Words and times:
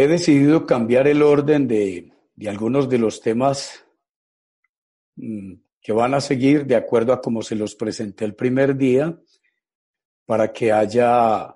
He 0.00 0.06
decidido 0.06 0.64
cambiar 0.64 1.08
el 1.08 1.22
orden 1.22 1.66
de, 1.66 2.12
algunos 2.46 2.88
de 2.88 2.98
los 2.98 3.20
temas 3.20 3.84
mm, 5.16 5.54
que 5.80 5.92
van 5.92 6.14
a 6.14 6.20
seguir 6.20 6.66
de 6.66 6.76
acuerdo 6.76 7.12
a 7.12 7.20
cómo 7.20 7.42
se 7.42 7.56
los 7.56 7.74
presenté 7.74 8.24
el 8.24 8.36
primer 8.36 8.76
día 8.76 9.20
para 10.24 10.52
que 10.52 10.70
haya 10.70 11.52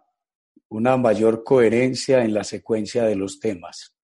una 0.70 0.96
mayor 0.96 1.44
coherencia 1.44 2.24
en 2.24 2.34
la 2.34 2.42
secuencia 2.42 3.04
de 3.04 3.14
los 3.14 3.38
temas. 3.38 3.94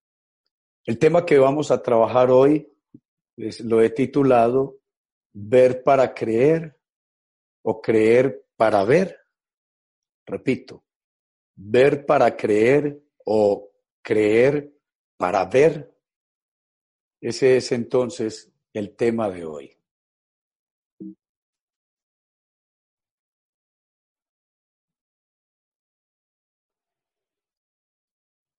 El 0.85 1.01
tema 1.01 1.27
que 1.27 1.37
vamos 1.37 1.73
a 1.73 1.83
trabajar 1.83 2.31
hoy 2.31 2.73
lo 3.65 3.83
he 3.83 3.91
titulado 3.91 4.79
Ver 5.33 5.83
para 5.83 6.15
creer 6.15 6.79
o 7.63 7.81
creer 7.81 8.47
para 8.57 8.85
ver. 8.85 9.19
Repito, 10.25 10.85
ver 11.57 12.07
para 12.07 12.37
creer 12.37 13.03
o 13.25 13.69
creer 14.09 14.73
para 15.19 15.45
ver. 15.45 15.95
Ese 17.21 17.59
es 17.59 17.73
entonces 17.73 18.51
el 18.73 18.97
tema 18.97 19.29
de 19.29 19.45
hoy. 19.45 19.77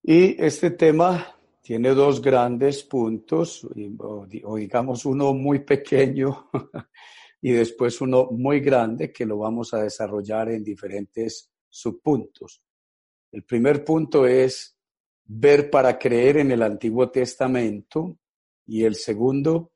Y 0.04 0.40
este 0.40 0.70
tema 0.70 1.36
tiene 1.60 1.94
dos 1.94 2.22
grandes 2.22 2.84
puntos, 2.84 3.66
o 4.04 4.56
digamos 4.56 5.04
uno 5.04 5.34
muy 5.34 5.64
pequeño 5.64 6.48
y 7.42 7.50
después 7.50 8.00
uno 8.00 8.28
muy 8.30 8.60
grande 8.60 9.12
que 9.12 9.26
lo 9.26 9.38
vamos 9.38 9.74
a 9.74 9.82
desarrollar 9.82 10.50
en 10.50 10.62
diferentes 10.62 11.50
subpuntos. 11.68 12.62
El 13.32 13.42
primer 13.42 13.84
punto 13.84 14.26
es 14.28 14.79
ver 15.32 15.70
para 15.70 15.96
creer 15.96 16.38
en 16.38 16.50
el 16.50 16.60
Antiguo 16.60 17.08
Testamento 17.08 18.18
y 18.66 18.84
el 18.84 18.96
segundo, 18.96 19.70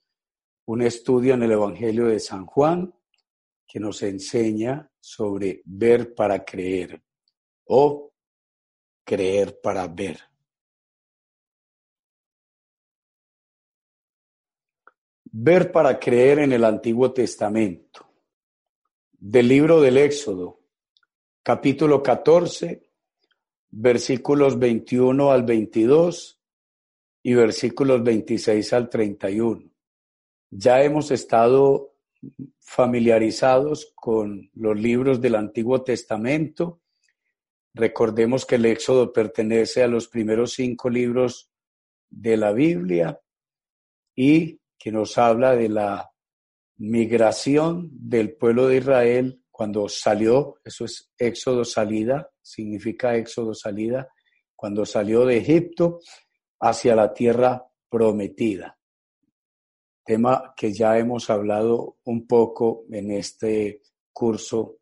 un 0.67 0.83
estudio 0.83 1.35
en 1.35 1.45
el 1.45 1.53
Evangelio 1.53 2.07
de 2.07 2.19
San 2.19 2.45
Juan 2.45 2.93
que 3.65 3.79
nos 3.79 4.03
enseña 4.03 4.91
sobre 4.99 5.63
ver 5.65 6.13
para 6.13 6.45
creer 6.45 7.01
o 7.67 8.13
creer 9.05 9.61
para 9.61 9.87
ver. 9.87 10.19
Ver 15.31 15.71
para 15.71 16.01
creer 16.01 16.41
en 16.41 16.53
el 16.53 16.65
Antiguo 16.65 17.13
Testamento. 17.13 18.11
Del 19.13 19.47
libro 19.47 19.81
del 19.81 19.99
Éxodo, 19.99 20.63
capítulo 21.45 22.03
14, 22.03 22.84
versículos 23.77 24.59
21 24.59 25.31
al 25.31 25.43
22 25.45 26.41
y 27.23 27.35
versículos 27.35 28.03
26 28.03 28.73
al 28.73 28.89
31. 28.89 29.71
Ya 30.51 30.83
hemos 30.83 31.11
estado 31.11 31.95
familiarizados 32.59 33.93
con 33.95 34.51
los 34.55 34.81
libros 34.81 35.21
del 35.21 35.35
Antiguo 35.35 35.83
Testamento 35.83 36.81
Recordemos 37.75 38.47
que 38.47 38.55
el 38.55 38.67
Éxodo 38.67 39.13
pertenece 39.13 39.83
a 39.83 39.89
los 39.89 40.07
primeros 40.07 40.53
cinco 40.53 40.89
libros 40.89 41.51
de 42.09 42.37
la 42.37 42.53
Biblia 42.53 43.21
y 44.15 44.61
que 44.79 44.93
nos 44.93 45.19
habla 45.19 45.57
de 45.57 45.69
la 45.69 46.13
migración 46.77 47.91
del 47.91 48.37
pueblo 48.37 48.69
de 48.69 48.77
Israel 48.77 49.44
cuando 49.55 49.89
salió, 49.89 50.57
eso 50.65 50.85
es 50.85 51.13
Éxodo 51.17 51.65
salida, 51.65 52.29
significa 52.43 53.15
Éxodo 53.15 53.55
salida, 53.55 54.09
cuando 54.57 54.85
salió 54.85 55.25
de 55.25 55.37
Egipto 55.37 56.01
hacia 56.59 56.97
la 56.97 57.15
tierra 57.15 57.65
prometida. 57.89 58.77
Tema 60.05 60.55
que 60.57 60.73
ya 60.73 60.99
hemos 60.99 61.31
hablado 61.31 61.99
un 62.03 62.27
poco 62.27 62.85
en 62.91 63.13
este 63.13 63.83
curso 64.13 64.79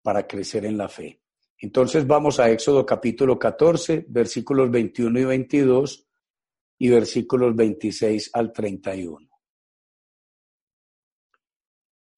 para 0.00 0.26
crecer 0.26 0.64
en 0.64 0.78
la 0.78 0.88
fe. 0.88 1.20
Entonces 1.58 2.06
vamos 2.06 2.40
a 2.40 2.48
Éxodo 2.48 2.86
capítulo 2.86 3.38
14, 3.38 4.06
versículos 4.08 4.70
21 4.70 5.20
y 5.20 5.24
22 5.26 6.06
y 6.78 6.88
versículos 6.88 7.54
26 7.54 8.30
al 8.32 8.54
31. 8.54 9.23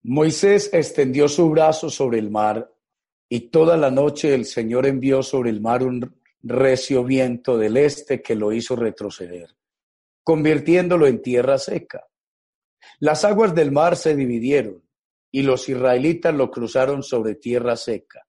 Moisés 0.08 0.70
extendió 0.72 1.28
su 1.28 1.50
brazo 1.50 1.90
sobre 1.90 2.20
el 2.20 2.30
mar 2.30 2.72
y 3.28 3.48
toda 3.50 3.76
la 3.76 3.90
noche 3.90 4.34
el 4.34 4.44
Señor 4.44 4.86
envió 4.86 5.20
sobre 5.20 5.50
el 5.50 5.60
mar 5.60 5.82
un 5.82 6.22
recio 6.44 7.02
viento 7.02 7.58
del 7.58 7.76
este 7.76 8.22
que 8.22 8.36
lo 8.36 8.52
hizo 8.52 8.76
retroceder, 8.76 9.56
convirtiéndolo 10.22 11.08
en 11.08 11.20
tierra 11.20 11.58
seca. 11.58 12.06
Las 13.00 13.24
aguas 13.24 13.52
del 13.52 13.72
mar 13.72 13.96
se 13.96 14.14
dividieron 14.14 14.80
y 15.32 15.42
los 15.42 15.68
israelitas 15.68 16.32
lo 16.32 16.52
cruzaron 16.52 17.02
sobre 17.02 17.34
tierra 17.34 17.74
seca. 17.74 18.28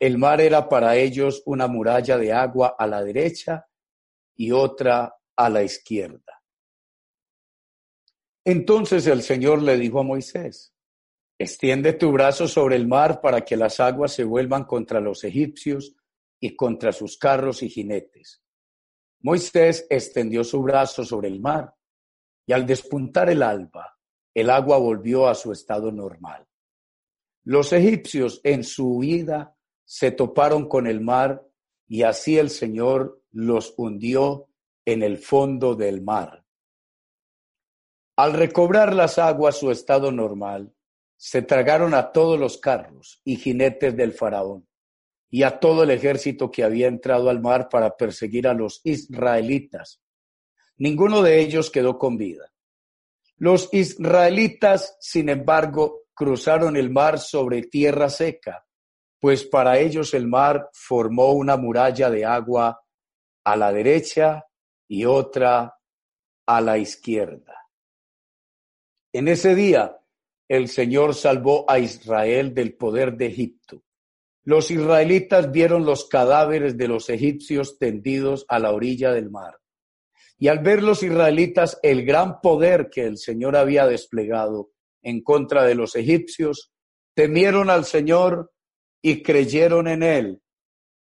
El 0.00 0.16
mar 0.16 0.40
era 0.40 0.66
para 0.66 0.96
ellos 0.96 1.42
una 1.44 1.66
muralla 1.66 2.16
de 2.16 2.32
agua 2.32 2.74
a 2.78 2.86
la 2.86 3.04
derecha 3.04 3.66
y 4.34 4.50
otra 4.52 5.14
a 5.36 5.50
la 5.50 5.62
izquierda. 5.62 6.42
Entonces 8.46 9.06
el 9.06 9.20
Señor 9.20 9.60
le 9.60 9.76
dijo 9.76 10.00
a 10.00 10.04
Moisés, 10.04 10.72
extiende 11.42 11.92
tu 11.92 12.12
brazo 12.12 12.48
sobre 12.48 12.76
el 12.76 12.86
mar 12.86 13.20
para 13.20 13.42
que 13.42 13.56
las 13.56 13.80
aguas 13.80 14.12
se 14.12 14.24
vuelvan 14.24 14.64
contra 14.64 15.00
los 15.00 15.24
egipcios 15.24 15.94
y 16.40 16.56
contra 16.56 16.92
sus 16.92 17.18
carros 17.18 17.62
y 17.62 17.68
jinetes. 17.68 18.42
Moisés 19.20 19.86
extendió 19.88 20.42
su 20.44 20.62
brazo 20.62 21.04
sobre 21.04 21.28
el 21.28 21.40
mar 21.40 21.74
y 22.46 22.52
al 22.52 22.66
despuntar 22.66 23.30
el 23.30 23.42
alba, 23.42 23.98
el 24.34 24.50
agua 24.50 24.78
volvió 24.78 25.28
a 25.28 25.34
su 25.34 25.52
estado 25.52 25.92
normal. 25.92 26.46
Los 27.44 27.72
egipcios 27.72 28.40
en 28.44 28.64
su 28.64 28.96
huida 28.96 29.56
se 29.84 30.10
toparon 30.10 30.68
con 30.68 30.86
el 30.86 31.00
mar 31.00 31.46
y 31.86 32.02
así 32.02 32.38
el 32.38 32.50
Señor 32.50 33.22
los 33.30 33.74
hundió 33.76 34.48
en 34.84 35.02
el 35.02 35.18
fondo 35.18 35.74
del 35.74 36.02
mar. 36.02 36.44
Al 38.16 38.32
recobrar 38.32 38.94
las 38.94 39.18
aguas 39.18 39.56
su 39.56 39.70
estado 39.70 40.12
normal, 40.12 40.72
se 41.22 41.42
tragaron 41.42 41.94
a 41.94 42.10
todos 42.10 42.38
los 42.38 42.58
carros 42.58 43.20
y 43.24 43.36
jinetes 43.36 43.96
del 43.96 44.12
faraón 44.12 44.66
y 45.30 45.44
a 45.44 45.60
todo 45.60 45.84
el 45.84 45.90
ejército 45.90 46.50
que 46.50 46.64
había 46.64 46.88
entrado 46.88 47.30
al 47.30 47.40
mar 47.40 47.68
para 47.68 47.96
perseguir 47.96 48.48
a 48.48 48.54
los 48.54 48.80
israelitas. 48.84 50.02
Ninguno 50.78 51.22
de 51.22 51.40
ellos 51.40 51.70
quedó 51.70 51.96
con 51.98 52.16
vida. 52.16 52.52
Los 53.36 53.68
israelitas, 53.72 54.96
sin 55.00 55.28
embargo, 55.28 56.06
cruzaron 56.12 56.76
el 56.76 56.90
mar 56.90 57.18
sobre 57.18 57.62
tierra 57.62 58.10
seca 58.10 58.66
pues 59.22 59.44
para 59.44 59.78
ellos 59.78 60.14
el 60.14 60.26
mar 60.26 60.68
formó 60.72 61.30
una 61.30 61.56
muralla 61.56 62.10
de 62.10 62.24
agua 62.24 62.84
a 63.44 63.56
la 63.56 63.72
derecha 63.72 64.44
y 64.88 65.04
otra 65.04 65.78
a 66.44 66.60
la 66.60 66.76
izquierda. 66.76 67.68
En 69.12 69.28
ese 69.28 69.54
día 69.54 69.96
el 70.52 70.68
Señor 70.68 71.14
salvó 71.14 71.64
a 71.66 71.78
Israel 71.78 72.52
del 72.52 72.74
poder 72.74 73.16
de 73.16 73.28
Egipto. 73.28 73.84
Los 74.44 74.70
israelitas 74.70 75.50
vieron 75.50 75.86
los 75.86 76.04
cadáveres 76.10 76.76
de 76.76 76.88
los 76.88 77.08
egipcios 77.08 77.78
tendidos 77.78 78.44
a 78.48 78.58
la 78.58 78.70
orilla 78.70 79.14
del 79.14 79.30
mar. 79.30 79.60
Y 80.36 80.48
al 80.48 80.58
ver 80.58 80.82
los 80.82 81.02
israelitas 81.02 81.78
el 81.82 82.04
gran 82.04 82.42
poder 82.42 82.90
que 82.90 83.06
el 83.06 83.16
Señor 83.16 83.56
había 83.56 83.86
desplegado 83.86 84.72
en 85.00 85.22
contra 85.22 85.64
de 85.64 85.74
los 85.74 85.96
egipcios, 85.96 86.70
temieron 87.14 87.70
al 87.70 87.86
Señor 87.86 88.52
y 89.00 89.22
creyeron 89.22 89.88
en 89.88 90.02
él 90.02 90.42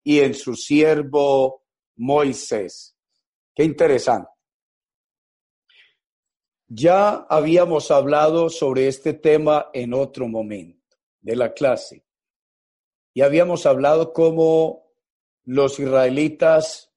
y 0.03 0.23
en 0.23 0.35
su 0.35 0.57
siervo 0.57 1.63
Moisés. 1.95 2.97
Qué 3.55 3.63
interesante. 3.63 4.29
Ya 6.69 7.27
habíamos 7.29 7.91
hablado 7.93 8.49
sobre 8.49 8.89
este 8.89 9.15
tema 9.15 9.71
en 9.73 9.95
otro 9.95 10.27
momento 10.27 10.97
de 11.21 11.37
la 11.37 11.53
clase 11.53 12.05
y 13.15 13.23
habíamos 13.23 13.67
hablado 13.67 14.13
cómo 14.13 14.93
los 15.45 15.79
israelitas 15.79 16.93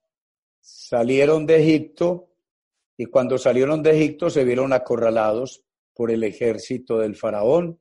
salieron 0.60 1.45
de 1.45 1.62
Egipto 1.62 2.31
y 2.98 3.06
cuando 3.06 3.38
salieron 3.38 3.83
de 3.83 3.92
Egipto 3.92 4.31
se 4.31 4.44
vieron 4.44 4.74
acorralados 4.74 5.63
por 5.94 6.10
el 6.10 6.24
ejército 6.24 6.98
del 6.98 7.16
faraón 7.16 7.80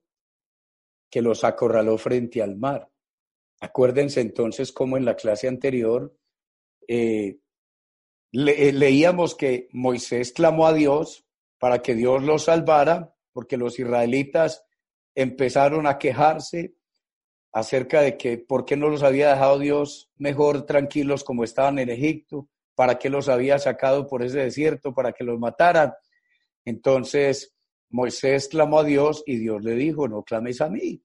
que 1.11 1.23
los 1.23 1.43
acorraló 1.43 1.97
frente 1.97 2.43
al 2.43 2.57
mar. 2.57 2.91
Acuérdense 3.61 4.21
entonces 4.21 4.73
cómo 4.73 4.99
en 4.99 5.07
la 5.07 5.17
clase 5.17 5.49
anterior 5.49 6.15
eh, 6.87 7.39
eh, 8.33 8.73
leíamos 8.73 9.35
que 9.35 9.69
Moisés 9.73 10.33
clamó 10.33 10.67
a 10.67 10.75
Dios 10.75 11.28
para 11.59 11.81
que 11.81 11.95
Dios 11.95 12.23
los 12.23 12.45
salvara, 12.45 13.15
porque 13.33 13.57
los 13.57 13.79
israelitas 13.79 14.65
empezaron 15.15 15.87
a 15.87 15.99
quejarse 15.99 16.75
acerca 17.53 18.01
de 18.03 18.17
que 18.17 18.39
por 18.39 18.65
qué 18.65 18.77
no 18.77 18.89
los 18.89 19.03
había 19.03 19.31
dejado 19.31 19.59
Dios 19.59 20.11
mejor 20.17 20.67
tranquilos 20.67 21.25
como 21.25 21.45
estaban 21.45 21.79
en 21.79 21.91
Egipto, 21.91 22.49
para 22.75 22.99
qué 22.99 23.11
los 23.11 23.29
había 23.29 23.59
sacado 23.59 24.07
por 24.07 24.23
ese 24.23 24.39
desierto, 24.39 24.95
para 24.95 25.13
que 25.13 25.25
los 25.25 25.39
mataran. 25.39 25.93
Entonces 26.65 27.57
Moisés 27.91 28.49
clamó 28.49 28.81
a 28.81 28.85
Dios 28.85 29.25
y 29.27 29.39
Dios 29.39 29.65
le 29.65 29.75
dijo, 29.75 30.07
no 30.07 30.23
clames 30.23 30.61
a 30.61 30.69
mí. 30.69 31.03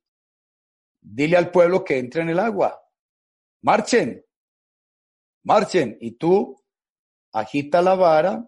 Dile 1.01 1.37
al 1.37 1.49
pueblo 1.49 1.83
que 1.83 1.97
entre 1.97 2.21
en 2.21 2.29
el 2.29 2.39
agua. 2.39 2.79
Marchen, 3.61 4.23
marchen. 5.43 5.97
Y 5.99 6.11
tú 6.11 6.61
agita 7.31 7.81
la 7.81 7.95
vara 7.95 8.47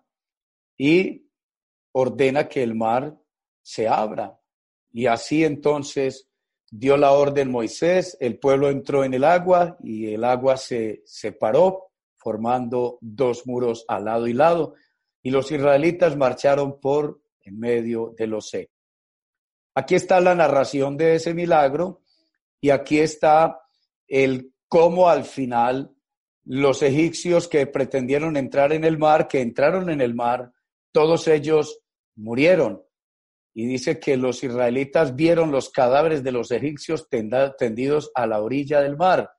y 0.77 1.24
ordena 1.97 2.49
que 2.49 2.61
el 2.61 2.75
mar 2.75 3.17
se 3.61 3.87
abra. 3.87 4.37
Y 4.91 5.07
así 5.07 5.45
entonces 5.45 6.27
dio 6.69 6.97
la 6.97 7.13
orden 7.13 7.49
Moisés, 7.49 8.17
el 8.19 8.37
pueblo 8.37 8.69
entró 8.69 9.05
en 9.05 9.13
el 9.13 9.23
agua 9.23 9.77
y 9.81 10.13
el 10.13 10.25
agua 10.25 10.57
se 10.57 11.03
separó, 11.05 11.91
formando 12.17 12.97
dos 12.99 13.47
muros 13.47 13.85
al 13.87 14.05
lado 14.05 14.27
y 14.27 14.33
lado, 14.33 14.73
y 15.23 15.31
los 15.31 15.51
israelitas 15.51 16.17
marcharon 16.17 16.81
por 16.81 17.21
en 17.41 17.59
medio 17.59 18.13
de 18.17 18.27
los 18.27 18.49
secos. 18.49 18.75
Aquí 19.73 19.95
está 19.95 20.19
la 20.19 20.35
narración 20.35 20.97
de 20.97 21.15
ese 21.15 21.33
milagro 21.33 22.01
y 22.59 22.71
aquí 22.71 22.99
está 22.99 23.61
el 24.07 24.53
cómo 24.67 25.07
al 25.07 25.23
final 25.23 25.95
los 26.43 26.81
egipcios 26.81 27.47
que 27.47 27.65
pretendieron 27.67 28.35
entrar 28.35 28.73
en 28.73 28.83
el 28.83 28.97
mar, 28.97 29.27
que 29.29 29.39
entraron 29.41 29.89
en 29.89 30.01
el 30.01 30.13
mar, 30.13 30.51
todos 30.91 31.27
ellos 31.27 31.84
murieron. 32.15 32.83
Y 33.53 33.67
dice 33.67 33.99
que 33.99 34.17
los 34.17 34.43
israelitas 34.43 35.15
vieron 35.15 35.51
los 35.51 35.69
cadáveres 35.69 36.23
de 36.23 36.31
los 36.31 36.51
egipcios 36.51 37.07
tendidos 37.09 38.11
a 38.13 38.27
la 38.27 38.41
orilla 38.41 38.81
del 38.81 38.97
mar. 38.97 39.31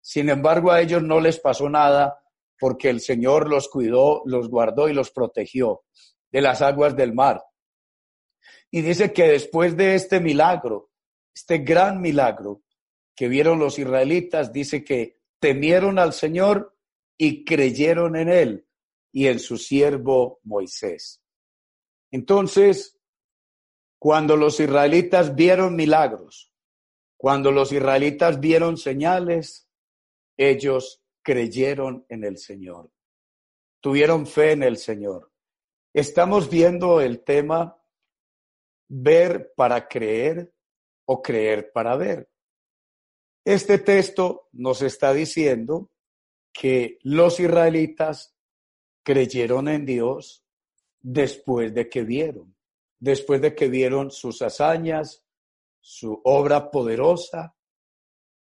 Sin 0.00 0.28
embargo, 0.28 0.70
a 0.70 0.80
ellos 0.80 1.02
no 1.02 1.20
les 1.20 1.40
pasó 1.40 1.68
nada 1.68 2.20
porque 2.58 2.88
el 2.88 3.00
Señor 3.00 3.48
los 3.48 3.68
cuidó, 3.68 4.22
los 4.26 4.48
guardó 4.48 4.88
y 4.88 4.92
los 4.92 5.10
protegió 5.10 5.82
de 6.30 6.40
las 6.40 6.62
aguas 6.62 6.96
del 6.96 7.14
mar. 7.14 7.42
Y 8.70 8.82
dice 8.82 9.12
que 9.12 9.24
después 9.28 9.76
de 9.76 9.94
este 9.94 10.20
milagro, 10.20 10.90
este 11.34 11.58
gran 11.58 12.00
milagro 12.00 12.62
que 13.16 13.28
vieron 13.28 13.58
los 13.58 13.78
israelitas, 13.78 14.52
dice 14.52 14.84
que 14.84 15.20
temieron 15.40 15.98
al 15.98 16.12
Señor 16.12 16.76
y 17.16 17.44
creyeron 17.44 18.16
en 18.16 18.28
Él 18.28 18.66
y 19.12 19.28
en 19.28 19.38
su 19.38 19.56
siervo 19.58 20.40
Moisés. 20.42 21.23
Entonces, 22.14 22.96
cuando 23.98 24.36
los 24.36 24.60
israelitas 24.60 25.34
vieron 25.34 25.74
milagros, 25.74 26.54
cuando 27.16 27.50
los 27.50 27.72
israelitas 27.72 28.38
vieron 28.38 28.76
señales, 28.76 29.68
ellos 30.36 31.02
creyeron 31.24 32.06
en 32.08 32.22
el 32.22 32.38
Señor, 32.38 32.92
tuvieron 33.80 34.28
fe 34.28 34.52
en 34.52 34.62
el 34.62 34.76
Señor. 34.76 35.32
Estamos 35.92 36.48
viendo 36.48 37.00
el 37.00 37.24
tema 37.24 37.82
ver 38.88 39.52
para 39.56 39.88
creer 39.88 40.54
o 41.06 41.20
creer 41.20 41.72
para 41.72 41.96
ver. 41.96 42.30
Este 43.44 43.78
texto 43.78 44.50
nos 44.52 44.82
está 44.82 45.12
diciendo 45.12 45.90
que 46.52 46.96
los 47.02 47.40
israelitas 47.40 48.36
creyeron 49.02 49.66
en 49.66 49.84
Dios 49.84 50.43
después 51.04 51.74
de 51.74 51.90
que 51.90 52.02
vieron, 52.02 52.56
después 52.98 53.42
de 53.42 53.54
que 53.54 53.68
vieron 53.68 54.10
sus 54.10 54.40
hazañas, 54.40 55.22
su 55.78 56.18
obra 56.24 56.70
poderosa, 56.70 57.54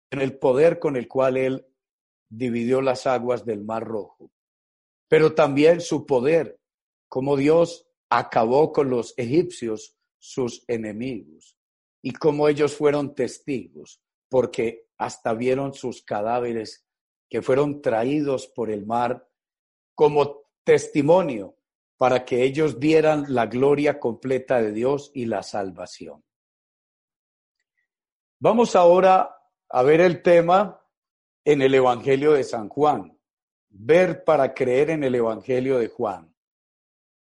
en 0.10 0.22
el 0.22 0.40
poder 0.40 0.80
con 0.80 0.96
el 0.96 1.10
cual 1.10 1.36
Él 1.36 1.68
dividió 2.30 2.82
las 2.82 3.06
aguas 3.06 3.44
del 3.46 3.66
Mar 3.66 3.84
Rojo, 3.84 4.32
pero 5.10 5.36
también 5.36 5.82
su 5.82 6.06
poder, 6.06 6.58
como 7.10 7.36
Dios 7.36 7.86
acabó 8.10 8.72
con 8.72 8.90
los 8.90 9.14
egipcios, 9.18 9.98
sus 10.18 10.64
enemigos, 10.68 11.58
y 12.02 12.14
como 12.14 12.48
ellos 12.48 12.78
fueron 12.78 13.14
testigos, 13.14 14.02
porque 14.30 14.88
hasta 14.98 15.34
vieron 15.34 15.74
sus 15.74 16.02
cadáveres 16.02 16.86
que 17.30 17.42
fueron 17.42 17.82
traídos 17.82 18.48
por 18.48 18.72
el 18.72 18.86
mar 18.86 19.30
como 19.96 20.44
testimonio 20.64 21.58
para 22.04 22.26
que 22.26 22.44
ellos 22.44 22.80
vieran 22.80 23.24
la 23.30 23.46
gloria 23.46 23.98
completa 23.98 24.62
de 24.62 24.74
Dios 24.74 25.10
y 25.14 25.26
la 25.26 25.42
salvación. 25.42 26.22
Vamos 28.40 28.76
ahora 28.76 29.34
a 29.70 29.84
ver 29.84 30.02
el 30.02 30.22
tema 30.22 30.86
en 31.46 31.62
el 31.62 31.74
Evangelio 31.74 32.34
de 32.34 32.44
San 32.44 32.68
Juan. 32.68 33.18
Ver 33.70 34.26
para 34.26 34.54
creer 34.54 34.90
en 34.90 35.06
el 35.06 35.16
Evangelio 35.16 35.80
de 35.80 35.88
Juan. 35.88 36.36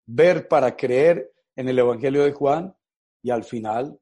Ver 0.05 0.49
para 0.49 0.75
creer 0.75 1.33
en 1.55 1.69
el 1.69 1.79
Evangelio 1.79 2.25
de 2.25 2.33
Juan 2.33 2.75
y 3.21 3.31
al 3.31 3.45
final, 3.45 3.97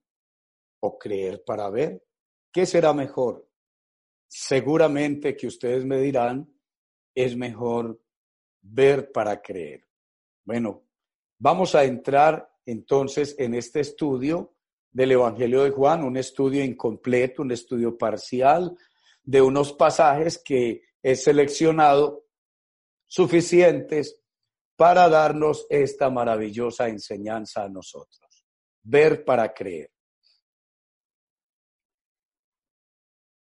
o 0.80 0.98
creer 0.98 1.44
para 1.46 1.70
ver. 1.70 2.04
¿Qué 2.52 2.66
será 2.66 2.92
mejor? 2.92 3.48
Seguramente 4.28 5.38
que 5.38 5.46
ustedes 5.46 5.86
me 5.86 6.00
dirán, 6.00 6.52
es 7.14 7.38
mejor 7.38 8.02
ver 8.64 9.12
para 9.12 9.44
creer. 9.44 9.91
Bueno, 10.52 10.84
vamos 11.40 11.76
a 11.76 11.86
entrar 11.86 12.54
entonces 12.66 13.36
en 13.40 13.54
este 13.54 13.80
estudio 13.80 14.54
del 14.92 15.14
Evangelio 15.14 15.64
de 15.64 15.70
Juan, 15.70 16.04
un 16.04 16.18
estudio 16.18 16.62
incompleto, 16.62 17.42
un 17.42 17.54
estudio 17.54 17.98
parcial 17.98 18.78
de 19.24 19.42
unos 19.42 19.72
pasajes 19.72 20.38
que 20.44 20.82
he 21.02 21.16
seleccionado 21.16 22.26
suficientes 23.08 24.22
para 24.76 25.08
darnos 25.08 25.66
esta 25.70 26.10
maravillosa 26.10 26.90
enseñanza 26.90 27.64
a 27.64 27.70
nosotros. 27.70 28.46
Ver 28.84 29.24
para 29.24 29.54
creer. 29.54 29.90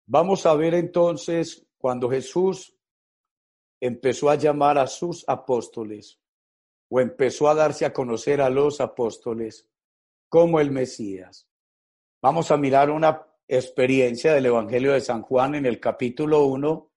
Vamos 0.05 0.45
a 0.45 0.55
ver 0.55 0.75
entonces 0.75 1.67
cuando 1.79 2.11
Jesús 2.11 2.77
empezó 3.81 4.29
a 4.29 4.35
llamar 4.35 4.77
a 4.77 4.87
sus 4.87 5.27
apóstoles 5.27 6.21
o 6.89 7.01
empezó 7.01 7.49
a 7.49 7.55
darse 7.55 7.85
a 7.85 7.93
conocer 7.93 8.41
a 8.41 8.51
los 8.51 8.81
apóstoles 8.81 9.69
como 10.29 10.61
el 10.61 10.71
Mesías. 10.71 11.49
Vamos 12.23 12.51
a 12.51 12.57
mirar 12.57 12.91
una 12.91 13.27
experiencia 13.47 14.35
del 14.35 14.47
Evangelio 14.47 14.93
de 14.93 15.01
San 15.01 15.23
Juan 15.23 15.55
en 15.55 15.67
el 15.67 15.81
capítulo 15.81 16.45
1, 16.45 16.91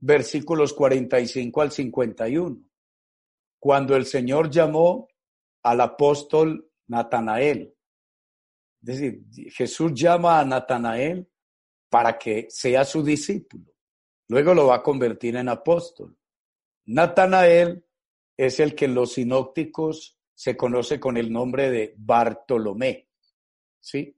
versículos 0.00 0.72
45 0.72 1.60
al 1.60 1.72
51, 1.72 2.62
cuando 3.58 3.96
el 3.96 4.06
Señor 4.06 4.50
llamó 4.50 5.08
al 5.62 5.80
apóstol 5.80 6.70
Natanael. 6.86 7.74
Es 8.80 8.86
decir, 8.86 9.24
Jesús 9.52 9.92
llama 9.94 10.38
a 10.38 10.44
Natanael 10.44 11.28
para 11.90 12.16
que 12.16 12.46
sea 12.48 12.84
su 12.84 13.02
discípulo. 13.02 13.72
Luego 14.28 14.54
lo 14.54 14.68
va 14.68 14.76
a 14.76 14.82
convertir 14.82 15.36
en 15.36 15.48
apóstol. 15.48 16.16
Natanael 16.86 17.84
es 18.38 18.60
el 18.60 18.74
que 18.76 18.84
en 18.84 18.94
los 18.94 19.14
sinópticos 19.14 20.16
se 20.32 20.56
conoce 20.56 21.00
con 21.00 21.16
el 21.16 21.32
nombre 21.32 21.70
de 21.70 21.94
Bartolomé. 21.98 23.08
¿Sí? 23.80 24.16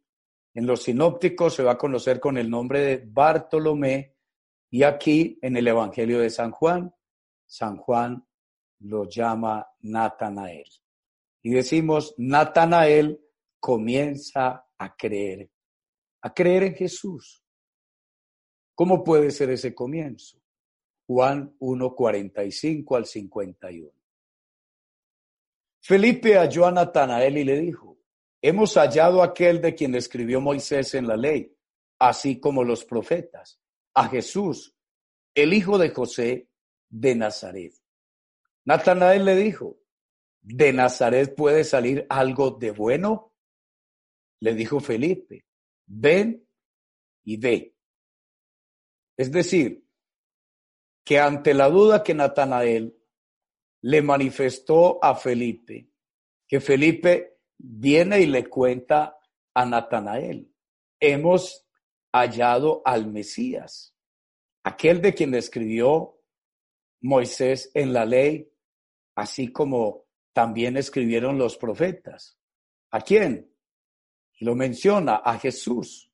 En 0.53 0.67
los 0.67 0.83
sinópticos 0.83 1.55
se 1.55 1.63
va 1.63 1.73
a 1.73 1.79
conocer 1.79 2.21
con 2.21 2.37
el 2.37 2.51
nombre 2.51 2.81
de 2.81 3.03
Bartolomé 3.07 4.15
y 4.69 4.83
aquí 4.83 5.39
en 5.41 5.57
el 5.57 5.67
Evangelio 5.67 6.21
de 6.21 6.29
San 6.29 6.51
Juan, 6.51 6.95
San 7.47 7.79
Juan 7.79 8.25
lo 8.81 9.09
llama 9.09 9.67
Natanael. 9.81 10.69
Y 11.43 11.51
decimos, 11.51 12.15
Natanael 12.19 13.21
comienza 13.59 14.67
a 14.77 14.97
creer, 14.97 15.51
a 16.21 16.35
creer 16.35 16.65
en 16.65 16.75
Jesús. 16.75 17.43
¿Cómo 18.75 19.03
puede 19.03 19.31
ser 19.31 19.51
ese 19.51 19.75
comienzo? 19.75 20.39
Juan 21.07 21.57
1:45 21.59 22.97
al 22.97 23.07
51. 23.07 24.00
Felipe 25.81 26.37
halló 26.37 26.67
a 26.67 26.73
Natanael 26.73 27.39
y 27.39 27.45
le 27.45 27.59
dijo, 27.59 27.99
hemos 28.43 28.75
hallado 28.75 29.23
aquel 29.23 29.61
de 29.61 29.75
quien 29.75 29.95
escribió 29.95 30.41
Moisés 30.41 30.95
en 30.95 31.07
la 31.07 31.17
ley, 31.17 31.57
así 31.99 32.39
como 32.39 32.65
los 32.65 32.85
profetas, 32.85 33.61
a 33.95 34.09
Jesús, 34.09 34.75
el 35.35 35.53
hijo 35.53 35.79
de 35.79 35.91
José 35.91 36.49
de 36.89 37.15
Nazaret. 37.15 37.75
Natanael 38.65 39.25
le 39.25 39.37
dijo, 39.37 39.79
¿de 40.43 40.73
Nazaret 40.73 41.35
puede 41.35 41.65
salir 41.65 42.07
algo 42.09 42.51
de 42.53 42.71
bueno? 42.73 43.35
Le 44.41 44.55
dijo 44.55 44.81
Felipe, 44.81 45.45
ven 45.87 46.47
y 47.25 47.37
ve. 47.37 47.75
Es 49.17 49.31
decir, 49.31 49.85
que 51.05 51.19
ante 51.19 51.55
la 51.55 51.69
duda 51.69 52.03
que 52.03 52.15
Natanael 52.15 53.00
le 53.83 54.03
manifestó 54.03 55.03
a 55.03 55.15
Felipe, 55.15 55.89
que 56.47 56.61
Felipe 56.61 57.39
viene 57.57 58.21
y 58.21 58.27
le 58.27 58.47
cuenta 58.47 59.17
a 59.55 59.65
Natanael, 59.65 60.53
hemos 60.99 61.67
hallado 62.13 62.83
al 62.85 63.07
Mesías, 63.07 63.95
aquel 64.65 65.01
de 65.01 65.15
quien 65.15 65.35
escribió 65.35 66.21
Moisés 67.03 67.71
en 67.75 67.93
la 67.93 68.05
ley, 68.05 68.51
así 69.15 69.53
como 69.53 70.05
también 70.33 70.77
escribieron 70.77 71.39
los 71.39 71.57
profetas. 71.57 72.39
¿A 72.91 73.01
quién? 73.01 73.55
Lo 74.41 74.55
menciona 74.55 75.17
a 75.17 75.39
Jesús. 75.39 76.11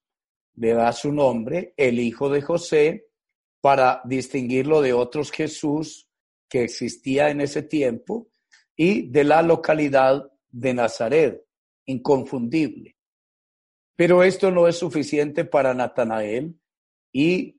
Le 0.55 0.73
da 0.73 0.93
su 0.93 1.13
nombre, 1.13 1.75
el 1.77 1.99
hijo 1.99 2.31
de 2.31 2.41
José, 2.41 3.09
para 3.61 4.01
distinguirlo 4.05 4.81
de 4.81 4.93
otros 4.93 5.31
Jesús 5.31 6.06
que 6.49 6.63
existía 6.63 7.31
en 7.31 7.41
ese 7.41 7.63
tiempo 7.63 8.29
y 8.77 9.09
de 9.11 9.25
la 9.25 9.43
localidad 9.43 10.31
de 10.51 10.75
Nazaret, 10.75 11.45
inconfundible. 11.87 12.97
Pero 13.97 14.23
esto 14.23 14.51
no 14.51 14.69
es 14.69 14.79
suficiente 14.79 15.45
para 15.45 15.75
Natanael 15.75 16.59
y 17.13 17.59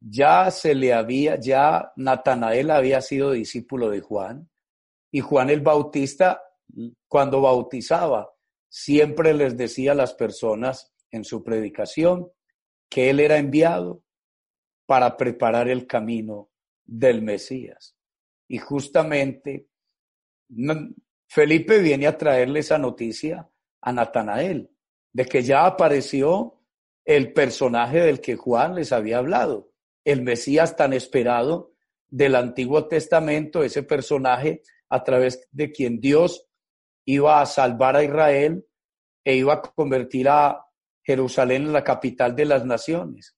ya 0.00 0.50
se 0.50 0.74
le 0.74 0.92
había, 0.92 1.38
ya 1.38 1.92
Natanael 1.96 2.70
había 2.70 3.00
sido 3.00 3.32
discípulo 3.32 3.90
de 3.90 4.00
Juan 4.00 4.48
y 5.10 5.20
Juan 5.20 5.50
el 5.50 5.60
Bautista, 5.60 6.42
cuando 7.06 7.42
bautizaba, 7.42 8.32
siempre 8.68 9.34
les 9.34 9.56
decía 9.56 9.92
a 9.92 9.96
las 9.96 10.14
personas 10.14 10.94
en 11.10 11.24
su 11.24 11.44
predicación 11.44 12.30
que 12.88 13.10
él 13.10 13.20
era 13.20 13.36
enviado 13.36 14.02
para 14.86 15.16
preparar 15.16 15.68
el 15.68 15.86
camino 15.86 16.51
del 16.84 17.22
Mesías. 17.22 17.96
Y 18.48 18.58
justamente 18.58 19.68
Felipe 21.26 21.78
viene 21.78 22.06
a 22.06 22.18
traerle 22.18 22.60
esa 22.60 22.78
noticia 22.78 23.48
a 23.80 23.92
Natanael, 23.92 24.70
de 25.12 25.24
que 25.24 25.42
ya 25.42 25.66
apareció 25.66 26.60
el 27.04 27.32
personaje 27.32 28.00
del 28.00 28.20
que 28.20 28.36
Juan 28.36 28.74
les 28.74 28.92
había 28.92 29.18
hablado, 29.18 29.72
el 30.04 30.22
Mesías 30.22 30.76
tan 30.76 30.92
esperado 30.92 31.72
del 32.08 32.34
Antiguo 32.34 32.86
Testamento, 32.86 33.62
ese 33.62 33.82
personaje 33.82 34.62
a 34.88 35.02
través 35.02 35.48
de 35.50 35.72
quien 35.72 36.00
Dios 36.00 36.46
iba 37.06 37.40
a 37.40 37.46
salvar 37.46 37.96
a 37.96 38.04
Israel 38.04 38.66
e 39.24 39.36
iba 39.36 39.54
a 39.54 39.62
convertir 39.62 40.28
a 40.28 40.66
Jerusalén 41.02 41.62
en 41.62 41.72
la 41.72 41.82
capital 41.82 42.36
de 42.36 42.44
las 42.44 42.64
naciones. 42.64 43.36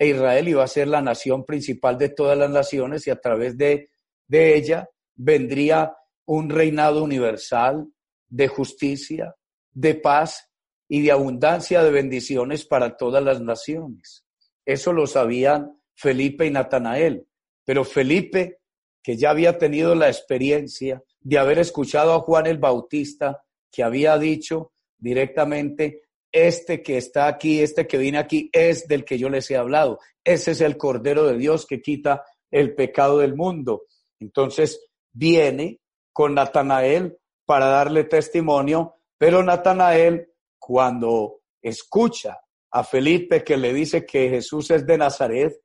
E 0.00 0.06
Israel 0.06 0.48
iba 0.48 0.64
a 0.64 0.66
ser 0.66 0.88
la 0.88 1.02
nación 1.02 1.44
principal 1.44 1.98
de 1.98 2.08
todas 2.08 2.38
las 2.38 2.48
naciones 2.48 3.06
y 3.06 3.10
a 3.10 3.20
través 3.20 3.58
de, 3.58 3.90
de 4.26 4.56
ella 4.56 4.88
vendría 5.14 5.94
un 6.24 6.48
reinado 6.48 7.04
universal 7.04 7.86
de 8.26 8.48
justicia, 8.48 9.36
de 9.72 9.94
paz 9.96 10.48
y 10.88 11.02
de 11.02 11.12
abundancia 11.12 11.82
de 11.82 11.90
bendiciones 11.90 12.64
para 12.64 12.96
todas 12.96 13.22
las 13.22 13.42
naciones. 13.42 14.24
Eso 14.64 14.94
lo 14.94 15.06
sabían 15.06 15.78
Felipe 15.94 16.46
y 16.46 16.50
Natanael. 16.50 17.26
Pero 17.66 17.84
Felipe, 17.84 18.60
que 19.02 19.18
ya 19.18 19.30
había 19.30 19.58
tenido 19.58 19.94
la 19.94 20.08
experiencia 20.08 21.02
de 21.20 21.38
haber 21.38 21.58
escuchado 21.58 22.14
a 22.14 22.20
Juan 22.20 22.46
el 22.46 22.56
Bautista, 22.56 23.42
que 23.70 23.82
había 23.82 24.16
dicho 24.16 24.72
directamente, 24.96 26.04
este 26.32 26.82
que 26.82 26.96
está 26.96 27.26
aquí, 27.26 27.60
este 27.60 27.86
que 27.86 27.98
viene 27.98 28.18
aquí, 28.18 28.50
es 28.52 28.86
del 28.88 29.04
que 29.04 29.18
yo 29.18 29.28
les 29.28 29.50
he 29.50 29.56
hablado. 29.56 29.98
Ese 30.24 30.52
es 30.52 30.60
el 30.60 30.76
Cordero 30.76 31.26
de 31.26 31.36
Dios 31.36 31.66
que 31.66 31.80
quita 31.80 32.24
el 32.50 32.74
pecado 32.74 33.18
del 33.18 33.34
mundo. 33.34 33.82
Entonces 34.18 34.86
viene 35.12 35.80
con 36.12 36.34
Natanael 36.34 37.18
para 37.44 37.66
darle 37.66 38.04
testimonio, 38.04 38.96
pero 39.18 39.42
Natanael, 39.42 40.32
cuando 40.58 41.40
escucha 41.62 42.40
a 42.70 42.84
Felipe 42.84 43.42
que 43.42 43.56
le 43.56 43.72
dice 43.72 44.06
que 44.06 44.28
Jesús 44.28 44.70
es 44.70 44.86
de 44.86 44.98
Nazaret, 44.98 45.60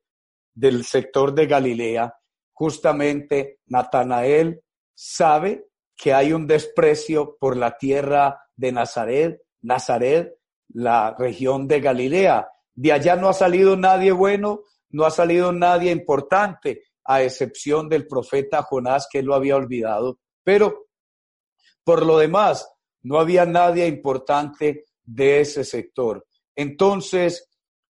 del 0.54 0.84
sector 0.84 1.34
de 1.34 1.46
Galilea, 1.46 2.14
justamente 2.52 3.60
Natanael 3.66 4.62
sabe 4.94 5.66
que 5.94 6.12
hay 6.12 6.32
un 6.32 6.46
desprecio 6.46 7.36
por 7.38 7.56
la 7.56 7.76
tierra 7.76 8.40
de 8.56 8.72
Nazaret, 8.72 9.42
Nazaret, 9.62 10.35
la 10.68 11.14
región 11.18 11.66
de 11.68 11.80
Galilea. 11.80 12.48
De 12.74 12.92
allá 12.92 13.16
no 13.16 13.28
ha 13.28 13.32
salido 13.32 13.76
nadie 13.76 14.12
bueno, 14.12 14.62
no 14.90 15.04
ha 15.04 15.10
salido 15.10 15.52
nadie 15.52 15.90
importante, 15.90 16.82
a 17.04 17.22
excepción 17.22 17.88
del 17.88 18.06
profeta 18.06 18.62
Jonás, 18.62 19.08
que 19.10 19.22
lo 19.22 19.34
había 19.34 19.56
olvidado. 19.56 20.18
Pero, 20.42 20.88
por 21.84 22.04
lo 22.04 22.18
demás, 22.18 22.68
no 23.02 23.18
había 23.18 23.46
nadie 23.46 23.86
importante 23.86 24.86
de 25.04 25.40
ese 25.40 25.64
sector. 25.64 26.26
Entonces, 26.56 27.48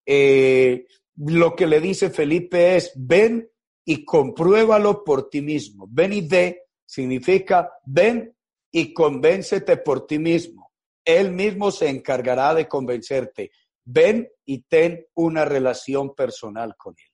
eh, 0.06 0.88
lo 1.18 1.56
que 1.56 1.68
le 1.68 1.80
dice 1.80 2.10
Felipe 2.10 2.76
es, 2.76 2.92
ven 2.96 3.50
y 3.86 4.04
compruébalo 4.04 5.04
por 5.04 5.30
ti 5.30 5.42
mismo. 5.42 5.88
Ven 5.90 6.14
y 6.14 6.22
ve 6.22 6.64
significa, 6.86 7.72
ven 7.86 8.36
y 8.72 8.94
convéncete 8.94 9.78
por 9.78 10.06
ti 10.08 10.20
mismo. 10.20 10.63
Él 11.06 11.32
mismo 11.32 11.72
se 11.72 11.90
encargará 11.90 12.54
de 12.54 12.68
convencerte. 12.68 13.52
Ven 13.86 14.30
y 14.46 14.62
ten 14.64 15.06
una 15.16 15.46
relación 15.46 16.16
personal 16.16 16.76
con 16.78 16.96
Él. 16.98 17.12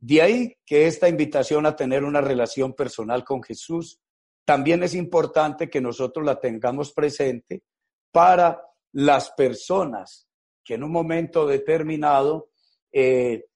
De 0.00 0.22
ahí 0.22 0.56
que 0.64 0.86
esta 0.86 1.08
invitación 1.08 1.66
a 1.66 1.74
tener 1.74 2.04
una 2.04 2.20
relación 2.20 2.74
personal 2.74 3.24
con 3.24 3.42
Jesús 3.42 4.00
también 4.44 4.82
es 4.82 4.94
importante 4.94 5.68
que 5.68 5.80
nosotros 5.80 6.24
la 6.24 6.38
tengamos 6.38 6.92
presente 6.92 7.64
para 8.12 8.62
las 8.92 9.30
personas 9.32 10.28
que 10.64 10.74
en 10.74 10.84
un 10.84 10.92
momento 10.92 11.46
determinado 11.46 12.50
eh, 12.92 13.46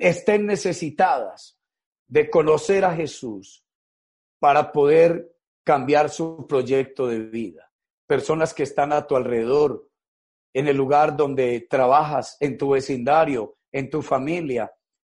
estén 0.00 0.46
necesitadas 0.46 1.58
de 2.08 2.30
conocer 2.30 2.84
a 2.84 2.94
Jesús 2.94 3.64
para 4.38 4.72
poder 4.72 5.34
cambiar 5.64 6.10
su 6.10 6.46
proyecto 6.46 7.08
de 7.08 7.18
vida. 7.20 7.65
Personas 8.06 8.54
que 8.54 8.62
están 8.62 8.92
a 8.92 9.06
tu 9.06 9.16
alrededor, 9.16 9.88
en 10.56 10.68
el 10.68 10.76
lugar 10.78 11.16
donde 11.16 11.66
trabajas, 11.68 12.38
en 12.40 12.56
tu 12.56 12.70
vecindario, 12.70 13.58
en 13.72 13.90
tu 13.90 14.00
familia. 14.00 14.72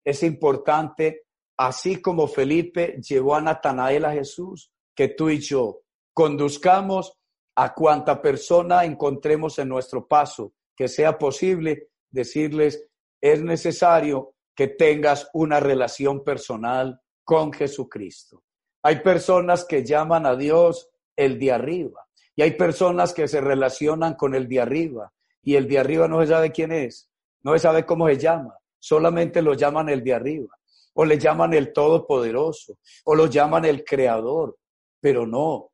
Es 0.04 0.24
importante, 0.24 1.28
así 1.58 2.02
como 2.02 2.28
Felipe 2.28 3.00
llevó 3.08 3.36
a 3.36 3.42
Natanael 3.42 4.06
a 4.06 4.14
Jesús, 4.14 4.72
que 4.96 5.10
tú 5.10 5.30
y 5.30 5.38
yo 5.38 5.82
conduzcamos 6.12 7.14
a 7.56 7.76
cuanta 7.76 8.20
persona 8.20 8.84
encontremos 8.84 9.60
en 9.60 9.70
nuestro 9.70 10.08
paso, 10.08 10.54
que 10.76 10.88
sea 10.88 11.20
posible 11.20 11.90
decirles, 12.10 12.88
es 13.22 13.44
necesario 13.44 14.34
que 14.56 14.68
tengas 14.70 15.30
una 15.34 15.60
relación 15.60 16.24
personal 16.24 17.00
con 17.24 17.54
Jesucristo. 17.54 18.44
Hay 18.82 19.02
personas 19.02 19.66
que 19.66 19.84
llaman 19.84 20.26
a 20.26 20.36
Dios 20.36 20.90
el 21.16 21.38
de 21.38 21.52
arriba 21.52 22.07
y 22.38 22.44
hay 22.44 22.52
personas 22.52 23.16
que 23.16 23.28
se 23.28 23.42
relacionan 23.42 24.14
con 24.14 24.36
el 24.36 24.48
de 24.48 24.62
arriba. 24.62 25.12
Y 25.42 25.56
el 25.56 25.68
de 25.68 25.80
arriba 25.80 26.08
no 26.08 26.22
se 26.22 26.28
sabe 26.28 26.52
quién 26.52 26.72
es, 26.72 27.10
no 27.42 27.54
se 27.54 27.60
sabe 27.60 27.84
cómo 27.84 28.08
se 28.08 28.18
llama, 28.18 28.56
solamente 28.78 29.42
lo 29.42 29.56
llaman 29.56 29.90
el 29.90 30.04
de 30.04 30.14
arriba. 30.14 30.56
O 30.94 31.04
le 31.04 31.18
llaman 31.18 31.54
el 31.56 31.74
todopoderoso. 31.74 32.78
O 33.06 33.16
lo 33.16 33.26
llaman 33.26 33.66
el 33.66 33.84
creador, 33.84 34.58
pero 35.00 35.26
no. 35.26 35.72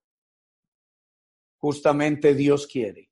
Justamente 1.57 2.33
Dios 2.33 2.65
quiere 2.65 3.09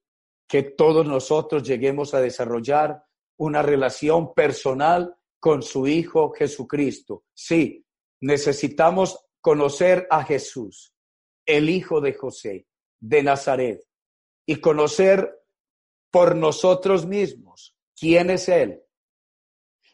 que 0.48 0.63
todos 0.63 1.05
nosotros 1.05 1.63
lleguemos 1.63 2.13
a 2.13 2.22
desarrollar 2.22 3.03
una 3.38 3.62
relación 3.62 4.34
personal 4.34 5.13
con 5.39 5.62
su 5.62 5.88
Hijo 5.88 6.31
Jesucristo. 6.31 7.24
Sí, 7.34 7.86
necesitamos 8.22 9.25
conocer 9.41 10.08
a 10.10 10.24
Jesús, 10.24 10.93
el 11.46 11.70
Hijo 11.70 12.01
de 12.01 12.13
José, 12.13 12.67
de 13.01 13.24
Nazaret, 13.24 13.84
y 14.46 14.58
conocer 14.58 15.41
por 16.12 16.36
nosotros 16.36 17.05
mismos 17.05 17.75
quién 18.00 18.29
es 18.29 18.48
Él 18.48 18.81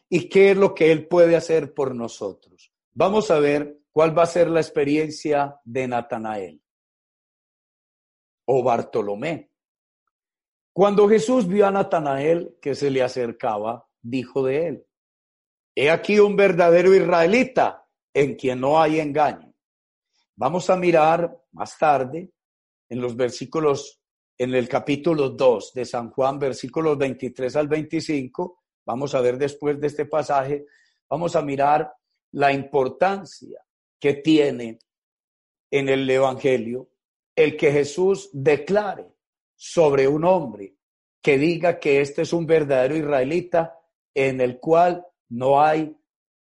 y 0.08 0.28
qué 0.28 0.52
es 0.52 0.56
lo 0.56 0.74
que 0.74 0.92
Él 0.92 1.08
puede 1.08 1.36
hacer 1.36 1.74
por 1.74 1.94
nosotros. 1.94 2.72
Vamos 2.92 3.30
a 3.30 3.38
ver 3.38 3.80
cuál 3.92 4.16
va 4.16 4.22
a 4.22 4.26
ser 4.26 4.48
la 4.48 4.60
experiencia 4.60 5.58
de 5.64 5.88
Natanael 5.88 6.62
o 8.46 8.62
Bartolomé. 8.62 9.50
Cuando 10.72 11.08
Jesús 11.08 11.46
vio 11.46 11.66
a 11.66 11.70
Natanael 11.70 12.56
que 12.60 12.74
se 12.74 12.90
le 12.90 13.02
acercaba, 13.02 13.88
dijo 14.00 14.44
de 14.44 14.68
él, 14.68 14.86
he 15.74 15.90
aquí 15.90 16.18
un 16.18 16.36
verdadero 16.36 16.94
israelita 16.94 17.86
en 18.14 18.36
quien 18.36 18.60
no 18.60 18.80
hay 18.80 19.00
engaño. 19.00 19.52
Vamos 20.36 20.70
a 20.70 20.76
mirar 20.76 21.36
más 21.52 21.76
tarde 21.76 22.32
en 22.88 23.00
los 23.00 23.16
versículos, 23.16 24.00
en 24.36 24.54
el 24.54 24.68
capítulo 24.68 25.30
2 25.30 25.72
de 25.74 25.84
San 25.84 26.10
Juan, 26.10 26.38
versículos 26.38 26.96
23 26.96 27.56
al 27.56 27.68
25, 27.68 28.62
vamos 28.86 29.14
a 29.14 29.20
ver 29.20 29.36
después 29.36 29.80
de 29.80 29.86
este 29.88 30.06
pasaje, 30.06 30.66
vamos 31.08 31.36
a 31.36 31.42
mirar 31.42 31.92
la 32.32 32.52
importancia 32.52 33.60
que 33.98 34.14
tiene 34.14 34.78
en 35.70 35.88
el 35.88 36.08
Evangelio 36.08 36.90
el 37.34 37.56
que 37.56 37.70
Jesús 37.70 38.30
declare 38.32 39.06
sobre 39.54 40.08
un 40.08 40.24
hombre 40.24 40.74
que 41.22 41.38
diga 41.38 41.78
que 41.78 42.00
este 42.00 42.22
es 42.22 42.32
un 42.32 42.46
verdadero 42.46 42.96
israelita 42.96 43.78
en 44.14 44.40
el 44.40 44.58
cual 44.58 45.06
no 45.28 45.60
hay 45.60 45.96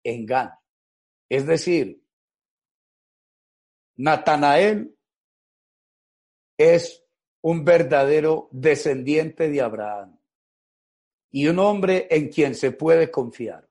engaño. 0.03 0.59
Es 1.29 1.47
decir, 1.47 2.03
Natanael 3.95 4.92
es 6.57 7.03
un 7.41 7.65
verdadero 7.65 8.49
descendiente 8.51 9.49
de 9.49 9.61
Abraham 9.61 10.17
y 11.31 11.47
un 11.47 11.59
hombre 11.59 12.07
en 12.09 12.29
quien 12.29 12.55
se 12.55 12.71
puede 12.71 13.11
confiar, 13.11 13.67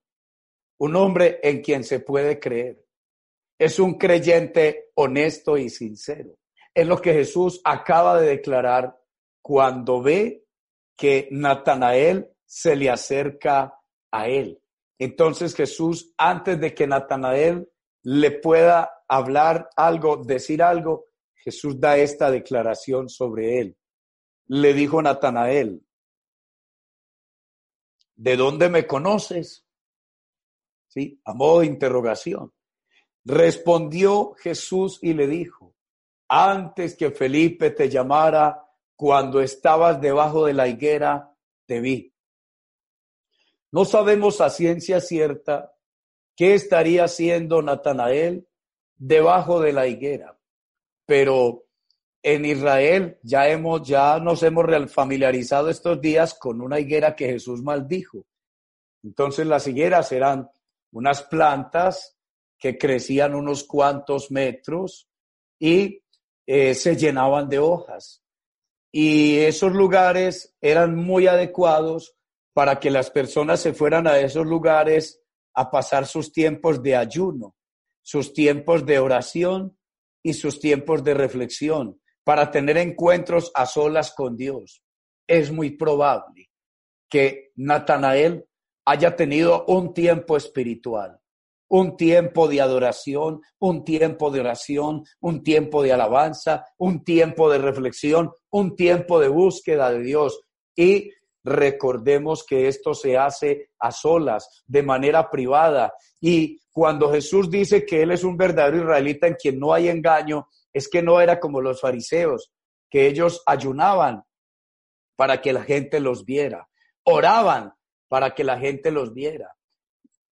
un 0.78 0.96
hombre 0.96 1.40
en 1.42 1.62
quien 1.62 1.84
se 1.84 2.00
puede 2.00 2.38
creer. 2.40 2.84
Es 3.58 3.78
un 3.78 3.94
creyente 3.94 4.90
honesto 4.94 5.56
y 5.56 5.70
sincero. 5.70 6.36
Es 6.74 6.86
lo 6.86 7.00
que 7.00 7.12
Jesús 7.12 7.60
acaba 7.64 8.20
de 8.20 8.28
declarar 8.28 8.98
cuando 9.40 10.02
ve 10.02 10.44
que 10.96 11.28
Natanael 11.30 12.28
se 12.44 12.74
le 12.76 12.90
acerca 12.90 13.78
a 14.10 14.28
él. 14.28 14.60
Entonces 14.98 15.54
Jesús, 15.54 16.12
antes 16.16 16.60
de 16.60 16.74
que 16.74 16.86
Natanael 16.86 17.68
le 18.02 18.30
pueda 18.32 19.02
hablar 19.08 19.68
algo, 19.76 20.16
decir 20.16 20.62
algo, 20.62 21.11
Jesús 21.42 21.80
da 21.80 21.96
esta 21.96 22.30
declaración 22.30 23.08
sobre 23.08 23.60
él. 23.60 23.76
Le 24.46 24.74
dijo 24.74 25.02
Natanael, 25.02 25.84
¿de 28.14 28.36
dónde 28.36 28.68
me 28.68 28.86
conoces? 28.86 29.66
Sí, 30.88 31.20
a 31.24 31.34
modo 31.34 31.60
de 31.60 31.66
interrogación. 31.66 32.52
Respondió 33.24 34.34
Jesús 34.34 34.98
y 35.02 35.14
le 35.14 35.26
dijo, 35.26 35.74
antes 36.28 36.96
que 36.96 37.10
Felipe 37.10 37.70
te 37.70 37.88
llamara, 37.88 38.64
cuando 38.94 39.40
estabas 39.40 40.00
debajo 40.00 40.46
de 40.46 40.54
la 40.54 40.68
higuera, 40.68 41.34
te 41.66 41.80
vi. 41.80 42.14
No 43.72 43.84
sabemos 43.84 44.40
a 44.40 44.50
ciencia 44.50 45.00
cierta 45.00 45.74
qué 46.36 46.54
estaría 46.54 47.04
haciendo 47.04 47.62
Natanael 47.62 48.46
debajo 48.96 49.60
de 49.60 49.72
la 49.72 49.86
higuera, 49.88 50.38
pero 51.06 51.64
en 52.22 52.44
Israel 52.44 53.18
ya 53.22 53.48
hemos 53.48 53.86
ya 53.86 54.18
nos 54.20 54.42
hemos 54.42 54.66
familiarizado 54.90 55.68
estos 55.68 56.00
días 56.00 56.34
con 56.34 56.60
una 56.60 56.78
higuera 56.78 57.16
que 57.16 57.26
Jesús 57.26 57.62
maldijo. 57.62 58.26
Entonces 59.02 59.46
las 59.46 59.66
higueras 59.66 60.12
eran 60.12 60.48
unas 60.92 61.22
plantas 61.22 62.16
que 62.58 62.78
crecían 62.78 63.34
unos 63.34 63.64
cuantos 63.64 64.30
metros 64.30 65.08
y 65.58 66.02
eh, 66.46 66.74
se 66.74 66.96
llenaban 66.96 67.48
de 67.48 67.58
hojas. 67.58 68.22
Y 68.92 69.38
esos 69.38 69.72
lugares 69.72 70.54
eran 70.60 70.94
muy 70.94 71.26
adecuados 71.26 72.14
para 72.52 72.78
que 72.78 72.90
las 72.90 73.10
personas 73.10 73.60
se 73.60 73.72
fueran 73.72 74.06
a 74.06 74.18
esos 74.18 74.46
lugares 74.46 75.20
a 75.54 75.70
pasar 75.70 76.06
sus 76.06 76.32
tiempos 76.32 76.82
de 76.82 76.94
ayuno, 76.94 77.56
sus 78.02 78.32
tiempos 78.32 78.86
de 78.86 78.98
oración 78.98 79.76
y 80.22 80.34
sus 80.34 80.60
tiempos 80.60 81.02
de 81.04 81.14
reflexión, 81.14 82.00
para 82.24 82.50
tener 82.50 82.76
encuentros 82.76 83.50
a 83.54 83.66
solas 83.66 84.12
con 84.14 84.36
Dios. 84.36 84.82
Es 85.26 85.50
muy 85.50 85.70
probable 85.70 86.50
que 87.08 87.50
Natanael 87.56 88.46
haya 88.84 89.16
tenido 89.16 89.64
un 89.66 89.92
tiempo 89.94 90.36
espiritual, 90.36 91.20
un 91.68 91.96
tiempo 91.96 92.48
de 92.48 92.60
adoración, 92.60 93.40
un 93.58 93.84
tiempo 93.84 94.30
de 94.30 94.40
oración, 94.40 95.04
un 95.20 95.42
tiempo 95.42 95.82
de 95.82 95.92
alabanza, 95.92 96.66
un 96.78 97.02
tiempo 97.02 97.50
de 97.50 97.58
reflexión, 97.58 98.30
un 98.50 98.76
tiempo 98.76 99.20
de 99.20 99.28
búsqueda 99.28 99.90
de 99.90 100.02
Dios. 100.02 100.40
Y 100.76 101.10
recordemos 101.44 102.44
que 102.44 102.68
esto 102.68 102.94
se 102.94 103.16
hace 103.16 103.70
a 103.78 103.90
solas, 103.90 104.62
de 104.66 104.82
manera 104.82 105.30
privada. 105.30 105.94
Y 106.20 106.60
cuando 106.70 107.10
Jesús 107.10 107.50
dice 107.50 107.84
que 107.84 108.02
Él 108.02 108.12
es 108.12 108.24
un 108.24 108.36
verdadero 108.36 108.78
israelita 108.78 109.26
en 109.26 109.34
quien 109.34 109.58
no 109.58 109.72
hay 109.72 109.88
engaño, 109.88 110.48
es 110.72 110.88
que 110.88 111.02
no 111.02 111.20
era 111.20 111.38
como 111.40 111.60
los 111.60 111.80
fariseos, 111.80 112.52
que 112.88 113.06
ellos 113.06 113.42
ayunaban 113.46 114.22
para 115.16 115.40
que 115.40 115.52
la 115.52 115.62
gente 115.62 116.00
los 116.00 116.24
viera, 116.24 116.68
oraban 117.04 117.74
para 118.08 118.34
que 118.34 118.44
la 118.44 118.58
gente 118.58 118.90
los 118.90 119.12
viera, 119.14 119.56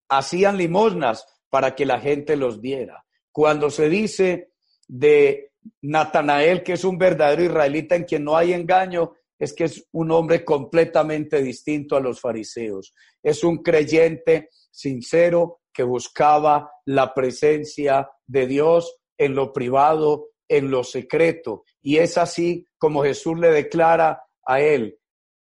hacían 0.09 0.57
limosnas 0.57 1.25
para 1.49 1.75
que 1.75 1.85
la 1.85 1.99
gente 1.99 2.35
los 2.35 2.61
viera. 2.61 3.05
Cuando 3.31 3.69
se 3.69 3.89
dice 3.89 4.51
de 4.87 5.51
Natanael 5.81 6.63
que 6.63 6.73
es 6.73 6.83
un 6.83 6.97
verdadero 6.97 7.43
israelita 7.43 7.95
en 7.95 8.03
quien 8.03 8.23
no 8.23 8.35
hay 8.35 8.53
engaño, 8.53 9.13
es 9.41 9.53
que 9.53 9.63
es 9.63 9.87
un 9.93 10.11
hombre 10.11 10.45
completamente 10.45 11.41
distinto 11.41 11.95
a 11.95 11.99
los 11.99 12.21
fariseos. 12.21 12.93
Es 13.23 13.43
un 13.43 13.63
creyente 13.63 14.49
sincero 14.69 15.61
que 15.73 15.81
buscaba 15.81 16.71
la 16.85 17.11
presencia 17.11 18.07
de 18.27 18.45
Dios 18.45 18.99
en 19.17 19.33
lo 19.33 19.51
privado, 19.51 20.27
en 20.47 20.69
lo 20.69 20.83
secreto. 20.83 21.63
Y 21.81 21.97
es 21.97 22.19
así 22.19 22.67
como 22.77 23.01
Jesús 23.01 23.39
le 23.39 23.49
declara 23.49 24.23
a 24.45 24.61
él, 24.61 24.99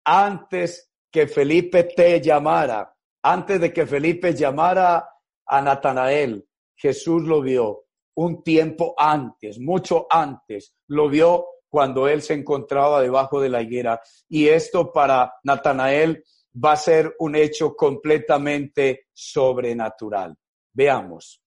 antes 0.04 0.92
que 1.10 1.28
Felipe 1.28 1.86
te 1.86 2.20
llamara, 2.20 2.94
antes 3.24 3.62
de 3.62 3.72
que 3.72 3.88
Felipe 3.88 4.34
llamara 4.34 5.08
a 5.46 5.62
Natanael, 5.62 6.46
Jesús 6.76 7.24
lo 7.24 7.42
vio 7.42 7.86
un 8.16 8.44
tiempo 8.44 8.94
antes, 8.98 9.58
mucho 9.58 10.06
antes, 10.10 10.76
lo 10.88 11.08
vio 11.08 11.46
cuando 11.76 12.08
él 12.08 12.22
se 12.22 12.34
encontraba 12.34 13.02
debajo 13.02 13.42
de 13.42 13.50
la 13.50 13.62
higuera. 13.62 14.00
Y 14.30 14.48
esto 14.48 14.94
para 14.94 15.34
Natanael 15.44 16.24
va 16.56 16.72
a 16.72 16.78
ser 16.78 17.14
un 17.20 17.36
hecho 17.36 17.76
completamente 17.76 19.08
sobrenatural. 19.12 20.38
Veamos. 20.72 21.44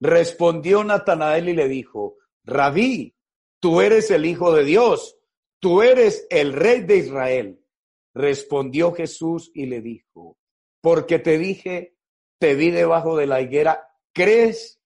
Respondió 0.00 0.82
Natanael 0.82 1.50
y 1.50 1.52
le 1.52 1.68
dijo, 1.68 2.16
Rabí, 2.42 3.14
tú 3.60 3.80
eres 3.80 4.10
el 4.10 4.26
Hijo 4.26 4.52
de 4.52 4.64
Dios, 4.64 5.16
tú 5.60 5.82
eres 5.82 6.26
el 6.28 6.52
Rey 6.52 6.80
de 6.80 6.96
Israel. 6.96 7.64
Respondió 8.12 8.90
Jesús 8.90 9.52
y 9.54 9.66
le 9.66 9.82
dijo, 9.82 10.36
porque 10.80 11.20
te 11.20 11.38
dije, 11.38 11.94
te 12.40 12.56
vi 12.56 12.72
debajo 12.72 13.16
de 13.16 13.28
la 13.28 13.40
higuera, 13.40 13.88
¿crees? 14.12 14.82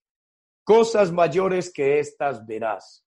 Cosas 0.63 1.11
mayores 1.11 1.73
que 1.73 1.97
estas 1.97 2.45
verás. 2.45 3.03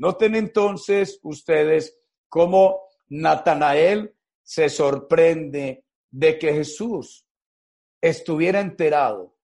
Noten 0.00 0.34
entonces 0.34 1.20
ustedes 1.22 2.00
cómo 2.26 2.84
Natanael 3.10 4.16
se 4.42 4.70
sorprende 4.70 5.84
de 6.10 6.38
que 6.38 6.54
Jesús 6.54 7.26
estuviera 8.00 8.60
enterado, 8.60 9.36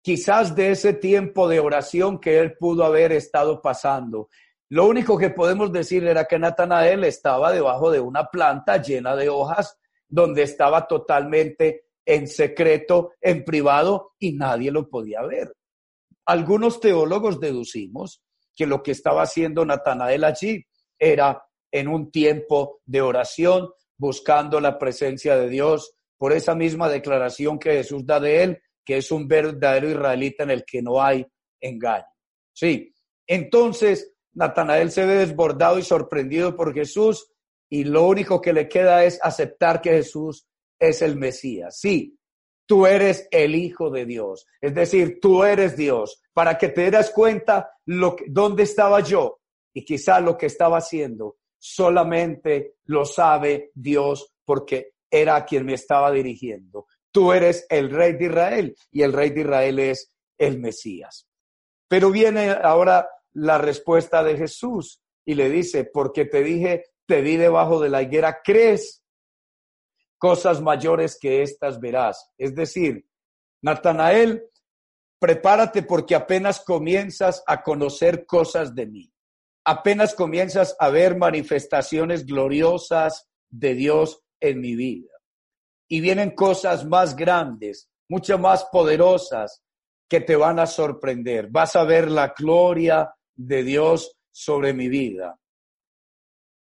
quizás 0.00 0.56
de 0.56 0.70
ese 0.70 0.94
tiempo 0.94 1.48
de 1.48 1.60
oración 1.60 2.18
que 2.18 2.38
él 2.38 2.56
pudo 2.56 2.84
haber 2.84 3.12
estado 3.12 3.60
pasando. 3.60 4.30
Lo 4.70 4.86
único 4.86 5.18
que 5.18 5.28
podemos 5.28 5.70
decir 5.70 6.06
era 6.06 6.24
que 6.24 6.38
Natanael 6.38 7.04
estaba 7.04 7.52
debajo 7.52 7.90
de 7.90 8.00
una 8.00 8.24
planta 8.30 8.80
llena 8.80 9.14
de 9.16 9.28
hojas, 9.28 9.78
donde 10.08 10.44
estaba 10.44 10.86
totalmente 10.86 11.88
en 12.06 12.26
secreto, 12.26 13.12
en 13.20 13.44
privado, 13.44 14.14
y 14.18 14.32
nadie 14.32 14.70
lo 14.70 14.88
podía 14.88 15.20
ver. 15.20 15.54
Algunos 16.24 16.80
teólogos 16.80 17.38
deducimos 17.38 18.22
que 18.60 18.66
lo 18.66 18.82
que 18.82 18.90
estaba 18.90 19.22
haciendo 19.22 19.64
Natanael 19.64 20.22
allí 20.22 20.62
era 20.98 21.42
en 21.72 21.88
un 21.88 22.10
tiempo 22.10 22.82
de 22.84 23.00
oración, 23.00 23.70
buscando 23.96 24.60
la 24.60 24.78
presencia 24.78 25.34
de 25.34 25.48
Dios, 25.48 25.94
por 26.18 26.34
esa 26.34 26.54
misma 26.54 26.90
declaración 26.90 27.58
que 27.58 27.72
Jesús 27.72 28.04
da 28.04 28.20
de 28.20 28.42
él, 28.42 28.62
que 28.84 28.98
es 28.98 29.10
un 29.10 29.26
verdadero 29.26 29.88
israelita 29.88 30.42
en 30.42 30.50
el 30.50 30.66
que 30.66 30.82
no 30.82 31.02
hay 31.02 31.26
engaño. 31.58 32.04
Sí, 32.52 32.94
entonces 33.26 34.12
Natanael 34.34 34.90
se 34.90 35.06
ve 35.06 35.14
desbordado 35.14 35.78
y 35.78 35.82
sorprendido 35.82 36.54
por 36.54 36.74
Jesús 36.74 37.32
y 37.70 37.84
lo 37.84 38.06
único 38.06 38.42
que 38.42 38.52
le 38.52 38.68
queda 38.68 39.06
es 39.06 39.18
aceptar 39.22 39.80
que 39.80 39.92
Jesús 39.92 40.46
es 40.78 41.00
el 41.00 41.16
Mesías. 41.16 41.80
Sí, 41.80 42.14
tú 42.70 42.86
eres 42.86 43.26
el 43.32 43.56
Hijo 43.56 43.90
de 43.90 44.06
Dios. 44.06 44.46
Es 44.60 44.72
decir, 44.76 45.18
tú 45.20 45.42
eres 45.42 45.76
Dios. 45.76 46.22
Para 46.32 46.56
que 46.56 46.68
te 46.68 46.88
das 46.88 47.10
cuenta 47.10 47.72
lo 47.86 48.14
dónde 48.28 48.62
estaba 48.62 49.00
yo 49.00 49.40
y 49.74 49.84
quizá 49.84 50.20
lo 50.20 50.38
que 50.38 50.46
estaba 50.46 50.78
haciendo, 50.78 51.38
solamente 51.58 52.76
lo 52.84 53.04
sabe 53.04 53.72
Dios 53.74 54.32
porque 54.44 54.92
era 55.10 55.44
quien 55.44 55.66
me 55.66 55.74
estaba 55.74 56.12
dirigiendo. 56.12 56.86
Tú 57.10 57.32
eres 57.32 57.66
el 57.68 57.90
rey 57.90 58.12
de 58.12 58.26
Israel 58.26 58.76
y 58.92 59.02
el 59.02 59.14
rey 59.14 59.30
de 59.30 59.40
Israel 59.40 59.78
es 59.80 60.12
el 60.38 60.60
Mesías. 60.60 61.26
Pero 61.88 62.12
viene 62.12 62.50
ahora 62.50 63.08
la 63.32 63.58
respuesta 63.58 64.22
de 64.22 64.36
Jesús 64.36 65.02
y 65.24 65.34
le 65.34 65.50
dice, 65.50 65.90
porque 65.92 66.24
te 66.24 66.44
dije, 66.44 66.84
te 67.04 67.20
vi 67.20 67.36
debajo 67.36 67.80
de 67.80 67.88
la 67.88 68.02
higuera, 68.02 68.42
¿crees? 68.44 69.02
Cosas 70.20 70.60
mayores 70.60 71.18
que 71.18 71.42
estas 71.42 71.80
verás. 71.80 72.30
Es 72.38 72.54
decir, 72.54 73.06
Natanael, 73.62 74.44
prepárate 75.18 75.82
porque 75.82 76.14
apenas 76.14 76.60
comienzas 76.60 77.42
a 77.46 77.62
conocer 77.62 78.26
cosas 78.26 78.74
de 78.74 78.86
mí. 78.86 79.12
Apenas 79.64 80.14
comienzas 80.14 80.76
a 80.78 80.90
ver 80.90 81.16
manifestaciones 81.16 82.26
gloriosas 82.26 83.28
de 83.48 83.74
Dios 83.74 84.22
en 84.40 84.60
mi 84.60 84.74
vida. 84.74 85.10
Y 85.88 86.00
vienen 86.00 86.30
cosas 86.34 86.84
más 86.84 87.16
grandes, 87.16 87.90
mucho 88.08 88.38
más 88.38 88.64
poderosas 88.70 89.62
que 90.08 90.20
te 90.20 90.36
van 90.36 90.58
a 90.58 90.66
sorprender. 90.66 91.48
Vas 91.50 91.76
a 91.76 91.84
ver 91.84 92.10
la 92.10 92.34
gloria 92.36 93.12
de 93.34 93.62
Dios 93.62 94.16
sobre 94.30 94.72
mi 94.72 94.88
vida, 94.88 95.40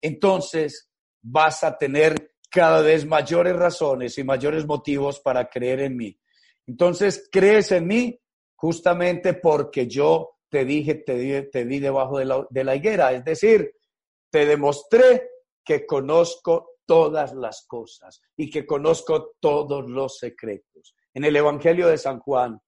entonces 0.02 0.90
vas 1.22 1.64
a 1.64 1.78
tener 1.78 2.32
cada 2.50 2.82
vez 2.82 3.06
mayores 3.06 3.56
razones 3.56 4.18
y 4.18 4.24
mayores 4.24 4.66
motivos 4.66 5.20
para 5.20 5.50
creer 5.50 5.82
en 5.82 5.98
mí. 5.98 6.20
Entonces, 6.68 7.30
crees 7.32 7.72
en 7.72 7.88
mí 7.88 8.20
justamente 8.56 9.34
porque 9.36 9.88
yo 9.88 10.38
te 10.50 10.66
dije, 10.66 10.96
te, 10.96 11.44
te 11.44 11.64
vi 11.64 11.80
debajo 11.80 12.18
de 12.18 12.26
la, 12.26 12.48
de 12.50 12.64
la 12.64 12.76
higuera. 12.76 13.14
Es 13.14 13.24
decir, 13.24 13.72
te 14.32 14.46
demostré 14.46 15.30
que 15.64 15.86
conozco 15.86 16.78
todas 16.86 17.34
las 17.34 17.66
cosas 17.68 18.22
y 18.36 18.50
que 18.50 18.66
conozco 18.66 19.36
todos 19.40 19.88
los 19.90 20.18
secretos. 20.18 20.96
En 21.14 21.24
el 21.24 21.36
Evangelio 21.36 21.88
de 21.88 21.98
San 21.98 22.20
Juan, 22.20 22.60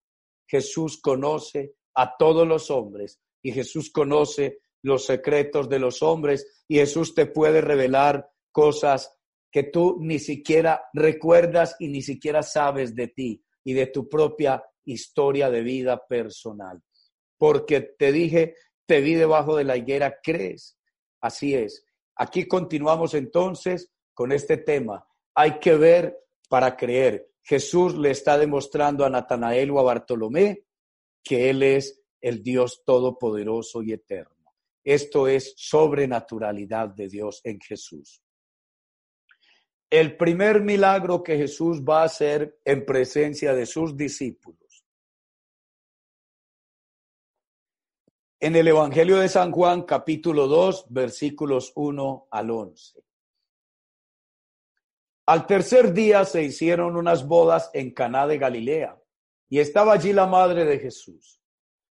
Jesús 0.48 1.02
conoce 1.02 1.74
a 1.96 2.16
todos 2.18 2.48
los 2.48 2.70
hombres 2.70 3.20
y 3.42 3.52
Jesús 3.52 3.92
conoce 3.92 4.60
los 4.84 5.06
secretos 5.06 5.70
de 5.70 5.80
los 5.80 6.04
hombres 6.04 6.64
y 6.68 6.78
Jesús 6.78 7.16
te 7.16 7.26
puede 7.26 7.62
revelar 7.62 8.30
cosas 8.52 9.18
que 9.52 9.64
tú 9.64 9.98
ni 10.00 10.20
siquiera 10.20 10.86
recuerdas 10.94 11.76
y 11.80 11.90
ni 11.90 12.02
siquiera 12.02 12.42
sabes 12.42 12.96
de 12.96 13.08
ti 13.10 13.44
y 13.64 13.74
de 13.74 13.88
tu 13.88 14.08
propia 14.08 14.64
historia 14.86 15.50
de 15.50 15.62
vida 15.62 16.08
personal. 16.08 16.82
Porque 17.38 17.82
te 17.82 18.12
dije, 18.12 18.56
te 18.86 19.02
vi 19.02 19.16
debajo 19.16 19.56
de 19.58 19.64
la 19.64 19.78
higuera, 19.78 20.20
¿crees? 20.24 20.78
Así 21.20 21.54
es. 21.54 21.86
Aquí 22.16 22.48
continuamos 22.48 23.14
entonces 23.14 23.92
con 24.14 24.32
este 24.32 24.58
tema. 24.58 25.06
Hay 25.36 25.60
que 25.60 25.76
ver 25.76 26.18
para 26.50 26.76
creer. 26.76 27.30
Jesús 27.44 27.98
le 27.98 28.12
está 28.12 28.38
demostrando 28.38 29.06
a 29.06 29.10
Natanael 29.10 29.72
o 29.72 29.80
a 29.80 29.84
Bartolomé 29.84 30.66
que 31.24 31.50
Él 31.50 31.64
es 31.64 32.02
el 32.20 32.44
Dios 32.44 32.84
todopoderoso 32.86 33.82
y 33.82 33.94
eterno. 33.94 34.36
Esto 34.84 35.28
es 35.28 35.54
sobrenaturalidad 35.58 36.90
de 36.90 37.08
Dios 37.08 37.42
en 37.44 37.60
Jesús. 37.60 38.22
El 39.92 40.16
primer 40.16 40.62
milagro 40.62 41.22
que 41.22 41.36
Jesús 41.36 41.82
va 41.82 42.04
a 42.04 42.06
hacer 42.06 42.62
en 42.64 42.86
presencia 42.86 43.54
de 43.54 43.66
sus 43.66 43.98
discípulos. 43.98 44.86
En 48.40 48.56
el 48.56 48.70
Evangelio 48.70 49.18
de 49.18 49.28
San 49.28 49.52
Juan, 49.52 49.82
capítulo 49.82 50.48
2, 50.48 50.86
versículos 50.92 51.74
1 51.76 52.30
al 52.32 52.52
11. 52.52 53.04
Al 55.26 55.46
tercer 55.46 55.92
día 55.92 56.24
se 56.24 56.42
hicieron 56.42 56.96
unas 56.96 57.28
bodas 57.28 57.70
en 57.74 57.94
Caná 57.94 58.26
de 58.28 58.38
Galilea, 58.38 58.98
y 59.50 59.60
estaba 59.60 59.92
allí 59.92 60.14
la 60.14 60.26
madre 60.26 60.64
de 60.64 60.80
Jesús. 60.80 61.42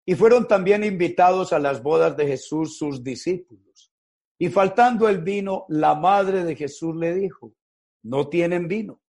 Y 0.07 0.15
fueron 0.15 0.47
también 0.47 0.85
invitados 0.85 1.53
a 1.53 1.59
las 1.59 1.83
bodas 1.83 2.17
de 2.17 2.29
Jesús 2.29 2.79
sus 2.79 3.03
discípulos. 3.03 3.93
Y 4.39 4.51
faltando 4.51 5.09
el 5.09 5.19
vino, 5.19 5.67
la 5.69 5.97
madre 5.97 6.45
de 6.45 6.55
Jesús 6.55 6.95
le 6.95 7.13
dijo, 7.13 7.58
no 8.03 8.29
tienen 8.29 8.69
vino. 8.69 9.01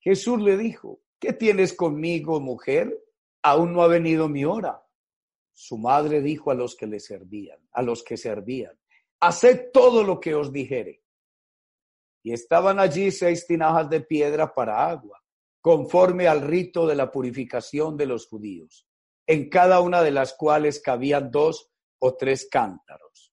Jesús 0.00 0.40
le 0.40 0.56
dijo, 0.56 1.00
¿qué 1.18 1.32
tienes 1.32 1.72
conmigo, 1.74 2.40
mujer? 2.40 2.96
Aún 3.42 3.72
no 3.72 3.82
ha 3.82 3.88
venido 3.88 4.28
mi 4.28 4.44
hora. 4.44 4.82
Su 5.52 5.78
madre 5.78 6.20
dijo 6.20 6.50
a 6.50 6.54
los 6.54 6.76
que 6.76 6.86
le 6.86 7.00
servían, 7.00 7.58
a 7.72 7.82
los 7.82 8.02
que 8.02 8.16
servían, 8.16 8.78
haced 9.20 9.70
todo 9.72 10.04
lo 10.04 10.20
que 10.20 10.34
os 10.34 10.52
dijere. 10.52 11.02
Y 12.22 12.32
estaban 12.32 12.78
allí 12.78 13.10
seis 13.10 13.46
tinajas 13.46 13.88
de 13.88 14.00
piedra 14.00 14.52
para 14.52 14.88
agua, 14.88 15.22
conforme 15.60 16.28
al 16.28 16.42
rito 16.42 16.86
de 16.86 16.94
la 16.94 17.10
purificación 17.10 17.96
de 17.96 18.06
los 18.06 18.26
judíos 18.26 18.86
en 19.26 19.48
cada 19.48 19.80
una 19.80 20.02
de 20.02 20.12
las 20.12 20.34
cuales 20.34 20.80
cabían 20.80 21.30
dos 21.30 21.70
o 21.98 22.14
tres 22.14 22.48
cántaros. 22.50 23.32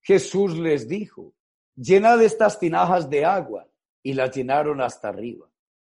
Jesús 0.00 0.58
les 0.58 0.88
dijo, 0.88 1.34
llenad 1.76 2.22
estas 2.22 2.58
tinajas 2.58 3.08
de 3.08 3.24
agua, 3.24 3.68
y 4.06 4.12
las 4.12 4.30
llenaron 4.30 4.80
hasta 4.80 5.08
arriba. 5.08 5.50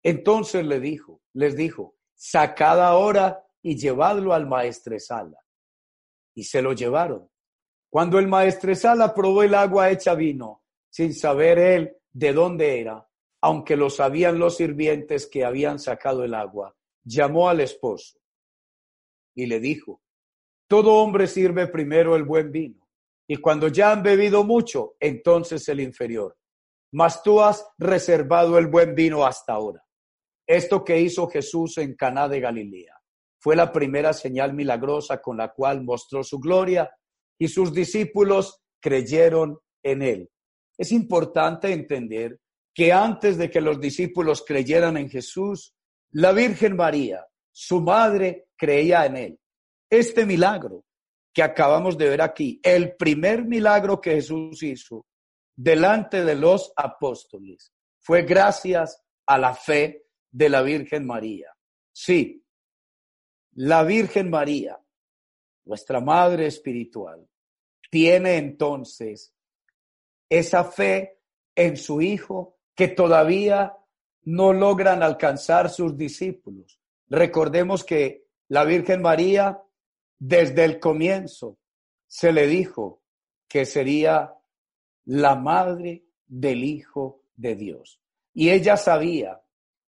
Entonces 0.00 0.64
le 0.64 0.78
dijo, 0.78 1.20
les 1.32 1.56
dijo, 1.56 1.96
sacad 2.14 2.80
ahora 2.80 3.44
y 3.62 3.76
llevadlo 3.76 4.32
al 4.32 4.46
maestresala. 4.46 5.40
Y 6.32 6.44
se 6.44 6.62
lo 6.62 6.72
llevaron. 6.72 7.28
Cuando 7.90 8.20
el 8.20 8.28
maestresala 8.28 9.12
probó 9.12 9.42
el 9.42 9.56
agua 9.56 9.90
hecha 9.90 10.14
vino, 10.14 10.62
sin 10.88 11.14
saber 11.14 11.58
él 11.58 11.96
de 12.12 12.32
dónde 12.32 12.80
era, 12.80 13.08
aunque 13.40 13.76
lo 13.76 13.90
sabían 13.90 14.38
los 14.38 14.56
sirvientes 14.56 15.26
que 15.26 15.44
habían 15.44 15.80
sacado 15.80 16.22
el 16.22 16.34
agua, 16.34 16.76
llamó 17.02 17.48
al 17.48 17.58
esposo 17.58 18.20
y 19.34 19.46
le 19.46 19.58
dijo, 19.58 20.00
todo 20.68 20.94
hombre 20.94 21.26
sirve 21.26 21.66
primero 21.66 22.14
el 22.14 22.22
buen 22.22 22.52
vino, 22.52 22.85
y 23.28 23.36
cuando 23.36 23.68
ya 23.68 23.92
han 23.92 24.02
bebido 24.02 24.44
mucho, 24.44 24.94
entonces 25.00 25.68
el 25.68 25.80
inferior. 25.80 26.36
Mas 26.92 27.22
tú 27.22 27.40
has 27.40 27.66
reservado 27.78 28.58
el 28.58 28.68
buen 28.68 28.94
vino 28.94 29.26
hasta 29.26 29.54
ahora. 29.54 29.82
Esto 30.46 30.84
que 30.84 31.00
hizo 31.00 31.28
Jesús 31.28 31.78
en 31.78 31.96
Caná 31.96 32.28
de 32.28 32.40
Galilea 32.40 32.94
fue 33.38 33.56
la 33.56 33.72
primera 33.72 34.12
señal 34.12 34.54
milagrosa 34.54 35.20
con 35.20 35.36
la 35.36 35.52
cual 35.52 35.82
mostró 35.82 36.22
su 36.22 36.38
gloria 36.38 36.90
y 37.38 37.48
sus 37.48 37.72
discípulos 37.72 38.62
creyeron 38.80 39.58
en 39.82 40.02
él. 40.02 40.30
Es 40.78 40.92
importante 40.92 41.72
entender 41.72 42.38
que 42.72 42.92
antes 42.92 43.38
de 43.38 43.50
que 43.50 43.60
los 43.60 43.80
discípulos 43.80 44.44
creyeran 44.46 44.96
en 44.96 45.08
Jesús, 45.08 45.74
la 46.10 46.32
Virgen 46.32 46.76
María, 46.76 47.26
su 47.50 47.80
madre, 47.80 48.48
creía 48.56 49.06
en 49.06 49.16
él. 49.16 49.40
Este 49.90 50.26
milagro 50.26 50.85
que 51.36 51.42
acabamos 51.42 51.98
de 51.98 52.08
ver 52.08 52.22
aquí, 52.22 52.58
el 52.62 52.96
primer 52.96 53.44
milagro 53.44 54.00
que 54.00 54.12
Jesús 54.12 54.62
hizo 54.62 55.04
delante 55.54 56.24
de 56.24 56.34
los 56.34 56.72
apóstoles, 56.74 57.74
fue 58.00 58.22
gracias 58.22 59.04
a 59.26 59.36
la 59.36 59.52
fe 59.52 60.06
de 60.30 60.48
la 60.48 60.62
Virgen 60.62 61.06
María. 61.06 61.54
Sí, 61.92 62.42
la 63.52 63.82
Virgen 63.82 64.30
María, 64.30 64.80
nuestra 65.66 66.00
Madre 66.00 66.46
Espiritual, 66.46 67.28
tiene 67.90 68.38
entonces 68.38 69.34
esa 70.30 70.64
fe 70.64 71.20
en 71.54 71.76
su 71.76 72.00
Hijo 72.00 72.56
que 72.74 72.88
todavía 72.88 73.76
no 74.22 74.54
logran 74.54 75.02
alcanzar 75.02 75.68
sus 75.68 75.98
discípulos. 75.98 76.80
Recordemos 77.10 77.84
que 77.84 78.24
la 78.48 78.64
Virgen 78.64 79.02
María, 79.02 79.62
desde 80.18 80.64
el 80.64 80.80
comienzo, 80.80 81.58
se 82.06 82.32
le 82.32 82.46
dijo 82.46 83.02
que 83.48 83.64
sería 83.64 84.34
la 85.04 85.34
madre 85.36 86.04
del 86.26 86.64
Hijo 86.64 87.22
de 87.36 87.54
Dios. 87.54 88.00
Y 88.34 88.50
ella 88.50 88.76
sabía, 88.76 89.40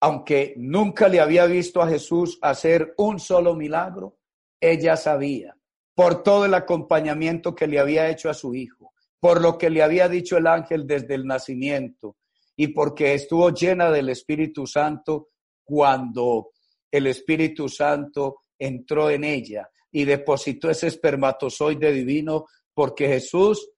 aunque 0.01 0.55
nunca 0.57 1.09
le 1.09 1.21
había 1.21 1.47
visto 1.47 1.81
a 1.81 1.89
Jesús 1.89 2.39
hacer 2.43 2.95
un 2.99 3.19
solo 3.19 3.55
milagro, 3.55 4.19
ella 4.61 4.97
sabía, 4.97 5.57
por 5.95 6.23
todo 6.23 6.45
el 6.45 6.55
acompañamiento 6.55 7.55
que 7.55 7.67
le 7.67 7.79
había 7.79 8.09
hecho 8.09 8.29
a 8.29 8.35
su 8.35 8.55
hijo, 8.55 8.93
por 9.21 9.41
lo 9.41 9.57
que 9.57 9.71
le 9.71 9.83
había 9.83 10.09
dicho 10.09 10.37
el 10.37 10.47
ángel 10.47 10.87
desde 10.87 11.15
el 11.15 11.27
nacimiento 11.27 12.17
y 12.57 12.69
porque 12.69 13.15
estuvo 13.15 13.51
llena 13.51 13.91
del 13.91 14.09
Espíritu 14.09 14.67
Santo 14.67 15.29
cuando 15.65 16.51
el 16.91 17.07
Espíritu 17.07 17.69
Santo 17.69 18.45
entró 18.59 19.11
en 19.11 19.25
ella 19.25 19.69
y 19.97 20.05
depositó 20.05 20.69
ese 20.69 20.89
espermatozoide 20.89 21.91
divino 21.91 22.45
porque 22.75 23.09
Jesús 23.09 23.71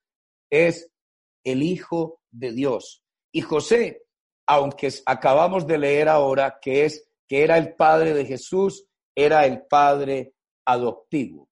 es 0.50 0.90
el 1.44 1.62
Hijo 1.62 2.20
de 2.32 2.50
Dios. 2.50 3.04
Y 3.30 3.42
José, 3.42 4.02
aunque 4.44 4.92
acabamos 5.06 5.64
de 5.64 5.78
leer 5.78 6.08
ahora 6.08 6.58
que 6.60 6.86
es 6.86 7.08
que 7.28 7.44
era 7.44 7.56
el 7.56 7.76
padre 7.76 8.14
de 8.14 8.24
Jesús, 8.24 8.84
era 9.14 9.46
el 9.46 9.62
padre 9.62 10.34
adoptivo. 10.64 11.48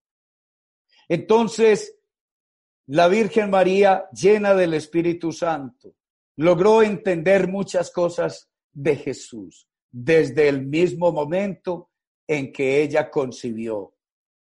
Entonces, 1.09 1.97
la 2.87 3.07
Virgen 3.07 3.51
María, 3.51 4.09
llena 4.11 4.53
del 4.53 4.75
Espíritu 4.75 5.31
Santo, 5.31 5.95
logró 6.35 6.83
entender 6.83 7.47
muchas 7.47 7.93
cosas 7.93 8.51
de 8.73 8.97
Jesús 8.97 9.69
desde 9.93 10.49
el 10.49 10.67
mismo 10.67 11.13
momento 11.13 11.91
en 12.27 12.53
que 12.53 12.83
ella 12.83 13.09
concibió 13.09 13.93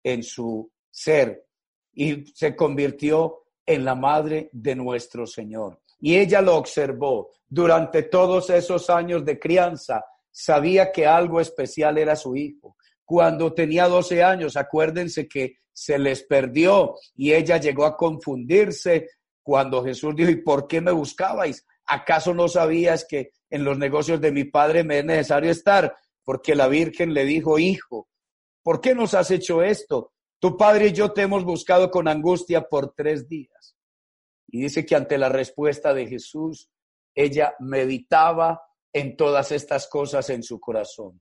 en 0.02 0.22
su 0.22 0.70
ser 0.90 1.44
y 1.92 2.24
se 2.34 2.54
convirtió 2.54 3.44
en 3.66 3.84
la 3.84 3.94
madre 3.94 4.48
de 4.52 4.74
nuestro 4.74 5.26
Señor. 5.26 5.80
Y 6.00 6.16
ella 6.16 6.40
lo 6.40 6.56
observó 6.56 7.30
durante 7.48 8.04
todos 8.04 8.50
esos 8.50 8.88
años 8.88 9.24
de 9.24 9.38
crianza. 9.38 10.04
Sabía 10.30 10.92
que 10.92 11.06
algo 11.06 11.40
especial 11.40 11.98
era 11.98 12.14
su 12.14 12.37
hijo. 12.37 12.76
Cuando 13.04 13.52
tenía 13.52 13.88
12 13.88 14.22
años, 14.22 14.56
acuérdense 14.56 15.26
que 15.26 15.56
se 15.72 15.98
les 15.98 16.24
perdió 16.24 16.96
y 17.16 17.32
ella 17.32 17.58
llegó 17.58 17.84
a 17.84 17.96
confundirse 17.96 19.08
cuando 19.42 19.82
Jesús 19.82 20.14
dijo, 20.14 20.30
¿y 20.30 20.42
por 20.42 20.66
qué 20.66 20.80
me 20.80 20.92
buscabais? 20.92 21.64
¿Acaso 21.87 22.34
no 22.34 22.48
sabías 22.48 23.06
que 23.08 23.30
en 23.48 23.64
los 23.64 23.78
negocios 23.78 24.20
de 24.20 24.30
mi 24.30 24.44
padre 24.44 24.84
me 24.84 24.98
es 24.98 25.04
necesario 25.04 25.50
estar? 25.50 25.96
Porque 26.22 26.54
la 26.54 26.68
Virgen 26.68 27.14
le 27.14 27.24
dijo, 27.24 27.58
hijo, 27.58 28.08
¿por 28.68 28.83
qué 28.83 28.94
nos 28.94 29.14
has 29.14 29.31
hecho 29.31 29.62
esto? 29.62 30.12
tu 30.38 30.59
padre 30.59 30.88
y 30.88 30.92
yo 30.92 31.11
te 31.14 31.22
hemos 31.22 31.42
buscado 31.42 31.90
con 31.90 32.07
angustia 32.07 32.68
por 32.68 32.92
tres 32.94 33.26
días. 33.26 33.74
Y 34.46 34.61
dice 34.61 34.85
que 34.85 34.94
ante 34.94 35.16
la 35.16 35.31
respuesta 35.31 35.94
de 35.94 36.07
Jesús, 36.07 36.68
ella 37.14 37.54
meditaba 37.61 38.61
en 38.92 39.16
todas 39.16 39.52
estas 39.52 39.88
cosas 39.88 40.28
en 40.28 40.42
su 40.42 40.61
corazón. 40.61 41.18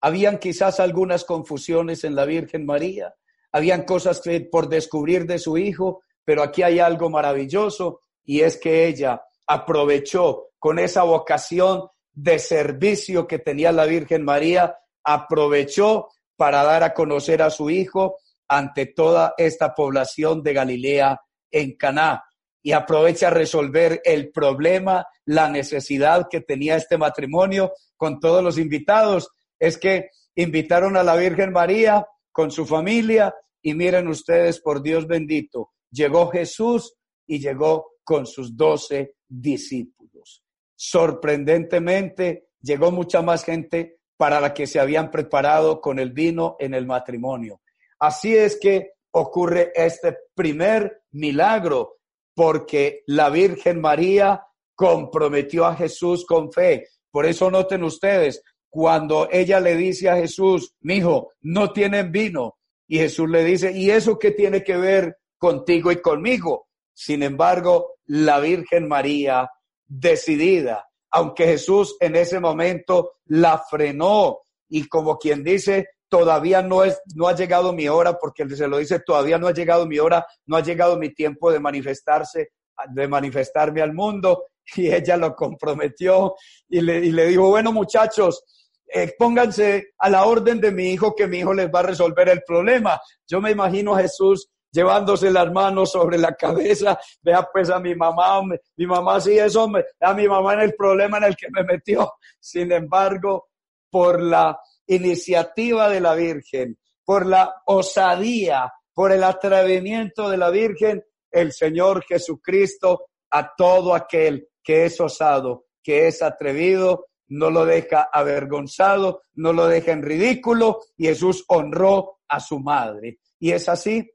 Habían 0.00 0.38
quizás 0.38 0.78
algunas 0.78 1.24
confusiones 1.24 2.04
en 2.04 2.14
la 2.14 2.24
Virgen 2.24 2.64
María, 2.64 3.16
habían 3.50 3.82
cosas 3.82 4.20
que 4.20 4.42
por 4.42 4.68
descubrir 4.68 5.26
de 5.26 5.40
su 5.40 5.58
hijo, 5.58 6.04
pero 6.24 6.44
aquí 6.44 6.62
hay 6.62 6.78
algo 6.78 7.10
maravilloso 7.10 8.02
y 8.24 8.42
es 8.42 8.58
que 8.58 8.86
ella 8.86 9.24
aprovechó 9.44 10.50
con 10.60 10.78
esa 10.78 11.02
vocación 11.02 11.88
de 12.12 12.38
servicio 12.38 13.26
que 13.26 13.40
tenía 13.40 13.72
la 13.72 13.86
Virgen 13.86 14.24
María, 14.24 14.78
aprovechó 15.02 16.10
para 16.36 16.62
dar 16.62 16.82
a 16.82 16.94
conocer 16.94 17.42
a 17.42 17.50
su 17.50 17.70
hijo 17.70 18.16
ante 18.48 18.86
toda 18.86 19.34
esta 19.38 19.74
población 19.74 20.42
de 20.42 20.52
Galilea 20.52 21.20
en 21.50 21.76
Caná 21.76 22.22
y 22.62 22.72
aprovecha 22.72 23.28
a 23.28 23.30
resolver 23.30 24.00
el 24.04 24.30
problema, 24.30 25.06
la 25.24 25.48
necesidad 25.48 26.26
que 26.30 26.40
tenía 26.40 26.76
este 26.76 26.98
matrimonio 26.98 27.72
con 27.96 28.18
todos 28.18 28.42
los 28.42 28.58
invitados. 28.58 29.28
Es 29.58 29.78
que 29.78 30.10
invitaron 30.34 30.96
a 30.96 31.02
la 31.02 31.16
Virgen 31.16 31.52
María 31.52 32.04
con 32.32 32.50
su 32.50 32.66
familia 32.66 33.34
y 33.62 33.74
miren 33.74 34.08
ustedes, 34.08 34.60
por 34.60 34.82
Dios 34.82 35.06
bendito, 35.06 35.72
llegó 35.90 36.28
Jesús 36.28 36.94
y 37.26 37.38
llegó 37.38 37.92
con 38.04 38.26
sus 38.26 38.56
doce 38.56 39.14
discípulos. 39.28 40.42
Sorprendentemente, 40.74 42.48
llegó 42.60 42.90
mucha 42.90 43.22
más 43.22 43.44
gente 43.44 43.95
para 44.16 44.40
la 44.40 44.54
que 44.54 44.66
se 44.66 44.80
habían 44.80 45.10
preparado 45.10 45.80
con 45.80 45.98
el 45.98 46.12
vino 46.12 46.56
en 46.58 46.74
el 46.74 46.86
matrimonio. 46.86 47.60
Así 47.98 48.36
es 48.36 48.58
que 48.60 48.92
ocurre 49.12 49.72
este 49.74 50.16
primer 50.34 51.02
milagro, 51.12 51.96
porque 52.34 53.02
la 53.06 53.30
Virgen 53.30 53.80
María 53.80 54.42
comprometió 54.74 55.64
a 55.64 55.74
Jesús 55.74 56.26
con 56.26 56.52
fe. 56.52 56.88
Por 57.10 57.24
eso 57.24 57.50
noten 57.50 57.82
ustedes, 57.82 58.42
cuando 58.68 59.28
ella 59.32 59.58
le 59.58 59.74
dice 59.74 60.10
a 60.10 60.16
Jesús, 60.16 60.74
mi 60.80 60.96
hijo, 60.96 61.32
no 61.40 61.72
tienen 61.72 62.12
vino, 62.12 62.58
y 62.86 62.98
Jesús 62.98 63.28
le 63.28 63.42
dice, 63.42 63.72
¿y 63.72 63.90
eso 63.90 64.18
qué 64.18 64.32
tiene 64.32 64.62
que 64.62 64.76
ver 64.76 65.16
contigo 65.38 65.90
y 65.90 66.02
conmigo? 66.02 66.68
Sin 66.92 67.22
embargo, 67.22 67.94
la 68.04 68.38
Virgen 68.38 68.86
María, 68.86 69.50
decidida, 69.86 70.85
aunque 71.10 71.46
Jesús 71.46 71.96
en 72.00 72.16
ese 72.16 72.40
momento 72.40 73.14
la 73.26 73.58
frenó 73.58 74.38
y 74.68 74.88
como 74.88 75.16
quien 75.16 75.44
dice, 75.44 75.86
todavía 76.08 76.62
no 76.62 76.84
es 76.84 77.00
no 77.14 77.28
ha 77.28 77.34
llegado 77.34 77.72
mi 77.72 77.88
hora 77.88 78.18
porque 78.18 78.48
se 78.48 78.68
lo 78.68 78.78
dice 78.78 79.00
todavía 79.00 79.38
no 79.38 79.48
ha 79.48 79.52
llegado 79.52 79.86
mi 79.86 79.98
hora 79.98 80.26
no 80.46 80.56
ha 80.56 80.62
llegado 80.62 80.98
mi 80.98 81.12
tiempo 81.12 81.50
de 81.50 81.60
manifestarse 81.60 82.50
de 82.90 83.08
manifestarme 83.08 83.82
al 83.82 83.92
mundo 83.92 84.44
y 84.76 84.92
ella 84.92 85.16
lo 85.16 85.34
comprometió 85.34 86.34
y 86.68 86.80
le, 86.80 86.98
y 86.98 87.12
le 87.12 87.26
dijo 87.26 87.48
bueno 87.48 87.72
muchachos 87.72 88.44
eh, 88.86 89.14
pónganse 89.18 89.94
a 89.98 90.08
la 90.08 90.26
orden 90.26 90.60
de 90.60 90.70
mi 90.70 90.90
hijo 90.90 91.14
que 91.14 91.26
mi 91.26 91.38
hijo 91.38 91.52
les 91.52 91.68
va 91.68 91.80
a 91.80 91.84
resolver 91.84 92.28
el 92.28 92.42
problema 92.46 93.00
yo 93.26 93.40
me 93.40 93.50
imagino 93.50 93.94
a 93.94 94.02
Jesús 94.02 94.48
llevándose 94.76 95.30
las 95.30 95.50
manos 95.50 95.90
sobre 95.90 96.18
la 96.18 96.34
cabeza, 96.34 96.98
vea 97.22 97.48
pues 97.50 97.70
a 97.70 97.80
mi 97.80 97.94
mamá, 97.94 98.42
mi 98.76 98.86
mamá 98.86 99.20
sí 99.20 99.38
eso, 99.38 99.68
a 100.00 100.14
mi 100.14 100.28
mamá 100.28 100.54
en 100.54 100.60
el 100.60 100.74
problema 100.74 101.16
en 101.16 101.24
el 101.24 101.36
que 101.36 101.48
me 101.50 101.64
metió. 101.64 102.12
Sin 102.38 102.70
embargo, 102.70 103.48
por 103.90 104.20
la 104.22 104.60
iniciativa 104.86 105.88
de 105.88 106.00
la 106.00 106.14
Virgen, 106.14 106.78
por 107.04 107.24
la 107.24 107.62
osadía, 107.64 108.70
por 108.92 109.12
el 109.12 109.24
atrevimiento 109.24 110.28
de 110.28 110.36
la 110.36 110.50
Virgen, 110.50 111.02
el 111.30 111.52
Señor 111.52 112.04
Jesucristo 112.04 113.06
a 113.30 113.54
todo 113.56 113.94
aquel 113.94 114.48
que 114.62 114.84
es 114.84 115.00
osado, 115.00 115.66
que 115.82 116.06
es 116.06 116.22
atrevido, 116.22 117.06
no 117.28 117.50
lo 117.50 117.64
deja 117.64 118.08
avergonzado, 118.12 119.22
no 119.34 119.52
lo 119.52 119.66
deja 119.66 119.92
en 119.92 120.02
ridículo 120.02 120.80
Jesús 120.96 121.44
honró 121.48 122.20
a 122.28 122.40
su 122.40 122.60
madre. 122.60 123.18
Y 123.38 123.52
es 123.52 123.68
así 123.68 124.10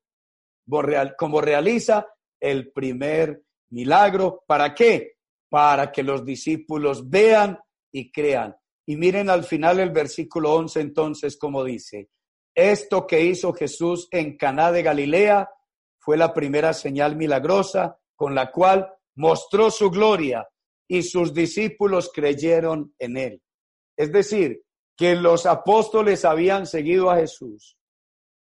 como 1.18 1.42
realiza 1.42 2.08
el 2.40 2.72
primer 2.72 3.44
milagro. 3.70 4.44
¿Para 4.48 4.74
qué? 4.74 5.14
Para 5.50 5.92
que 5.92 6.04
los 6.04 6.26
discípulos 6.26 7.10
vean 7.10 7.60
y 7.92 8.12
crean. 8.12 8.56
Y 8.86 8.96
miren 8.96 9.30
al 9.30 9.44
final 9.44 9.80
el 9.80 9.92
versículo 9.92 10.54
11 10.54 10.82
entonces 10.82 11.38
como 11.38 11.64
dice, 11.64 12.10
esto 12.56 13.08
que 13.08 13.22
hizo 13.22 13.54
Jesús 13.54 14.08
en 14.12 14.38
Caná 14.38 14.72
de 14.72 14.84
Galilea 14.84 15.50
fue 16.00 16.18
la 16.18 16.34
primera 16.34 16.74
señal 16.74 17.16
milagrosa 17.16 17.98
con 18.16 18.36
la 18.36 18.52
cual 18.52 18.92
mostró 19.16 19.72
su 19.72 19.90
gloria 19.90 20.48
y 20.88 21.04
sus 21.04 21.34
discípulos 21.34 22.12
creyeron 22.14 22.94
en 23.00 23.18
él. 23.18 23.42
Es 23.96 24.12
decir, 24.12 24.64
que 24.98 25.16
los 25.16 25.46
apóstoles 25.46 26.26
habían 26.26 26.66
seguido 26.68 27.10
a 27.10 27.18
Jesús 27.18 27.78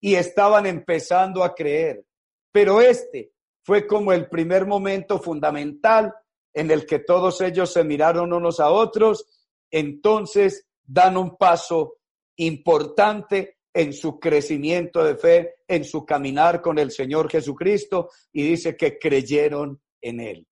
y 0.01 0.15
estaban 0.15 0.67
empezando 0.67 1.45
a 1.45 1.55
creer, 1.55 2.05
pero 2.53 2.81
este 2.81 3.33
fue 3.63 3.87
como 3.87 4.13
el 4.13 4.29
primer 4.29 4.67
momento 4.67 5.19
fundamental 5.21 6.15
en 6.53 6.71
el 6.71 6.87
que 6.87 6.99
todos 6.99 7.41
ellos 7.41 7.73
se 7.73 7.85
miraron 7.85 8.33
unos 8.33 8.61
a 8.61 8.71
otros 8.71 9.27
entonces 9.71 10.67
dan 10.83 11.17
un 11.17 11.37
paso 11.37 11.99
importante 12.37 13.59
en 13.73 13.93
su 13.93 14.19
crecimiento 14.19 15.05
de 15.05 15.17
fe, 15.17 15.55
en 15.69 15.85
su 15.85 16.05
caminar 16.05 16.61
con 16.61 16.79
el 16.79 16.91
Señor 16.91 17.31
Jesucristo 17.31 18.11
y 18.33 18.43
dice 18.43 18.77
que 18.77 18.99
creyeron 18.99 19.81
en 20.01 20.21
Él. 20.21 20.47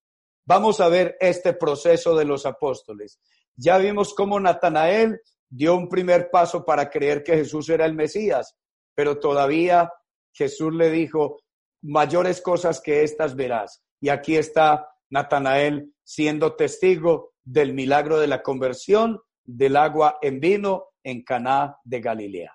Vamos 0.47 0.81
a 0.81 0.89
ver 0.89 1.17
este 1.21 1.53
proceso 1.55 2.17
de 2.17 2.25
los 2.25 2.47
apóstoles. 2.47 3.21
Ya 3.57 3.77
vimos 3.79 4.15
cómo 4.15 4.39
Natanael 4.39 5.21
dio 5.49 5.75
un 5.75 5.89
primer 5.89 6.31
paso 6.31 6.65
para 6.65 6.89
creer 6.89 7.23
que 7.25 7.35
Jesús 7.35 7.69
era 7.69 7.85
el 7.87 7.95
Mesías, 7.95 8.55
pero 8.95 9.19
todavía 9.19 9.93
Jesús 10.33 10.73
le 10.73 10.91
dijo, 10.91 11.41
mayores 11.83 12.41
cosas 12.41 12.81
que 12.81 13.03
estas 13.03 13.35
verás. 13.37 13.83
Y 14.01 14.09
aquí 14.09 14.37
está 14.37 14.91
Natanael 15.11 15.95
siendo 16.05 16.57
testigo 16.57 17.35
del 17.45 17.73
milagro 17.73 18.19
de 18.19 18.27
la 18.27 18.43
conversión 18.43 19.21
del 19.45 19.77
agua 19.77 20.19
en 20.21 20.41
vino 20.41 20.89
en 21.03 21.25
Caná 21.25 21.79
de 21.85 22.01
Galilea. 22.01 22.55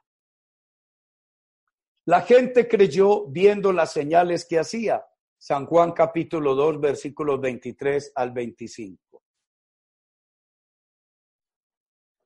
La 2.05 2.21
gente 2.21 2.67
creyó 2.67 3.25
viendo 3.27 3.71
las 3.71 3.93
señales 3.93 4.45
que 4.45 4.59
hacía. 4.59 5.05
San 5.37 5.65
Juan 5.65 5.91
capítulo 5.91 6.53
2 6.55 6.79
versículos 6.79 7.39
23 7.39 8.11
al 8.15 8.31
25. 8.31 9.23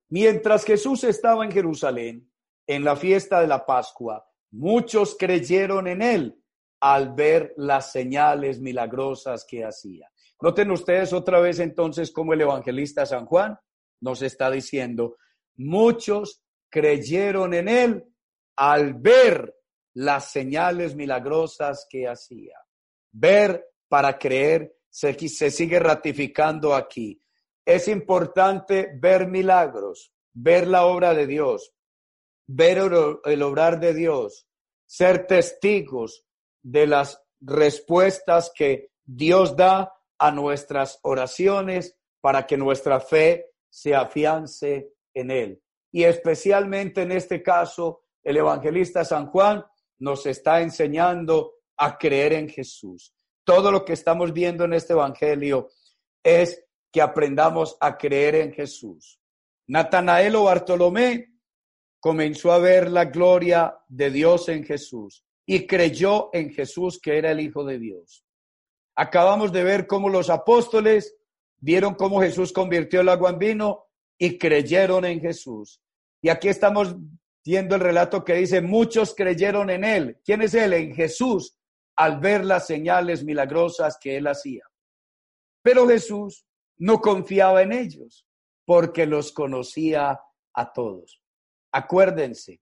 Mientras 0.09 0.63
Jesús 0.63 1.03
estaba 1.03 1.43
en 1.43 1.51
Jerusalén, 1.51 2.31
en 2.65 2.83
la 2.83 2.95
fiesta 2.95 3.41
de 3.41 3.47
la 3.47 3.65
Pascua, 3.65 4.27
muchos 4.51 5.15
creyeron 5.17 5.87
en 5.87 6.01
él 6.01 6.43
al 6.79 7.13
ver 7.13 7.53
las 7.57 7.91
señales 7.91 8.59
milagrosas 8.59 9.45
que 9.47 9.63
hacía. 9.63 10.09
Noten 10.41 10.71
ustedes 10.71 11.13
otra 11.13 11.39
vez 11.39 11.59
entonces 11.59 12.11
como 12.11 12.33
el 12.33 12.41
evangelista 12.41 13.05
San 13.05 13.25
Juan 13.25 13.57
nos 14.01 14.21
está 14.21 14.51
diciendo, 14.51 15.17
muchos 15.55 16.43
creyeron 16.69 17.53
en 17.53 17.67
él 17.67 18.05
al 18.55 18.93
ver 18.93 19.55
las 19.95 20.31
señales 20.31 20.95
milagrosas 20.95 21.87
que 21.89 22.07
hacía. 22.07 22.55
Ver 23.11 23.65
para 23.87 24.19
creer 24.19 24.75
se 24.89 25.51
sigue 25.51 25.79
ratificando 25.79 26.75
aquí. 26.75 27.19
Es 27.65 27.87
importante 27.87 28.91
ver 28.99 29.27
milagros, 29.27 30.13
ver 30.33 30.67
la 30.67 30.85
obra 30.85 31.13
de 31.13 31.25
Dios, 31.25 31.73
ver 32.47 32.77
el 33.25 33.41
obrar 33.41 33.79
de 33.79 33.93
Dios, 33.93 34.47
ser 34.85 35.25
testigos 35.25 36.26
de 36.69 36.85
las 36.85 37.23
respuestas 37.39 38.51
que 38.53 38.91
Dios 39.05 39.55
da 39.55 39.93
a 40.17 40.31
nuestras 40.31 40.99
oraciones 41.03 41.97
para 42.19 42.45
que 42.45 42.57
nuestra 42.57 42.99
fe 42.99 43.51
se 43.69 43.95
afiance 43.95 44.91
en 45.13 45.31
Él. 45.31 45.61
Y 45.93 46.03
especialmente 46.03 47.03
en 47.03 47.13
este 47.13 47.41
caso, 47.41 48.01
el 48.21 48.35
evangelista 48.35 49.05
San 49.05 49.27
Juan 49.27 49.63
nos 49.99 50.25
está 50.25 50.61
enseñando 50.61 51.53
a 51.77 51.97
creer 51.97 52.33
en 52.33 52.49
Jesús. 52.49 53.13
Todo 53.45 53.71
lo 53.71 53.85
que 53.85 53.93
estamos 53.93 54.33
viendo 54.33 54.65
en 54.65 54.73
este 54.73 54.91
evangelio 54.91 55.69
es 56.21 56.65
que 56.91 57.01
aprendamos 57.01 57.77
a 57.79 57.97
creer 57.97 58.35
en 58.35 58.51
Jesús. 58.51 59.21
Natanael 59.67 60.35
o 60.35 60.43
Bartolomé 60.43 61.33
comenzó 62.01 62.51
a 62.51 62.57
ver 62.57 62.91
la 62.91 63.05
gloria 63.05 63.77
de 63.87 64.11
Dios 64.11 64.49
en 64.49 64.65
Jesús 64.65 65.23
y 65.47 65.65
creyó 65.65 66.29
en 66.33 66.51
Jesús 66.51 66.99
que 67.01 67.17
era 67.17 67.31
el 67.31 67.39
Hijo 67.39 67.63
de 67.63 67.79
Dios. 67.79 68.23
Acabamos 68.95 69.51
de 69.51 69.63
ver 69.63 69.87
cómo 69.87 70.09
los 70.09 70.29
apóstoles 70.29 71.15
vieron 71.59 71.95
cómo 71.95 72.21
Jesús 72.21 72.53
convirtió 72.53 73.01
el 73.01 73.09
agua 73.09 73.31
en 73.31 73.39
vino 73.39 73.85
y 74.19 74.37
creyeron 74.37 75.05
en 75.05 75.21
Jesús. 75.21 75.81
Y 76.21 76.29
aquí 76.29 76.49
estamos 76.49 76.95
Siendo 77.47 77.75
el 77.75 77.81
relato 77.81 78.25
que 78.25 78.33
dice, 78.33 78.59
muchos 78.59 79.15
creyeron 79.15 79.69
en 79.69 79.85
él. 79.85 80.19
¿Quién 80.25 80.41
es 80.41 80.53
él? 80.53 80.73
En 80.73 80.93
Jesús, 80.93 81.57
al 81.95 82.19
ver 82.19 82.43
las 82.43 82.67
señales 82.67 83.23
milagrosas 83.23 83.97
que 84.01 84.17
él 84.17 84.27
hacía. 84.27 84.65
Pero 85.61 85.87
Jesús 85.87 86.45
no 86.77 86.99
confiaba 86.99 87.61
en 87.61 87.71
ellos 87.71 88.27
porque 88.65 89.05
los 89.05 89.31
conocía 89.31 90.19
a 90.53 90.73
todos. 90.73 91.21
Acuérdense 91.71 92.59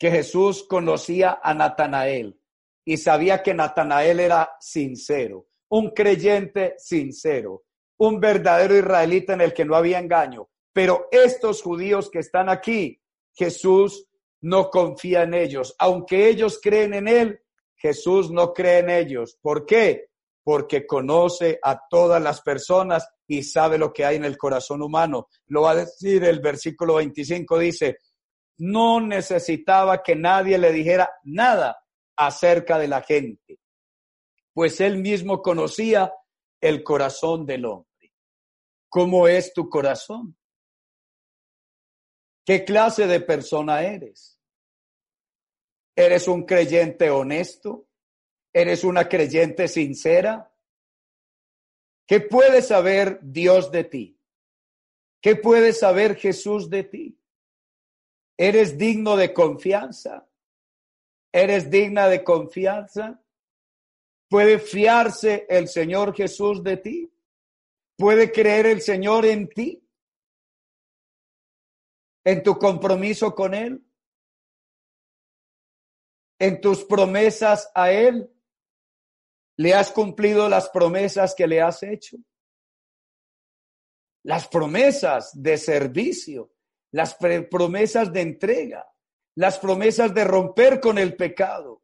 que 0.00 0.10
Jesús 0.10 0.64
conocía 0.66 1.40
a 1.42 1.52
Natanael 1.52 2.40
y 2.86 2.96
sabía 2.96 3.42
que 3.42 3.52
Natanael 3.52 4.18
era 4.18 4.56
sincero, 4.58 5.48
un 5.68 5.90
creyente 5.90 6.74
sincero, 6.78 7.64
un 7.98 8.18
verdadero 8.18 8.74
israelita 8.74 9.34
en 9.34 9.42
el 9.42 9.52
que 9.52 9.66
no 9.66 9.76
había 9.76 9.98
engaño. 9.98 10.48
Pero 10.72 11.06
estos 11.10 11.60
judíos 11.60 12.08
que 12.10 12.20
están 12.20 12.48
aquí, 12.48 12.98
Jesús 13.34 14.08
no 14.40 14.70
confía 14.70 15.24
en 15.24 15.34
ellos. 15.34 15.74
Aunque 15.78 16.28
ellos 16.28 16.58
creen 16.62 16.94
en 16.94 17.06
Él, 17.06 17.40
Jesús 17.76 18.30
no 18.30 18.54
cree 18.54 18.78
en 18.78 18.88
ellos. 18.88 19.36
¿Por 19.42 19.66
qué? 19.66 20.06
Porque 20.42 20.86
conoce 20.86 21.58
a 21.62 21.78
todas 21.90 22.22
las 22.22 22.40
personas 22.40 23.06
y 23.26 23.42
sabe 23.42 23.76
lo 23.76 23.92
que 23.92 24.06
hay 24.06 24.16
en 24.16 24.24
el 24.24 24.38
corazón 24.38 24.80
humano. 24.80 25.28
Lo 25.48 25.62
va 25.62 25.72
a 25.72 25.76
decir 25.84 26.24
el 26.24 26.40
versículo 26.40 26.94
25, 26.94 27.58
dice, 27.58 27.98
no 28.60 29.00
necesitaba 29.00 30.02
que 30.02 30.14
nadie 30.14 30.58
le 30.58 30.70
dijera 30.70 31.10
nada 31.24 31.82
acerca 32.14 32.78
de 32.78 32.88
la 32.88 33.02
gente, 33.02 33.58
pues 34.52 34.80
él 34.80 34.98
mismo 34.98 35.40
conocía 35.40 36.12
el 36.60 36.82
corazón 36.82 37.46
del 37.46 37.64
hombre. 37.64 38.12
¿Cómo 38.90 39.26
es 39.26 39.54
tu 39.54 39.68
corazón? 39.70 40.36
¿Qué 42.44 42.64
clase 42.64 43.06
de 43.06 43.20
persona 43.20 43.82
eres? 43.82 44.38
¿Eres 45.96 46.28
un 46.28 46.44
creyente 46.44 47.08
honesto? 47.10 47.88
¿Eres 48.52 48.84
una 48.84 49.08
creyente 49.08 49.68
sincera? 49.68 50.52
¿Qué 52.06 52.20
puede 52.20 52.60
saber 52.60 53.20
Dios 53.22 53.70
de 53.70 53.84
ti? 53.84 54.20
¿Qué 55.22 55.36
puede 55.36 55.72
saber 55.72 56.16
Jesús 56.16 56.68
de 56.68 56.84
ti? 56.84 57.19
¿Eres 58.40 58.78
digno 58.78 59.16
de 59.16 59.34
confianza? 59.34 60.26
¿Eres 61.30 61.70
digna 61.70 62.08
de 62.08 62.24
confianza? 62.24 63.22
¿Puede 64.28 64.58
fiarse 64.58 65.46
el 65.48 65.68
Señor 65.68 66.14
Jesús 66.14 66.62
de 66.62 66.76
ti? 66.78 67.12
¿Puede 67.96 68.32
creer 68.32 68.66
el 68.66 68.80
Señor 68.80 69.26
en 69.26 69.48
ti? 69.48 69.80
en 72.24 72.42
tu 72.42 72.58
compromiso 72.58 73.34
con 73.34 73.54
Él, 73.54 73.84
en 76.38 76.60
tus 76.60 76.84
promesas 76.84 77.70
a 77.74 77.90
Él. 77.90 78.30
¿Le 79.56 79.74
has 79.74 79.90
cumplido 79.90 80.48
las 80.48 80.68
promesas 80.70 81.34
que 81.34 81.46
le 81.46 81.60
has 81.60 81.82
hecho? 81.82 82.16
Las 84.22 84.48
promesas 84.48 85.30
de 85.34 85.58
servicio, 85.58 86.52
las 86.92 87.14
promesas 87.14 88.12
de 88.12 88.20
entrega, 88.20 88.92
las 89.36 89.58
promesas 89.58 90.14
de 90.14 90.24
romper 90.24 90.80
con 90.80 90.98
el 90.98 91.16
pecado, 91.16 91.82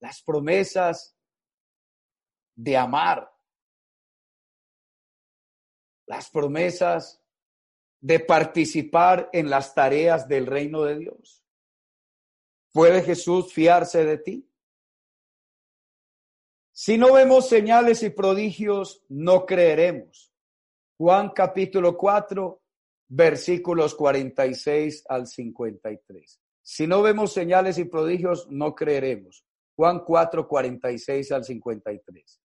las 0.00 0.22
promesas 0.22 1.16
de 2.54 2.76
amar, 2.76 3.30
las 6.06 6.30
promesas 6.30 7.22
de 8.00 8.18
participar 8.18 9.28
en 9.32 9.50
las 9.50 9.74
tareas 9.74 10.26
del 10.26 10.46
reino 10.46 10.82
de 10.82 10.98
Dios? 10.98 11.44
¿Puede 12.72 13.02
Jesús 13.02 13.52
fiarse 13.52 14.04
de 14.04 14.18
ti? 14.18 14.50
Si 16.72 16.96
no 16.96 17.12
vemos 17.12 17.48
señales 17.48 18.02
y 18.02 18.10
prodigios, 18.10 19.04
no 19.08 19.44
creeremos. 19.44 20.29
Juan 21.00 21.30
capítulo 21.30 21.96
4, 21.96 22.60
versículos 23.08 23.94
46 23.94 25.06
al 25.08 25.26
53. 25.26 26.40
Si 26.62 26.86
no 26.86 27.00
vemos 27.00 27.32
señales 27.32 27.78
y 27.78 27.84
prodigios, 27.84 28.46
no 28.50 28.74
creeremos. 28.74 29.42
Juan 29.76 30.04
4, 30.04 30.46
46 30.46 31.32
al 31.32 31.44
53. 31.44 32.42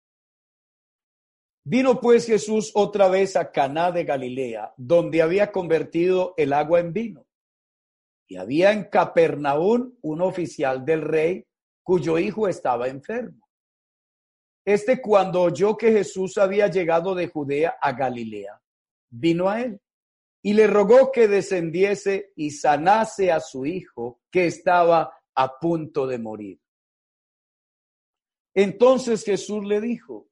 Vino 1.63 2.01
pues 2.01 2.25
Jesús 2.25 2.73
otra 2.75 3.07
vez 3.07 3.37
a 3.37 3.53
Caná 3.53 3.89
de 3.93 4.03
Galilea, 4.03 4.73
donde 4.75 5.21
había 5.21 5.53
convertido 5.53 6.33
el 6.35 6.51
agua 6.51 6.81
en 6.81 6.91
vino. 6.91 7.25
Y 8.27 8.35
había 8.35 8.73
en 8.73 8.83
Capernaum 8.83 9.95
un 10.01 10.21
oficial 10.21 10.83
del 10.83 11.03
rey 11.03 11.45
cuyo 11.83 12.19
hijo 12.19 12.49
estaba 12.49 12.89
enfermo. 12.89 13.40
Este 14.63 15.01
cuando 15.01 15.41
oyó 15.41 15.75
que 15.75 15.91
Jesús 15.91 16.37
había 16.37 16.67
llegado 16.67 17.15
de 17.15 17.27
Judea 17.27 17.77
a 17.81 17.93
Galilea, 17.93 18.61
vino 19.09 19.49
a 19.49 19.61
él 19.61 19.81
y 20.43 20.53
le 20.53 20.67
rogó 20.67 21.11
que 21.11 21.27
descendiese 21.27 22.31
y 22.35 22.51
sanase 22.51 23.31
a 23.31 23.39
su 23.39 23.65
hijo 23.65 24.21
que 24.31 24.47
estaba 24.47 25.13
a 25.35 25.59
punto 25.59 26.07
de 26.07 26.17
morir. 26.17 26.59
Entonces 28.53 29.23
Jesús 29.23 29.65
le 29.65 29.79
dijo, 29.79 30.27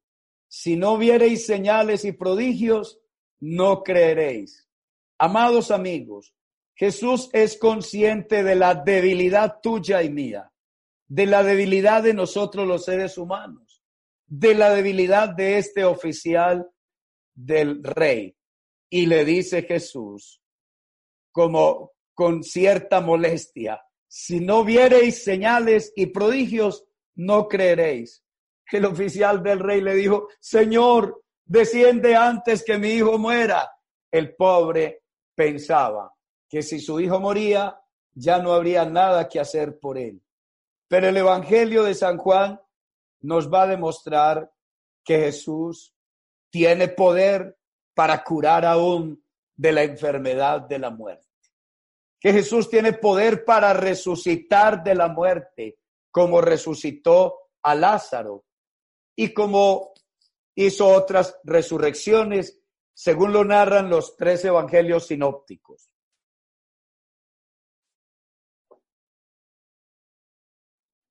si 0.47 0.75
no 0.75 0.97
viereis 0.97 1.45
señales 1.45 2.05
y 2.05 2.11
prodigios, 2.11 2.99
no 3.39 3.83
creeréis. 3.83 4.67
Amados 5.17 5.69
amigos, 5.69 6.33
Jesús 6.75 7.29
es 7.33 7.57
consciente 7.57 8.43
de 8.43 8.55
la 8.55 8.73
debilidad 8.73 9.59
tuya 9.61 10.01
y 10.01 10.09
mía, 10.09 10.51
de 11.07 11.25
la 11.25 11.43
debilidad 11.43 12.01
de 12.03 12.13
nosotros 12.13 12.67
los 12.67 12.85
seres 12.85 13.17
humanos, 13.17 13.68
de 14.29 14.55
la 14.55 14.73
debilidad 14.73 15.29
de 15.29 15.57
este 15.57 15.83
oficial 15.83 16.69
del 17.35 17.83
rey. 17.83 18.35
Y 18.89 19.05
le 19.05 19.25
dice 19.25 19.63
Jesús, 19.63 20.41
como 21.31 21.91
con 22.13 22.43
cierta 22.43 23.01
molestia, 23.01 23.81
si 24.07 24.39
no 24.39 24.63
viereis 24.63 25.23
señales 25.23 25.91
y 25.95 26.07
prodigios, 26.07 26.85
no 27.15 27.47
creeréis 27.47 28.23
el 28.77 28.85
oficial 28.85 29.41
del 29.41 29.59
rey 29.59 29.81
le 29.81 29.95
dijo, 29.95 30.27
Señor, 30.39 31.23
desciende 31.45 32.15
antes 32.15 32.63
que 32.63 32.77
mi 32.77 32.89
hijo 32.89 33.17
muera. 33.17 33.71
El 34.11 34.35
pobre 34.35 35.03
pensaba 35.35 36.13
que 36.47 36.61
si 36.61 36.79
su 36.79 36.99
hijo 36.99 37.19
moría, 37.19 37.79
ya 38.13 38.39
no 38.39 38.53
habría 38.53 38.85
nada 38.85 39.27
que 39.27 39.39
hacer 39.39 39.79
por 39.79 39.97
él. 39.97 40.21
Pero 40.87 41.07
el 41.07 41.17
Evangelio 41.17 41.83
de 41.83 41.93
San 41.93 42.17
Juan 42.17 42.59
nos 43.21 43.51
va 43.51 43.63
a 43.63 43.67
demostrar 43.67 44.51
que 45.03 45.19
Jesús 45.19 45.93
tiene 46.49 46.87
poder 46.87 47.57
para 47.93 48.23
curar 48.23 48.65
aún 48.65 49.23
de 49.55 49.71
la 49.71 49.83
enfermedad 49.83 50.61
de 50.61 50.79
la 50.79 50.89
muerte. 50.89 51.27
Que 52.19 52.33
Jesús 52.33 52.69
tiene 52.69 52.93
poder 52.93 53.45
para 53.45 53.73
resucitar 53.73 54.83
de 54.83 54.95
la 54.95 55.07
muerte, 55.07 55.79
como 56.11 56.41
resucitó 56.41 57.39
a 57.61 57.75
Lázaro 57.75 58.45
y 59.15 59.33
como 59.33 59.93
hizo 60.55 60.87
otras 60.87 61.37
resurrecciones, 61.43 62.61
según 62.93 63.31
lo 63.31 63.45
narran 63.45 63.89
los 63.89 64.15
tres 64.17 64.43
evangelios 64.45 65.07
sinópticos. 65.07 65.89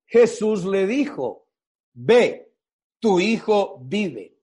Jesús 0.07 0.65
le 0.65 0.87
dijo, 0.87 1.48
ve, 1.99 2.55
tu 3.01 3.21
hijo 3.21 3.81
vive. 3.83 4.37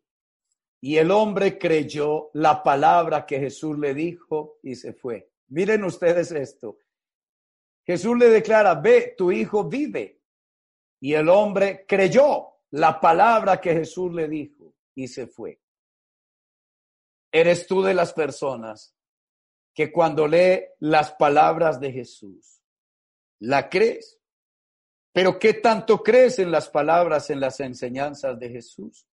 Y 0.81 0.97
el 0.97 1.09
hombre 1.09 1.57
creyó 1.57 2.29
la 2.33 2.61
palabra 2.61 3.25
que 3.25 3.39
Jesús 3.39 3.77
le 3.79 3.93
dijo 3.93 4.59
y 4.61 4.75
se 4.75 4.93
fue. 4.93 5.31
Miren 5.47 5.83
ustedes 5.83 6.31
esto. 6.31 6.77
Jesús 7.85 8.17
le 8.17 8.29
declara, 8.29 8.75
ve, 8.75 9.15
tu 9.17 9.31
hijo 9.31 9.63
vive. 9.67 10.21
Y 10.99 11.13
el 11.13 11.29
hombre 11.29 11.85
creyó 11.87 12.47
la 12.71 12.99
palabra 12.99 13.61
que 13.61 13.73
Jesús 13.73 14.13
le 14.13 14.27
dijo 14.27 14.75
y 14.93 15.07
se 15.07 15.27
fue. 15.27 15.59
Eres 17.31 17.67
tú 17.67 17.81
de 17.81 17.93
las 17.93 18.13
personas 18.13 18.95
que 19.73 19.91
cuando 19.91 20.27
lee 20.27 20.63
las 20.79 21.11
palabras 21.13 21.79
de 21.79 21.91
Jesús, 21.91 22.61
la 23.39 23.69
crees. 23.69 24.14
Pero 25.15 25.39
¿qué 25.39 25.53
tanto 25.53 26.03
crees 26.03 26.39
en 26.39 26.51
las 26.51 26.67
palabras, 26.67 27.29
en 27.29 27.39
las 27.39 27.61
enseñanzas 27.61 28.37
de 28.37 28.49
Jesús? 28.49 29.07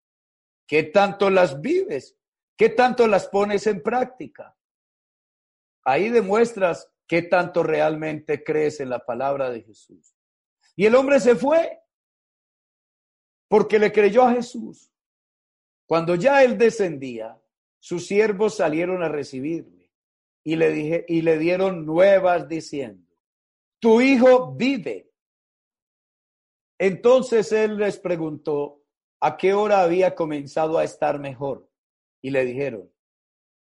¿Qué 0.66 0.82
tanto 0.82 1.30
las 1.30 1.62
vives? 1.62 2.18
¿Qué 2.58 2.70
tanto 2.70 3.06
las 3.06 3.28
pones 3.28 3.68
en 3.68 3.84
práctica? 3.84 4.58
Ahí 5.84 6.10
demuestras 6.10 6.92
qué 7.08 7.22
tanto 7.22 7.62
realmente 7.62 8.44
crees 8.44 8.80
en 8.80 8.90
la 8.90 9.06
palabra 9.06 9.52
de 9.52 9.62
Jesús. 9.62 10.16
Y 10.76 10.88
el 10.88 10.96
hombre 10.96 11.20
se 11.20 11.36
fue 11.36 11.84
porque 13.48 13.78
le 13.78 13.92
creyó 13.92 14.24
a 14.24 14.34
Jesús. 14.34 14.92
Cuando 15.86 16.16
ya 16.16 16.44
él 16.44 16.58
descendía, 16.58 17.40
sus 17.78 18.08
siervos 18.08 18.56
salieron 18.56 19.04
a 19.04 19.08
recibirle 19.08 19.94
y 20.44 20.56
le 20.56 20.72
dije 20.72 21.06
y 21.08 21.22
le 21.22 21.38
dieron 21.38 21.86
nuevas 21.86 22.48
diciendo, 22.48 23.08
"Tu 23.80 24.02
hijo 24.02 24.56
vive." 24.56 25.11
Entonces 26.84 27.52
él 27.52 27.78
les 27.78 28.00
preguntó 28.00 28.82
a 29.20 29.38
qué 29.38 29.54
hora 29.54 29.84
había 29.84 30.16
comenzado 30.16 30.80
a 30.80 30.84
estar 30.84 31.20
mejor 31.20 31.70
y 32.24 32.32
le 32.32 32.44
dijeron, 32.44 32.92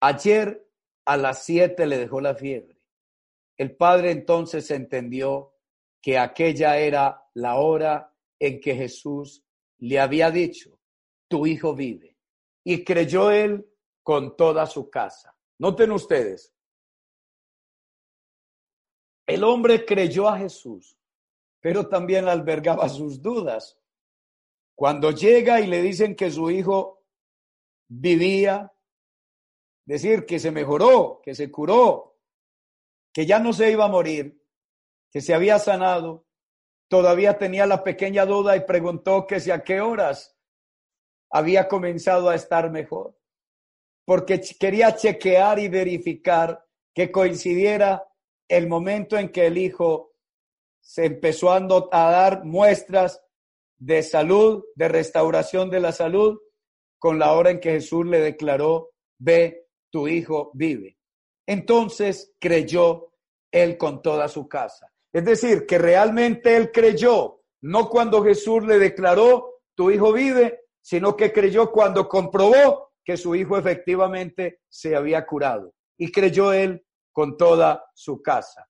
"Ayer 0.01 0.67
a 1.05 1.19
las 1.19 1.45
siete 1.45 1.87
le 1.87 1.99
dejó 1.99 2.23
la 2.23 2.35
fiebre." 2.35 2.81
El 3.59 3.77
padre 3.77 4.11
entonces 4.11 4.71
entendió 4.71 5.53
que 6.01 6.17
aquella 6.17 6.79
era 6.79 7.29
la 7.35 7.57
hora 7.57 8.11
en 8.39 8.59
que 8.59 8.75
Jesús 8.75 9.45
le 9.81 10.01
había 10.01 10.31
dicho, 10.31 10.81
tu 11.29 11.47
hijo 11.47 11.75
vive. 11.75 12.17
Y 12.65 12.85
creyó 12.85 13.31
él 13.31 13.71
con 14.03 14.35
toda 14.35 14.65
su 14.65 14.89
casa. 14.89 15.37
Noten 15.59 15.93
ustedes, 15.93 16.55
el 19.27 19.45
hombre 19.45 19.85
creyó 19.85 20.27
a 20.27 20.39
Jesús, 20.39 20.97
pero 21.61 21.89
también 21.89 22.29
albergaba 22.29 22.89
sus 22.89 23.21
dudas. 23.21 23.79
Cuando 24.75 25.11
llega 25.11 25.61
y 25.61 25.67
le 25.67 25.83
dicen 25.83 26.17
que 26.17 26.31
su 26.31 26.51
hijo 26.51 27.05
vivía, 27.89 28.73
decir 29.85 30.25
que 30.25 30.39
se 30.39 30.51
mejoró, 30.51 31.21
que 31.23 31.35
se 31.35 31.51
curó, 31.51 32.19
que 33.13 33.27
ya 33.27 33.39
no 33.39 33.53
se 33.53 33.71
iba 33.71 33.85
a 33.85 33.89
morir, 33.89 34.43
que 35.11 35.21
se 35.21 35.35
había 35.35 35.59
sanado, 35.59 36.27
todavía 36.89 37.37
tenía 37.37 37.67
la 37.67 37.85
pequeña 37.85 38.25
duda 38.25 38.57
y 38.57 38.61
preguntó 38.61 39.27
que 39.27 39.41
si 39.41 39.51
a 39.51 39.63
qué 39.63 39.81
horas 39.81 40.37
había 41.31 41.69
comenzado 41.69 42.31
a 42.31 42.35
estar 42.35 42.71
mejor, 42.71 43.19
porque 44.05 44.41
quería 44.59 44.97
chequear 44.97 45.59
y 45.59 45.69
verificar 45.69 46.65
que 46.95 47.13
coincidiera 47.13 48.09
el 48.49 48.67
momento 48.67 49.17
en 49.17 49.31
que 49.31 49.47
el 49.47 49.59
hijo 49.59 50.10
se 50.91 51.05
empezó 51.05 51.53
a, 51.53 51.61
dar 51.93 52.45
muestras 52.45 53.23
de 53.79 54.03
salud, 54.03 54.65
de 54.75 54.89
restauración 54.89 55.71
de 55.71 55.79
la 55.79 55.93
salud, 55.93 56.41
con 56.99 57.21
la 57.21 57.33
hora 57.33 57.51
en 57.51 57.61
que 57.61 57.71
Jesús 57.71 58.05
le 58.07 58.19
declaró, 58.19 58.91
ve, 59.17 59.69
tu 59.89 60.09
hijo 60.09 60.51
vive. 60.53 60.99
Entonces 61.47 62.35
creyó 62.41 63.13
él 63.53 63.79
con 63.79 64.03
toda 64.03 64.27
su 64.27 64.49
casa. 64.49 64.93
Es 65.13 65.25
decir, 65.25 65.65
que 65.65 65.79
realmente 65.79 66.57
él 66.57 66.73
creyó, 66.73 67.41
no 67.63 67.89
cuando 67.89 68.25
Jesús 68.25 68.67
le 68.67 68.81
declaró, 68.81 69.61
tu 69.77 69.93
hijo 69.93 70.13
vive, 70.13 70.63
sino 70.83 71.17
que 71.17 71.33
creyó 71.33 71.71
cuando 71.71 72.09
comprobó 72.09 72.95
que 73.05 73.17
su 73.17 73.37
hijo 73.37 73.57
efectivamente 73.57 74.63
se 74.69 74.97
había 74.97 75.25
curado. 75.25 75.73
Y 75.97 76.11
creyó 76.11 76.53
él 76.53 76.85
con 77.13 77.37
toda 77.37 77.85
su 77.95 78.21
casa. 78.21 78.69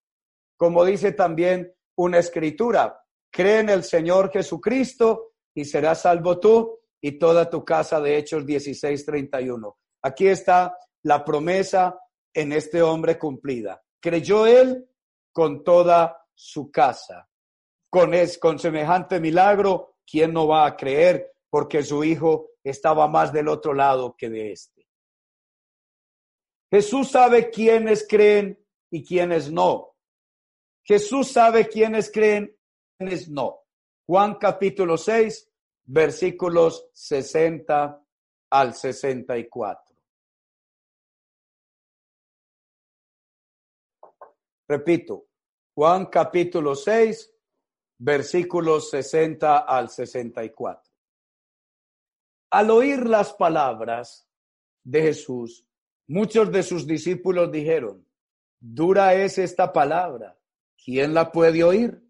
Como 0.59 0.85
dice 0.85 1.13
también 1.13 1.73
una 2.01 2.19
escritura, 2.19 2.99
cree 3.31 3.61
en 3.61 3.69
el 3.69 3.85
Señor 3.85 4.31
Jesucristo 4.31 5.35
y 5.55 5.67
serás 5.67 6.03
salvo 6.03 6.41
tú 6.41 6.79
y 7.01 7.19
toda 7.19 7.51
tu 7.51 7.63
casa 7.63 8.01
de 8.01 8.17
Hechos 8.17 8.47
16:31. 8.47 9.77
Aquí 10.03 10.27
está 10.27 10.75
la 11.03 11.23
promesa 11.25 11.99
en 12.33 12.53
este 12.53 12.81
hombre 12.81 13.19
cumplida. 13.19 13.83
Creyó 14.01 14.47
él 14.47 14.89
con 15.33 15.63
toda 15.63 16.27
su 16.35 16.71
casa. 16.71 17.29
Con, 17.91 18.15
es, 18.15 18.39
con 18.39 18.59
semejante 18.59 19.21
milagro, 19.21 19.97
¿quién 20.07 20.33
no 20.33 20.47
va 20.47 20.65
a 20.65 20.77
creer? 20.77 21.33
Porque 21.51 21.83
su 21.83 22.03
hijo 22.03 22.53
estaba 22.65 23.09
más 23.09 23.31
del 23.33 23.49
otro 23.49 23.75
lado 23.75 24.15
que 24.17 24.31
de 24.31 24.53
este. 24.53 24.87
Jesús 26.71 27.11
sabe 27.11 27.51
quiénes 27.51 28.07
creen 28.09 28.65
y 28.91 29.05
quiénes 29.05 29.51
no. 29.51 29.90
Jesús 30.85 31.33
sabe 31.33 31.69
quiénes 31.69 32.11
creen 32.11 32.57
quiénes 32.99 33.29
no. 33.29 33.61
Juan 34.07 34.35
capítulo 34.35 34.97
6, 34.97 35.51
versículos 35.85 36.89
60 36.93 38.05
al 38.51 38.75
64. 38.75 39.97
Repito, 44.69 45.27
Juan 45.75 46.07
capítulo 46.07 46.75
6, 46.75 47.33
versículos 47.99 48.91
60 48.91 49.59
al 49.59 49.89
64. 49.89 50.93
Al 52.53 52.71
oír 52.71 53.07
las 53.07 53.33
palabras 53.35 54.29
de 54.83 55.03
Jesús, 55.03 55.65
muchos 56.09 56.51
de 56.51 56.63
sus 56.63 56.87
discípulos 56.87 57.53
dijeron, 57.53 58.07
dura 58.59 59.15
es 59.15 59.39
esta 59.39 59.73
palabra, 59.73 60.40
¿quién 60.85 61.15
la 61.15 61.33
puede 61.33 61.63
oír? 61.65 62.03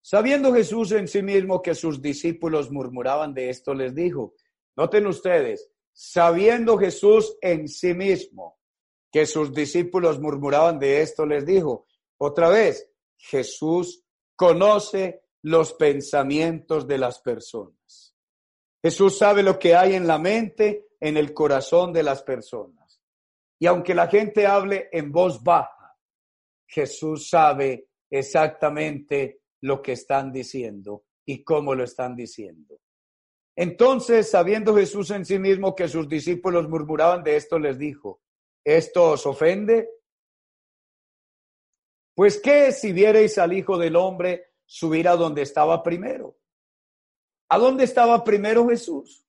Sabiendo 0.00 0.52
Jesús 0.52 0.92
en 0.92 1.06
sí 1.08 1.22
mismo 1.22 1.60
que 1.60 1.74
sus 1.74 2.00
discípulos 2.00 2.70
murmuraban 2.70 3.34
de 3.34 3.50
esto, 3.50 3.74
les 3.74 3.94
dijo, 3.94 4.34
noten 4.76 5.06
ustedes, 5.06 5.70
sabiendo 5.92 6.78
Jesús 6.78 7.36
en 7.42 7.68
sí 7.68 7.94
mismo 7.94 8.58
que 9.10 9.26
sus 9.26 9.52
discípulos 9.52 10.20
murmuraban 10.20 10.78
de 10.78 11.02
esto, 11.02 11.26
les 11.26 11.44
dijo, 11.44 11.86
otra 12.18 12.48
vez, 12.48 12.90
Jesús 13.16 14.04
conoce 14.36 15.22
los 15.42 15.72
pensamientos 15.74 16.86
de 16.86 16.98
las 16.98 17.20
personas. 17.20 18.14
Jesús 18.82 19.18
sabe 19.18 19.42
lo 19.42 19.58
que 19.58 19.74
hay 19.74 19.94
en 19.94 20.06
la 20.06 20.18
mente, 20.18 20.88
en 21.00 21.16
el 21.16 21.34
corazón 21.34 21.92
de 21.92 22.02
las 22.02 22.22
personas. 22.22 23.02
Y 23.58 23.66
aunque 23.66 23.94
la 23.94 24.06
gente 24.06 24.46
hable 24.46 24.88
en 24.92 25.10
voz 25.10 25.42
baja, 25.42 25.77
Jesús 26.68 27.28
sabe 27.28 27.88
exactamente 28.10 29.40
lo 29.62 29.82
que 29.82 29.92
están 29.92 30.30
diciendo 30.30 31.04
y 31.24 31.42
cómo 31.42 31.74
lo 31.74 31.84
están 31.84 32.14
diciendo. 32.14 32.78
Entonces, 33.56 34.30
sabiendo 34.30 34.76
Jesús 34.76 35.10
en 35.10 35.24
sí 35.24 35.38
mismo 35.38 35.74
que 35.74 35.88
sus 35.88 36.08
discípulos 36.08 36.68
murmuraban 36.68 37.24
de 37.24 37.36
esto, 37.36 37.58
les 37.58 37.76
dijo, 37.76 38.20
¿esto 38.64 39.10
os 39.12 39.26
ofende? 39.26 39.88
Pues 42.14 42.40
qué 42.40 42.70
si 42.72 42.92
viereis 42.92 43.36
al 43.38 43.52
Hijo 43.52 43.78
del 43.78 43.96
Hombre 43.96 44.52
subir 44.64 45.08
a 45.08 45.16
donde 45.16 45.42
estaba 45.42 45.82
primero. 45.82 46.36
¿A 47.48 47.58
dónde 47.58 47.84
estaba 47.84 48.22
primero 48.22 48.68
Jesús? 48.68 49.24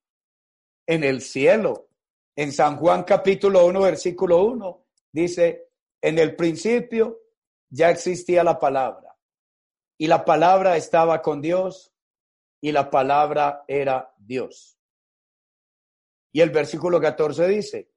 En 0.85 1.03
el 1.03 1.21
cielo. 1.21 1.87
En 2.35 2.51
San 2.51 2.77
Juan 2.77 3.03
capítulo 3.03 3.65
1, 3.65 3.81
versículo 3.81 4.43
1, 4.43 4.85
dice, 5.11 5.69
en 6.01 6.19
el 6.19 6.35
principio 6.35 7.18
ya 7.69 7.89
existía 7.89 8.43
la 8.43 8.59
palabra 8.59 9.15
y 9.97 10.07
la 10.07 10.25
palabra 10.25 10.77
estaba 10.77 11.21
con 11.21 11.41
Dios 11.41 11.93
y 12.61 12.71
la 12.71 12.89
palabra 12.89 13.63
era 13.67 14.13
Dios. 14.17 14.77
Y 16.31 16.41
el 16.41 16.51
versículo 16.51 16.99
14 16.99 17.47
dice, 17.47 17.91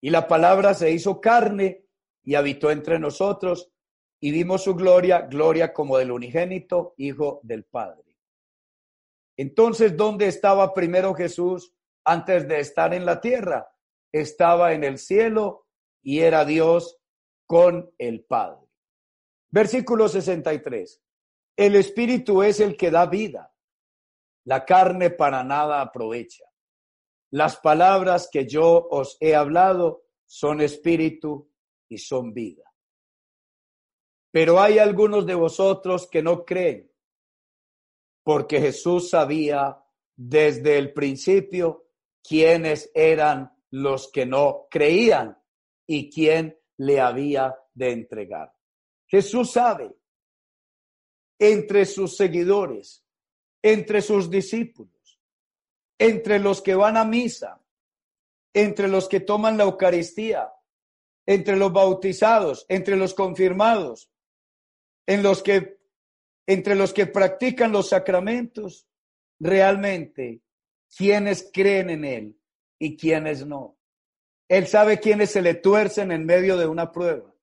y 0.00 0.10
la 0.10 0.28
palabra 0.28 0.74
se 0.74 0.90
hizo 0.90 1.20
carne 1.20 1.86
y 2.22 2.34
habitó 2.34 2.70
entre 2.70 2.98
nosotros 2.98 3.72
y 4.20 4.30
vimos 4.30 4.64
su 4.64 4.74
gloria, 4.74 5.22
gloria 5.22 5.72
como 5.72 5.96
del 5.96 6.10
unigénito 6.10 6.94
Hijo 6.96 7.40
del 7.42 7.64
Padre. 7.64 8.16
Entonces, 9.36 9.96
¿dónde 9.96 10.26
estaba 10.26 10.74
primero 10.74 11.14
Jesús 11.14 11.72
antes 12.04 12.48
de 12.48 12.60
estar 12.60 12.92
en 12.92 13.06
la 13.06 13.20
tierra? 13.20 13.70
Estaba 14.12 14.72
en 14.72 14.84
el 14.84 14.98
cielo 14.98 15.66
y 16.02 16.20
era 16.20 16.44
Dios 16.44 16.98
con 17.46 17.92
el 17.98 18.24
Padre. 18.24 18.67
Versículo 19.50 20.08
63. 20.08 21.02
El 21.56 21.76
Espíritu 21.76 22.42
es 22.42 22.60
el 22.60 22.76
que 22.76 22.90
da 22.90 23.06
vida. 23.06 23.52
La 24.44 24.64
carne 24.64 25.10
para 25.10 25.42
nada 25.42 25.80
aprovecha. 25.80 26.44
Las 27.30 27.56
palabras 27.56 28.28
que 28.32 28.46
yo 28.46 28.88
os 28.90 29.16
he 29.20 29.34
hablado 29.34 30.04
son 30.24 30.60
espíritu 30.60 31.50
y 31.88 31.98
son 31.98 32.32
vida. 32.32 32.64
Pero 34.30 34.60
hay 34.60 34.78
algunos 34.78 35.26
de 35.26 35.34
vosotros 35.34 36.06
que 36.06 36.22
no 36.22 36.44
creen, 36.44 36.90
porque 38.22 38.60
Jesús 38.60 39.10
sabía 39.10 39.82
desde 40.14 40.78
el 40.78 40.92
principio 40.92 41.88
quiénes 42.22 42.90
eran 42.94 43.52
los 43.70 44.10
que 44.10 44.26
no 44.26 44.66
creían 44.70 45.38
y 45.86 46.10
quién 46.10 46.58
le 46.76 47.00
había 47.00 47.58
de 47.74 47.92
entregar. 47.92 48.57
Jesús 49.08 49.52
sabe 49.52 49.94
entre 51.38 51.86
sus 51.86 52.16
seguidores, 52.16 53.04
entre 53.62 54.02
sus 54.02 54.30
discípulos, 54.30 55.20
entre 55.98 56.38
los 56.38 56.62
que 56.62 56.74
van 56.74 56.96
a 56.96 57.04
misa, 57.04 57.60
entre 58.54 58.88
los 58.88 59.08
que 59.08 59.20
toman 59.20 59.56
la 59.56 59.64
Eucaristía, 59.64 60.52
entre 61.26 61.56
los 61.56 61.72
bautizados, 61.72 62.66
entre 62.68 62.96
los 62.96 63.14
confirmados, 63.14 64.10
en 65.06 65.22
los 65.22 65.42
que, 65.42 65.78
entre 66.46 66.74
los 66.74 66.92
que 66.92 67.06
practican 67.06 67.72
los 67.72 67.88
sacramentos, 67.90 68.86
realmente, 69.38 70.42
quienes 70.96 71.50
creen 71.52 71.90
en 71.90 72.04
Él 72.04 72.40
y 72.78 72.96
quienes 72.96 73.46
no. 73.46 73.78
Él 74.48 74.66
sabe 74.66 74.98
quiénes 74.98 75.30
se 75.30 75.42
le 75.42 75.54
tuercen 75.54 76.10
en 76.10 76.24
medio 76.24 76.56
de 76.56 76.66
una 76.66 76.90
prueba. 76.90 77.34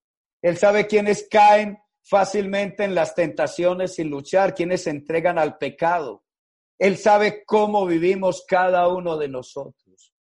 Él 0.45 0.57
sabe 0.57 0.85
quiénes 0.85 1.27
caen 1.27 1.79
fácilmente 2.03 2.83
en 2.83 2.93
las 2.93 3.15
tentaciones 3.15 3.95
sin 3.95 4.11
luchar, 4.11 4.53
quienes 4.53 4.83
se 4.83 4.91
entregan 4.91 5.39
al 5.39 5.57
pecado. 5.57 6.23
Él 6.77 6.97
sabe 6.97 7.43
cómo 7.45 7.87
vivimos 7.87 8.45
cada 8.47 8.87
uno 8.87 9.17
de 9.17 9.27
nosotros. 9.27 10.13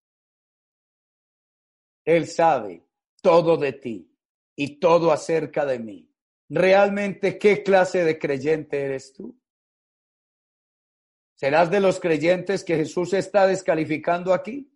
Él 2.03 2.25
sabe 2.25 2.87
todo 3.21 3.55
de 3.57 3.73
ti 3.73 4.11
y 4.55 4.79
todo 4.79 5.11
acerca 5.11 5.63
de 5.63 5.77
mí. 5.77 6.11
Realmente, 6.49 7.37
¿qué 7.37 7.61
clase 7.61 8.03
de 8.03 8.17
creyente 8.17 8.81
eres 8.81 9.13
tú? 9.13 9.39
¿Serás 11.35 11.69
de 11.69 11.81
los 11.81 11.99
creyentes 11.99 12.63
que 12.63 12.77
Jesús 12.77 13.13
está 13.13 13.45
descalificando 13.45 14.33
aquí? 14.33 14.75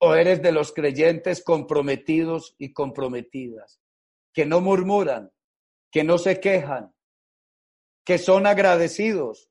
¿O 0.00 0.14
eres 0.14 0.42
de 0.42 0.52
los 0.52 0.70
creyentes 0.70 1.42
comprometidos 1.42 2.54
y 2.58 2.74
comprometidas, 2.74 3.80
que 4.34 4.44
no 4.44 4.60
murmuran, 4.60 5.32
que 5.90 6.04
no 6.04 6.18
se 6.18 6.40
quejan, 6.40 6.92
que 8.04 8.18
son 8.18 8.46
agradecidos, 8.46 9.48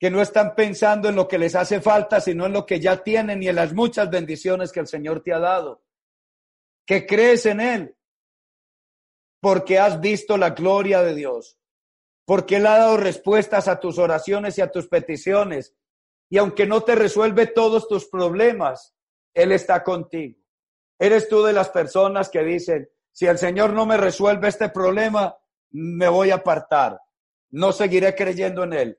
que 0.00 0.10
no 0.10 0.22
están 0.22 0.54
pensando 0.54 1.10
en 1.10 1.14
lo 1.14 1.28
que 1.28 1.38
les 1.38 1.54
hace 1.54 1.82
falta, 1.82 2.20
sino 2.20 2.46
en 2.46 2.54
lo 2.54 2.64
que 2.64 2.80
ya 2.80 3.04
tienen 3.04 3.42
y 3.42 3.48
en 3.48 3.56
las 3.56 3.74
muchas 3.74 4.08
bendiciones 4.10 4.72
que 4.72 4.80
el 4.80 4.86
Señor 4.86 5.22
te 5.22 5.34
ha 5.34 5.38
dado, 5.38 5.84
que 6.86 7.06
crees 7.06 7.44
en 7.44 7.60
Él, 7.60 7.96
porque 9.40 9.78
has 9.78 10.00
visto 10.00 10.38
la 10.38 10.50
gloria 10.50 11.02
de 11.02 11.14
Dios, 11.14 11.58
porque 12.24 12.56
Él 12.56 12.66
ha 12.66 12.78
dado 12.78 12.96
respuestas 12.96 13.68
a 13.68 13.78
tus 13.78 13.98
oraciones 13.98 14.56
y 14.56 14.62
a 14.62 14.70
tus 14.70 14.88
peticiones, 14.88 15.76
y 16.30 16.38
aunque 16.38 16.66
no 16.66 16.82
te 16.82 16.94
resuelve 16.94 17.46
todos 17.46 17.86
tus 17.86 18.08
problemas, 18.08 18.94
Él 19.34 19.52
está 19.52 19.84
contigo. 19.84 20.38
Eres 20.98 21.28
tú 21.28 21.42
de 21.42 21.52
las 21.52 21.68
personas 21.68 22.30
que 22.30 22.42
dicen, 22.42 22.88
si 23.12 23.26
el 23.26 23.38
Señor 23.38 23.72
no 23.72 23.86
me 23.86 23.96
resuelve 23.96 24.48
este 24.48 24.68
problema, 24.68 25.36
me 25.70 26.08
voy 26.08 26.30
a 26.30 26.36
apartar, 26.36 26.98
no 27.50 27.72
seguiré 27.72 28.14
creyendo 28.14 28.64
en 28.64 28.72
Él, 28.72 28.98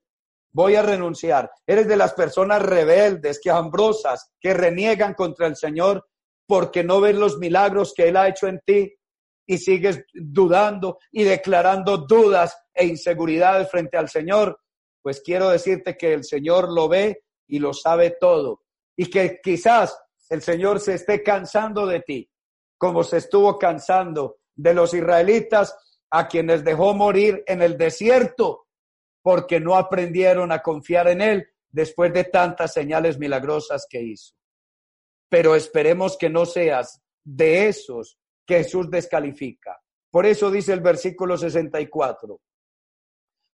voy 0.51 0.75
a 0.75 0.81
renunciar. 0.81 1.51
Eres 1.65 1.87
de 1.87 1.95
las 1.95 2.13
personas 2.13 2.61
rebeldes, 2.61 3.39
que 3.41 3.49
ambrosas, 3.49 4.31
que 4.39 4.53
reniegan 4.53 5.13
contra 5.13 5.47
el 5.47 5.55
Señor 5.55 6.05
porque 6.47 6.83
no 6.83 6.99
ves 6.99 7.15
los 7.15 7.37
milagros 7.37 7.93
que 7.95 8.09
Él 8.09 8.17
ha 8.17 8.27
hecho 8.27 8.47
en 8.47 8.59
ti 8.65 8.93
y 9.45 9.57
sigues 9.57 10.03
dudando 10.13 10.99
y 11.11 11.23
declarando 11.23 11.97
dudas 11.97 12.57
e 12.73 12.85
inseguridades 12.85 13.69
frente 13.69 13.97
al 13.97 14.09
Señor. 14.09 14.59
Pues 15.01 15.21
quiero 15.21 15.49
decirte 15.49 15.97
que 15.97 16.13
el 16.13 16.23
Señor 16.23 16.71
lo 16.71 16.87
ve 16.87 17.23
y 17.47 17.59
lo 17.59 17.73
sabe 17.73 18.17
todo 18.19 18.61
y 18.95 19.09
que 19.09 19.39
quizás 19.41 19.97
el 20.29 20.41
Señor 20.41 20.79
se 20.79 20.93
esté 20.93 21.23
cansando 21.23 21.85
de 21.85 22.01
ti, 22.01 22.30
como 22.81 23.03
se 23.03 23.17
estuvo 23.17 23.59
cansando 23.59 24.39
de 24.55 24.73
los 24.73 24.95
israelitas 24.95 25.77
a 26.09 26.27
quienes 26.27 26.63
dejó 26.63 26.95
morir 26.95 27.43
en 27.45 27.61
el 27.61 27.77
desierto 27.77 28.65
porque 29.21 29.59
no 29.59 29.75
aprendieron 29.75 30.51
a 30.51 30.63
confiar 30.63 31.07
en 31.07 31.21
Él 31.21 31.47
después 31.69 32.11
de 32.11 32.23
tantas 32.23 32.73
señales 32.73 33.19
milagrosas 33.19 33.85
que 33.87 34.01
hizo. 34.01 34.33
Pero 35.29 35.55
esperemos 35.55 36.17
que 36.17 36.31
no 36.31 36.47
seas 36.47 36.99
de 37.23 37.67
esos 37.67 38.17
que 38.47 38.63
Jesús 38.63 38.89
descalifica. 38.89 39.79
Por 40.09 40.25
eso 40.25 40.49
dice 40.49 40.73
el 40.73 40.81
versículo 40.81 41.37
64. 41.37 42.41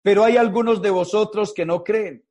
Pero 0.02 0.22
hay 0.22 0.36
algunos 0.36 0.82
de 0.82 0.90
vosotros 0.90 1.54
que 1.54 1.64
no 1.64 1.82
creen, 1.82 2.28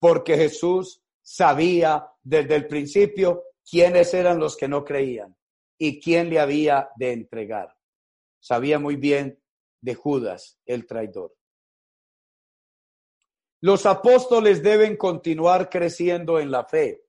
porque 0.00 0.36
Jesús 0.36 1.00
sabía 1.22 2.04
desde 2.20 2.56
el 2.56 2.66
principio 2.66 3.44
quiénes 3.64 4.12
eran 4.12 4.40
los 4.40 4.56
que 4.56 4.66
no 4.66 4.84
creían 4.84 5.36
y 5.78 6.00
quién 6.00 6.30
le 6.30 6.40
había 6.40 6.90
de 6.96 7.12
entregar. 7.12 7.76
Sabía 8.40 8.78
muy 8.78 8.96
bien 8.96 9.42
de 9.80 9.94
Judas, 9.94 10.58
el 10.64 10.86
traidor. 10.86 11.36
Los 13.60 13.86
apóstoles 13.86 14.62
deben 14.62 14.96
continuar 14.96 15.68
creciendo 15.68 16.38
en 16.38 16.50
la 16.50 16.64
fe. 16.64 17.04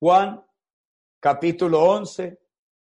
Juan 0.00 0.44
capítulo 1.20 1.82
11, 1.82 2.40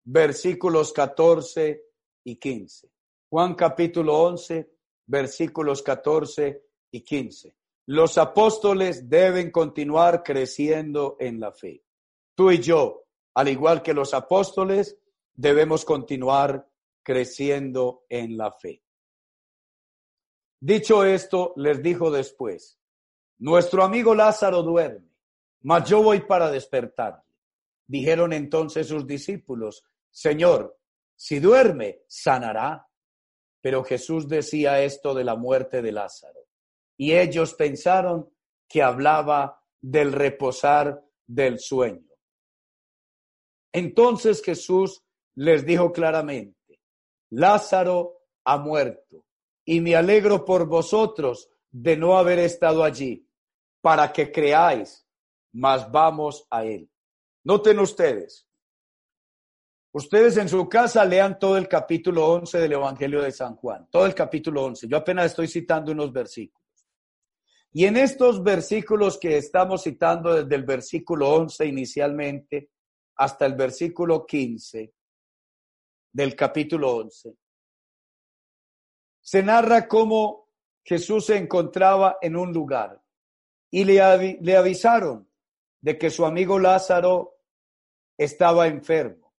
versículos 0.06 0.92
14 0.94 1.84
y 2.24 2.36
15. 2.38 2.92
Juan 3.30 3.56
capítulo 3.56 4.24
11, 4.24 4.72
versículos 5.06 5.82
14 5.84 6.64
y 6.92 7.02
15. 7.02 7.56
Los 7.88 8.18
apóstoles 8.18 9.10
deben 9.10 9.52
continuar 9.52 10.24
creciendo 10.24 11.18
en 11.20 11.40
la 11.40 11.52
fe. 11.52 11.84
Tú 12.36 12.52
y 12.52 12.60
yo, 12.60 13.05
al 13.36 13.48
igual 13.50 13.82
que 13.82 13.94
los 13.94 14.14
apóstoles, 14.14 14.98
debemos 15.34 15.86
continuar 15.86 16.68
creciendo 17.04 18.06
en 18.10 18.38
la 18.38 18.52
fe. 18.52 18.82
Dicho 20.60 21.04
esto, 21.04 21.54
les 21.58 21.84
dijo 21.84 22.10
después, 22.10 22.80
nuestro 23.38 23.84
amigo 23.84 24.16
Lázaro 24.16 24.64
duerme, 24.64 25.12
mas 25.62 25.88
yo 25.88 26.02
voy 26.02 26.22
para 26.22 26.50
despertarle. 26.50 27.22
Dijeron 27.88 28.34
entonces 28.34 28.88
sus 28.88 29.06
discípulos, 29.06 29.84
Señor, 30.10 30.80
si 31.16 31.40
duerme, 31.40 32.02
sanará. 32.08 32.88
Pero 33.62 33.84
Jesús 33.84 34.28
decía 34.28 34.82
esto 34.82 35.14
de 35.14 35.24
la 35.24 35.36
muerte 35.36 35.82
de 35.82 35.92
Lázaro. 35.92 36.40
Y 36.98 37.14
ellos 37.14 37.54
pensaron 37.54 38.32
que 38.68 38.82
hablaba 38.82 39.62
del 39.82 40.14
reposar 40.14 41.04
del 41.28 41.60
sueño. 41.60 42.15
Entonces 43.78 44.42
Jesús 44.42 45.04
les 45.36 45.66
dijo 45.66 45.92
claramente, 45.92 46.80
Lázaro 47.32 48.22
ha 48.46 48.58
muerto 48.58 49.26
y 49.66 49.82
me 49.82 49.98
alegro 49.98 50.46
por 50.46 50.66
vosotros 50.66 51.50
de 51.70 51.98
no 51.98 52.18
haber 52.18 52.40
estado 52.40 52.86
allí 52.86 53.30
para 53.82 54.14
que 54.14 54.32
creáis, 54.32 55.06
mas 55.52 55.92
vamos 55.92 56.48
a 56.50 56.64
él. 56.64 56.90
Noten 57.44 57.80
ustedes, 57.80 58.48
ustedes 59.92 60.38
en 60.38 60.48
su 60.48 60.70
casa 60.70 61.04
lean 61.04 61.38
todo 61.38 61.58
el 61.58 61.68
capítulo 61.68 62.28
11 62.28 62.58
del 62.60 62.72
Evangelio 62.72 63.22
de 63.22 63.34
San 63.34 63.58
Juan, 63.58 63.90
todo 63.92 64.06
el 64.06 64.16
capítulo 64.16 64.64
11. 64.64 64.88
Yo 64.88 64.96
apenas 64.96 65.26
estoy 65.26 65.50
citando 65.50 65.92
unos 65.92 66.14
versículos. 66.14 66.66
Y 67.74 67.84
en 67.84 67.98
estos 67.98 68.42
versículos 68.42 69.18
que 69.18 69.36
estamos 69.36 69.84
citando 69.84 70.34
desde 70.34 70.56
el 70.56 70.64
versículo 70.64 71.30
11 71.32 71.66
inicialmente 71.66 72.70
hasta 73.16 73.46
el 73.46 73.56
versículo 73.56 74.26
15, 74.26 74.94
del 76.12 76.36
capítulo 76.36 76.96
11. 76.98 77.38
Se 79.22 79.44
narra 79.44 79.88
cómo 79.88 80.50
Jesús 80.84 81.26
se 81.26 81.38
encontraba 81.38 82.18
en 82.22 82.36
un 82.36 82.54
lugar 82.54 83.02
y 83.72 83.84
le, 83.84 84.40
le 84.42 84.56
avisaron 84.56 85.30
de 85.82 85.98
que 85.98 86.10
su 86.10 86.26
amigo 86.26 86.60
Lázaro 86.60 87.40
estaba 88.18 88.68
enfermo. 88.68 89.34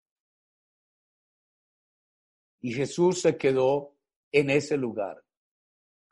Y 2.61 2.73
Jesús 2.73 3.23
se 3.23 3.37
quedó 3.37 3.97
en 4.33 4.51
ese 4.51 4.77
lugar 4.77 5.25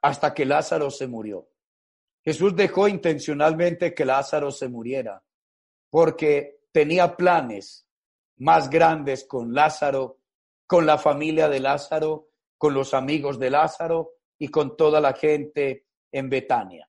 hasta 0.03 0.35
que 0.35 0.45
Lázaro 0.45 0.91
se 0.91 1.07
murió. 1.07 1.49
Jesús 2.23 2.55
dejó 2.57 2.89
intencionalmente 2.89 3.95
que 3.95 4.05
Lázaro 4.05 4.51
se 4.51 4.69
muriera 4.69 5.23
porque 5.91 6.64
tenía 6.75 7.17
planes 7.17 7.87
más 8.37 8.69
grandes 8.69 9.25
con 9.25 9.55
Lázaro 9.55 10.19
con 10.67 10.87
la 10.87 10.99
familia 10.99 11.49
de 11.49 11.61
Lázaro, 11.61 12.31
con 12.59 12.75
los 12.75 12.95
amigos 12.95 13.39
de 13.39 13.51
Lázaro 13.51 14.15
y 14.39 14.49
con 14.49 14.77
toda 14.77 15.01
la 15.01 15.13
gente 15.13 15.87
en 16.11 16.29
Betania. 16.29 16.89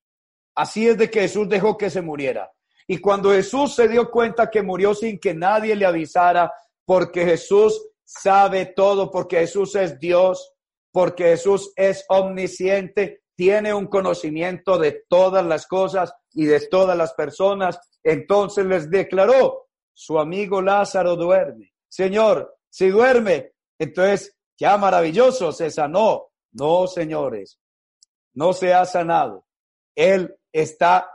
Así 0.56 0.88
es 0.88 0.98
de 0.98 1.10
que 1.10 1.22
Jesús 1.22 1.48
dejó 1.50 1.78
que 1.78 1.90
se 1.90 2.02
muriera. 2.02 2.52
Y 2.88 3.00
cuando 3.00 3.32
Jesús 3.32 3.76
se 3.76 3.88
dio 3.88 4.10
cuenta 4.10 4.50
que 4.50 4.62
murió 4.62 4.94
sin 4.94 5.20
que 5.20 5.34
nadie 5.34 5.76
le 5.76 5.86
avisara, 5.86 6.52
porque 6.86 7.26
Jesús 7.26 7.90
sabe 8.04 8.68
todo, 8.68 9.12
porque 9.12 9.38
Jesús 9.38 9.76
es 9.76 10.00
Dios, 10.00 10.54
porque 10.92 11.26
Jesús 11.26 11.74
es 11.76 12.06
omnisciente, 12.10 13.24
tiene 13.36 13.74
un 13.74 13.88
conocimiento 13.88 14.78
de 14.78 15.04
todas 15.10 15.46
las 15.46 15.68
cosas 15.68 16.14
y 16.32 16.46
de 16.46 16.62
todas 16.62 16.98
las 16.98 17.14
personas, 17.14 17.80
entonces 18.04 18.66
les 18.66 18.90
declaró, 18.90 19.65
su 19.96 20.20
amigo 20.20 20.62
Lázaro 20.62 21.16
duerme. 21.16 21.74
Señor, 21.88 22.58
si 22.70 22.90
duerme, 22.90 23.54
entonces, 23.80 24.38
ya 24.58 24.78
maravilloso, 24.78 25.52
se 25.54 25.72
sanó. 25.72 26.28
No, 26.52 26.86
señores, 26.86 27.60
no 28.34 28.54
se 28.54 28.74
ha 28.74 28.86
sanado. 28.86 29.46
Él 29.96 30.36
está 30.52 31.10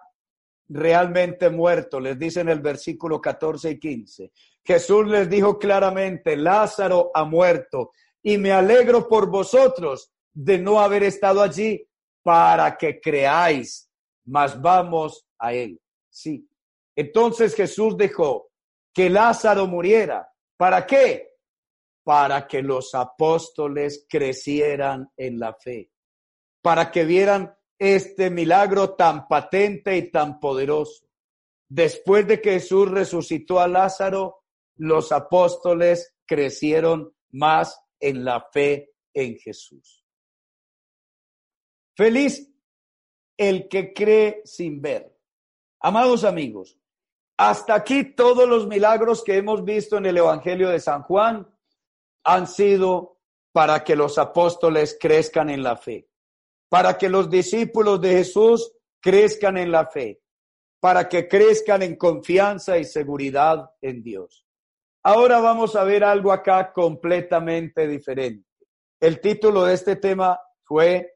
realmente 0.69 1.51
muerto, 1.51 2.01
les 2.01 2.19
dice 2.19 2.41
en 2.41 2.49
el 2.49 2.61
versículo 2.61 3.21
14 3.21 3.71
y 3.71 3.79
15. 3.79 4.33
Jesús 4.65 5.07
les 5.07 5.29
dijo 5.29 5.59
claramente, 5.59 6.37
Lázaro 6.37 7.11
ha 7.13 7.25
muerto 7.25 7.93
y 8.23 8.39
me 8.39 8.53
alegro 8.53 9.09
por 9.09 9.29
vosotros 9.29 10.11
de 10.33 10.59
no 10.59 10.81
haber 10.81 11.03
estado 11.03 11.43
allí 11.43 11.87
para 12.23 12.77
que 12.77 13.01
creáis, 13.01 13.91
mas 14.25 14.61
vamos 14.61 15.27
a 15.39 15.53
él. 15.53 15.81
Sí. 16.09 16.47
Entonces 16.95 17.55
Jesús 17.55 17.97
dejó 17.97 18.50
que 18.93 19.11
Lázaro 19.11 19.67
muriera. 19.67 20.33
¿Para 20.57 20.87
qué? 20.87 21.37
Para 22.03 22.47
que 22.47 22.63
los 22.63 22.95
apóstoles 22.95 24.07
crecieran 24.09 25.11
en 25.17 25.39
la 25.39 25.55
fe, 25.55 25.91
para 26.63 26.91
que 26.91 27.05
vieran 27.05 27.55
este 27.79 28.31
milagro 28.31 28.95
tan 28.95 29.27
patente 29.27 29.97
y 29.97 30.11
tan 30.11 30.39
poderoso. 30.39 31.07
Después 31.69 32.27
de 32.27 32.41
que 32.41 32.53
Jesús 32.53 32.91
resucitó 32.91 33.61
a 33.61 33.69
Lázaro, 33.69 34.45
los 34.77 35.13
apóstoles 35.13 36.15
crecieron 36.27 37.15
más 37.31 37.81
en 38.01 38.25
la 38.25 38.49
fe 38.53 38.93
en 39.15 39.37
Jesús. 39.39 40.05
Feliz 41.97 42.51
el 43.37 43.69
que 43.69 43.93
cree 43.93 44.43
sin 44.45 44.81
ver. 44.81 45.17
Amados 45.81 46.25
amigos, 46.25 46.80
hasta 47.41 47.75
aquí 47.75 48.05
todos 48.05 48.47
los 48.47 48.67
milagros 48.67 49.25
que 49.25 49.39
hemos 49.39 49.65
visto 49.65 49.97
en 49.97 50.05
el 50.05 50.19
Evangelio 50.19 50.69
de 50.69 50.79
San 50.79 51.05
Juan 51.05 51.51
han 52.23 52.47
sido 52.47 53.17
para 53.51 53.83
que 53.83 53.97
los 53.97 54.19
apóstoles 54.19 54.99
crezcan 55.01 55.49
en 55.49 55.63
la 55.63 55.79
fe, 55.79 56.11
para 56.69 56.99
que 56.99 57.09
los 57.09 57.31
discípulos 57.31 57.99
de 58.03 58.11
Jesús 58.11 58.71
crezcan 59.01 59.57
en 59.57 59.73
la 59.73 59.87
fe, 59.87 60.21
para 60.81 61.09
que 61.09 61.29
crezcan 61.29 61.81
en 61.81 61.97
confianza 61.97 62.77
y 62.77 62.85
seguridad 62.85 63.71
en 63.81 64.03
Dios. 64.03 64.45
Ahora 65.03 65.41
vamos 65.41 65.77
a 65.77 65.85
ver 65.85 66.05
algo 66.05 66.33
acá 66.33 66.75
completamente 66.75 67.89
diferente. 67.89 68.51
El 69.01 69.19
título 69.19 69.65
de 69.65 69.73
este 69.73 69.97
tema 69.97 70.39
fue 70.63 71.15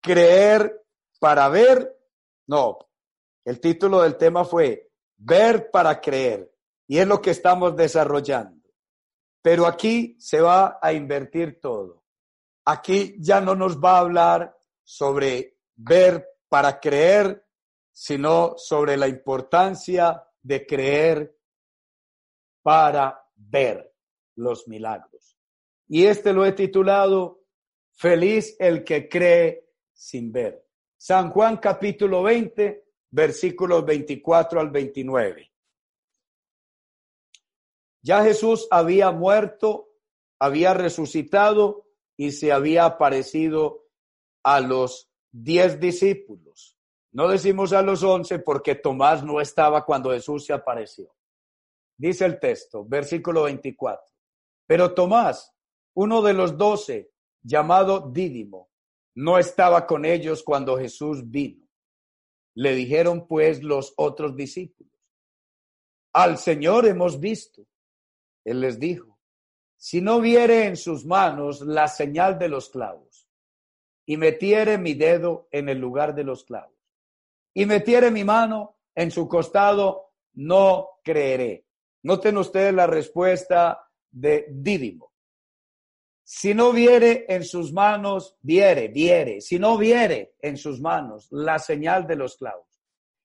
Creer 0.00 0.86
para 1.18 1.50
ver. 1.50 1.98
No, 2.46 2.78
el 3.44 3.60
título 3.60 4.02
del 4.02 4.16
tema 4.16 4.44
fue 4.44 4.90
Ver 5.16 5.70
para 5.70 6.00
creer 6.00 6.50
y 6.86 6.98
es 6.98 7.06
lo 7.06 7.20
que 7.20 7.30
estamos 7.30 7.76
desarrollando. 7.76 8.68
Pero 9.42 9.66
aquí 9.66 10.16
se 10.18 10.40
va 10.40 10.78
a 10.82 10.92
invertir 10.92 11.60
todo. 11.60 12.04
Aquí 12.64 13.16
ya 13.18 13.40
no 13.40 13.54
nos 13.54 13.78
va 13.78 13.96
a 13.96 14.00
hablar 14.00 14.56
sobre 14.82 15.58
ver 15.76 16.26
para 16.48 16.80
creer, 16.80 17.46
sino 17.92 18.54
sobre 18.56 18.96
la 18.96 19.08
importancia 19.08 20.22
de 20.42 20.66
creer 20.66 21.36
para 22.62 23.22
ver 23.36 23.94
los 24.36 24.66
milagros. 24.68 25.38
Y 25.88 26.06
este 26.06 26.32
lo 26.32 26.44
he 26.44 26.52
titulado 26.52 27.44
Feliz 27.92 28.56
el 28.58 28.84
que 28.84 29.08
cree 29.08 29.68
sin 29.92 30.32
ver. 30.32 30.66
San 30.96 31.30
Juan 31.30 31.58
capítulo 31.58 32.22
20, 32.22 32.84
versículos 33.10 33.84
24 33.84 34.60
al 34.60 34.70
29. 34.70 35.50
Ya 38.02 38.22
Jesús 38.22 38.66
había 38.70 39.10
muerto, 39.10 39.90
había 40.38 40.74
resucitado 40.74 41.86
y 42.16 42.32
se 42.32 42.52
había 42.52 42.84
aparecido 42.84 43.86
a 44.42 44.60
los 44.60 45.10
diez 45.30 45.78
discípulos. 45.78 46.78
No 47.12 47.28
decimos 47.28 47.72
a 47.72 47.82
los 47.82 48.02
once 48.02 48.38
porque 48.38 48.74
Tomás 48.74 49.24
no 49.24 49.40
estaba 49.40 49.84
cuando 49.84 50.10
Jesús 50.10 50.46
se 50.46 50.52
apareció. 50.52 51.14
Dice 51.98 52.24
el 52.24 52.38
texto, 52.38 52.84
versículo 52.84 53.42
24. 53.42 54.02
Pero 54.66 54.94
Tomás, 54.94 55.52
uno 55.94 56.22
de 56.22 56.32
los 56.32 56.56
doce, 56.56 57.12
llamado 57.42 58.10
Dídimo, 58.12 58.70
no 59.16 59.38
estaba 59.38 59.86
con 59.86 60.04
ellos 60.04 60.42
cuando 60.42 60.78
Jesús 60.78 61.28
vino. 61.28 61.69
Le 62.54 62.74
dijeron 62.74 63.26
pues 63.26 63.62
los 63.62 63.94
otros 63.96 64.36
discípulos, 64.36 64.92
al 66.12 66.38
Señor 66.38 66.86
hemos 66.86 67.20
visto. 67.20 67.66
Él 68.44 68.60
les 68.60 68.78
dijo, 68.78 69.18
si 69.76 70.00
no 70.00 70.20
viere 70.20 70.66
en 70.66 70.76
sus 70.76 71.06
manos 71.06 71.60
la 71.60 71.88
señal 71.88 72.38
de 72.38 72.48
los 72.48 72.68
clavos, 72.68 73.28
y 74.04 74.16
metiere 74.16 74.76
mi 74.76 74.94
dedo 74.94 75.48
en 75.52 75.68
el 75.68 75.78
lugar 75.78 76.14
de 76.14 76.24
los 76.24 76.44
clavos, 76.44 76.76
y 77.54 77.66
metiere 77.66 78.10
mi 78.10 78.24
mano 78.24 78.78
en 78.94 79.10
su 79.10 79.28
costado, 79.28 80.14
no 80.34 80.88
creeré. 81.02 81.64
Noten 82.02 82.38
ustedes 82.38 82.74
la 82.74 82.86
respuesta 82.86 83.88
de 84.10 84.46
Dídimo. 84.50 85.09
Si 86.24 86.54
no 86.54 86.72
viere 86.72 87.26
en 87.28 87.44
sus 87.44 87.72
manos, 87.72 88.36
viere, 88.40 88.88
viere. 88.88 89.40
Si 89.40 89.58
no 89.58 89.76
viere 89.76 90.34
en 90.40 90.56
sus 90.56 90.80
manos 90.80 91.26
la 91.30 91.58
señal 91.58 92.06
de 92.06 92.16
los 92.16 92.36
clavos. 92.36 92.80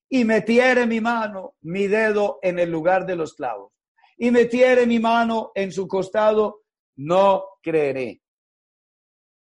Y 0.10 0.26
metiere 0.26 0.86
mi 0.86 1.02
mano, 1.02 1.56
mi 1.62 1.88
dedo 1.88 2.40
en 2.42 2.60
el 2.60 2.72
lugar 2.72 3.06
de 3.06 3.16
los 3.16 3.34
clavos. 3.36 3.74
Y 4.18 4.32
metiere 4.32 4.86
mi 4.88 5.00
mano 5.00 5.52
en 5.54 5.72
su 5.72 5.88
costado, 5.88 6.64
no 6.96 7.46
creeré. 7.62 8.22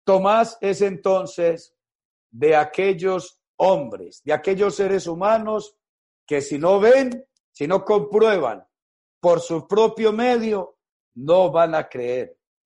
Tomás 0.05 0.59
es 0.61 0.83
entonces 0.83 1.75
de 2.31 2.57
aquellos 2.57 3.41
hombres, 3.57 4.21
de 4.25 4.33
aquellos 4.33 4.77
seres 4.77 5.07
humanos 5.07 5.77
que 6.27 6.41
si 6.41 6.59
no 6.59 6.81
ven, 6.81 7.27
si 7.53 7.67
no 7.67 7.85
comprueban 7.85 8.67
por 9.21 9.41
su 9.41 9.67
propio 9.67 10.13
medio, 10.13 10.77
no 11.15 11.51
van 11.51 11.75
a 11.75 11.89
creer 11.89 12.37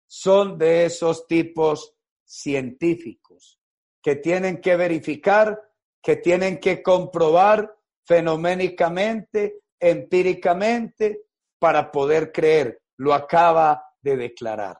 son 0.07 0.57
de 0.57 0.85
esos 0.85 1.27
tipos 1.27 1.95
científicos 2.23 3.59
que 4.01 4.15
tienen 4.15 4.61
que 4.61 4.75
verificar, 4.75 5.59
que 6.01 6.17
tienen 6.17 6.59
que 6.59 6.83
comprobar 6.83 7.75
fenoménicamente, 8.05 9.61
empíricamente, 9.79 11.25
para 11.59 11.91
poder 11.91 12.31
creer. 12.31 12.81
Lo 12.97 13.13
acaba 13.13 13.83
de 14.01 14.15
declarar. 14.15 14.79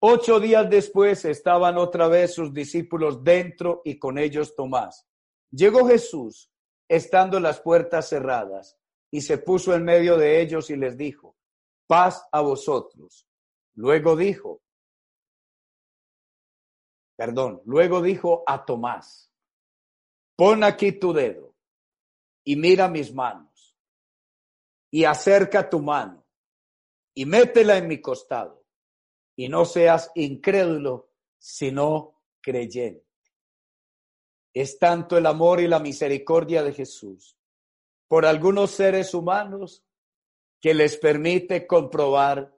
Ocho 0.00 0.40
días 0.40 0.68
después 0.70 1.24
estaban 1.24 1.78
otra 1.78 2.08
vez 2.08 2.34
sus 2.34 2.52
discípulos 2.52 3.22
dentro 3.24 3.82
y 3.84 3.98
con 3.98 4.18
ellos 4.18 4.54
Tomás. 4.54 5.06
Llegó 5.50 5.86
Jesús, 5.86 6.50
estando 6.88 7.40
las 7.40 7.60
puertas 7.60 8.08
cerradas, 8.08 8.78
y 9.10 9.20
se 9.22 9.38
puso 9.38 9.74
en 9.74 9.84
medio 9.84 10.16
de 10.16 10.40
ellos 10.40 10.70
y 10.70 10.76
les 10.76 10.96
dijo, 10.96 11.36
paz 11.86 12.26
a 12.32 12.40
vosotros. 12.40 13.25
Luego 13.76 14.16
dijo, 14.16 14.62
perdón, 17.14 17.62
luego 17.66 18.00
dijo 18.00 18.42
a 18.46 18.64
Tomás, 18.64 19.30
pon 20.34 20.64
aquí 20.64 20.92
tu 20.92 21.12
dedo 21.12 21.54
y 22.42 22.56
mira 22.56 22.88
mis 22.88 23.12
manos 23.12 23.76
y 24.90 25.04
acerca 25.04 25.68
tu 25.68 25.80
mano 25.80 26.26
y 27.14 27.26
métela 27.26 27.76
en 27.76 27.86
mi 27.86 28.00
costado 28.00 28.64
y 29.36 29.48
no 29.50 29.66
seas 29.66 30.10
incrédulo, 30.14 31.12
sino 31.38 32.22
creyente. 32.40 33.04
Es 34.54 34.78
tanto 34.78 35.18
el 35.18 35.26
amor 35.26 35.60
y 35.60 35.68
la 35.68 35.80
misericordia 35.80 36.62
de 36.62 36.72
Jesús 36.72 37.36
por 38.08 38.24
algunos 38.24 38.70
seres 38.70 39.12
humanos 39.12 39.84
que 40.62 40.72
les 40.72 40.96
permite 40.96 41.66
comprobar 41.66 42.55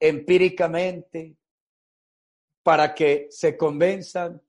empíricamente 0.00 1.36
para 2.62 2.94
que 2.94 3.28
se 3.30 3.56
convenzan 3.56 4.42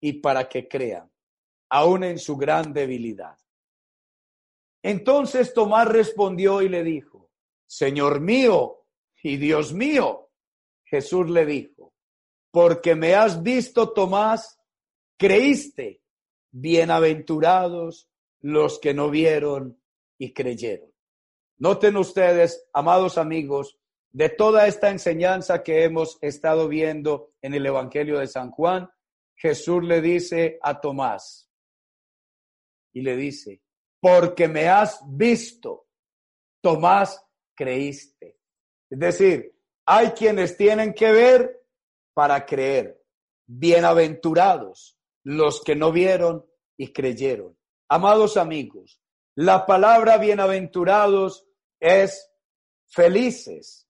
y 0.00 0.14
para 0.14 0.48
que 0.48 0.66
crean, 0.68 1.10
aún 1.68 2.04
en 2.04 2.18
su 2.18 2.36
gran 2.36 2.72
debilidad. 2.72 3.36
Entonces 4.82 5.52
Tomás 5.52 5.88
respondió 5.88 6.62
y 6.62 6.68
le 6.68 6.84
dijo, 6.84 7.30
Señor 7.66 8.20
mío 8.20 8.86
y 9.22 9.36
Dios 9.36 9.72
mío. 9.72 10.30
Jesús 10.84 11.28
le 11.28 11.44
dijo, 11.44 11.92
porque 12.52 12.94
me 12.94 13.14
has 13.14 13.42
visto, 13.42 13.92
Tomás, 13.92 14.58
creíste. 15.18 16.00
Bienaventurados 16.52 18.08
los 18.40 18.78
que 18.78 18.94
no 18.94 19.10
vieron 19.10 19.78
y 20.16 20.32
creyeron. 20.32 20.90
Noten 21.58 21.96
ustedes, 21.96 22.66
amados 22.72 23.18
amigos, 23.18 23.78
de 24.16 24.30
toda 24.30 24.66
esta 24.66 24.88
enseñanza 24.88 25.62
que 25.62 25.84
hemos 25.84 26.16
estado 26.22 26.68
viendo 26.68 27.34
en 27.42 27.52
el 27.52 27.66
Evangelio 27.66 28.18
de 28.18 28.26
San 28.26 28.50
Juan, 28.50 28.90
Jesús 29.34 29.84
le 29.84 30.00
dice 30.00 30.58
a 30.62 30.80
Tomás 30.80 31.50
y 32.94 33.02
le 33.02 33.14
dice, 33.14 33.60
porque 34.00 34.48
me 34.48 34.70
has 34.70 35.02
visto, 35.06 35.88
Tomás, 36.62 37.22
creíste. 37.54 38.38
Es 38.88 38.98
decir, 38.98 39.54
hay 39.84 40.12
quienes 40.12 40.56
tienen 40.56 40.94
que 40.94 41.12
ver 41.12 41.66
para 42.14 42.46
creer. 42.46 42.98
Bienaventurados 43.46 44.98
los 45.24 45.60
que 45.60 45.76
no 45.76 45.92
vieron 45.92 46.42
y 46.78 46.90
creyeron. 46.90 47.54
Amados 47.90 48.38
amigos, 48.38 48.98
la 49.34 49.66
palabra 49.66 50.16
bienaventurados 50.16 51.46
es 51.78 52.32
felices 52.86 53.85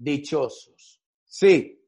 dichosos. 0.00 1.00
Sí, 1.24 1.86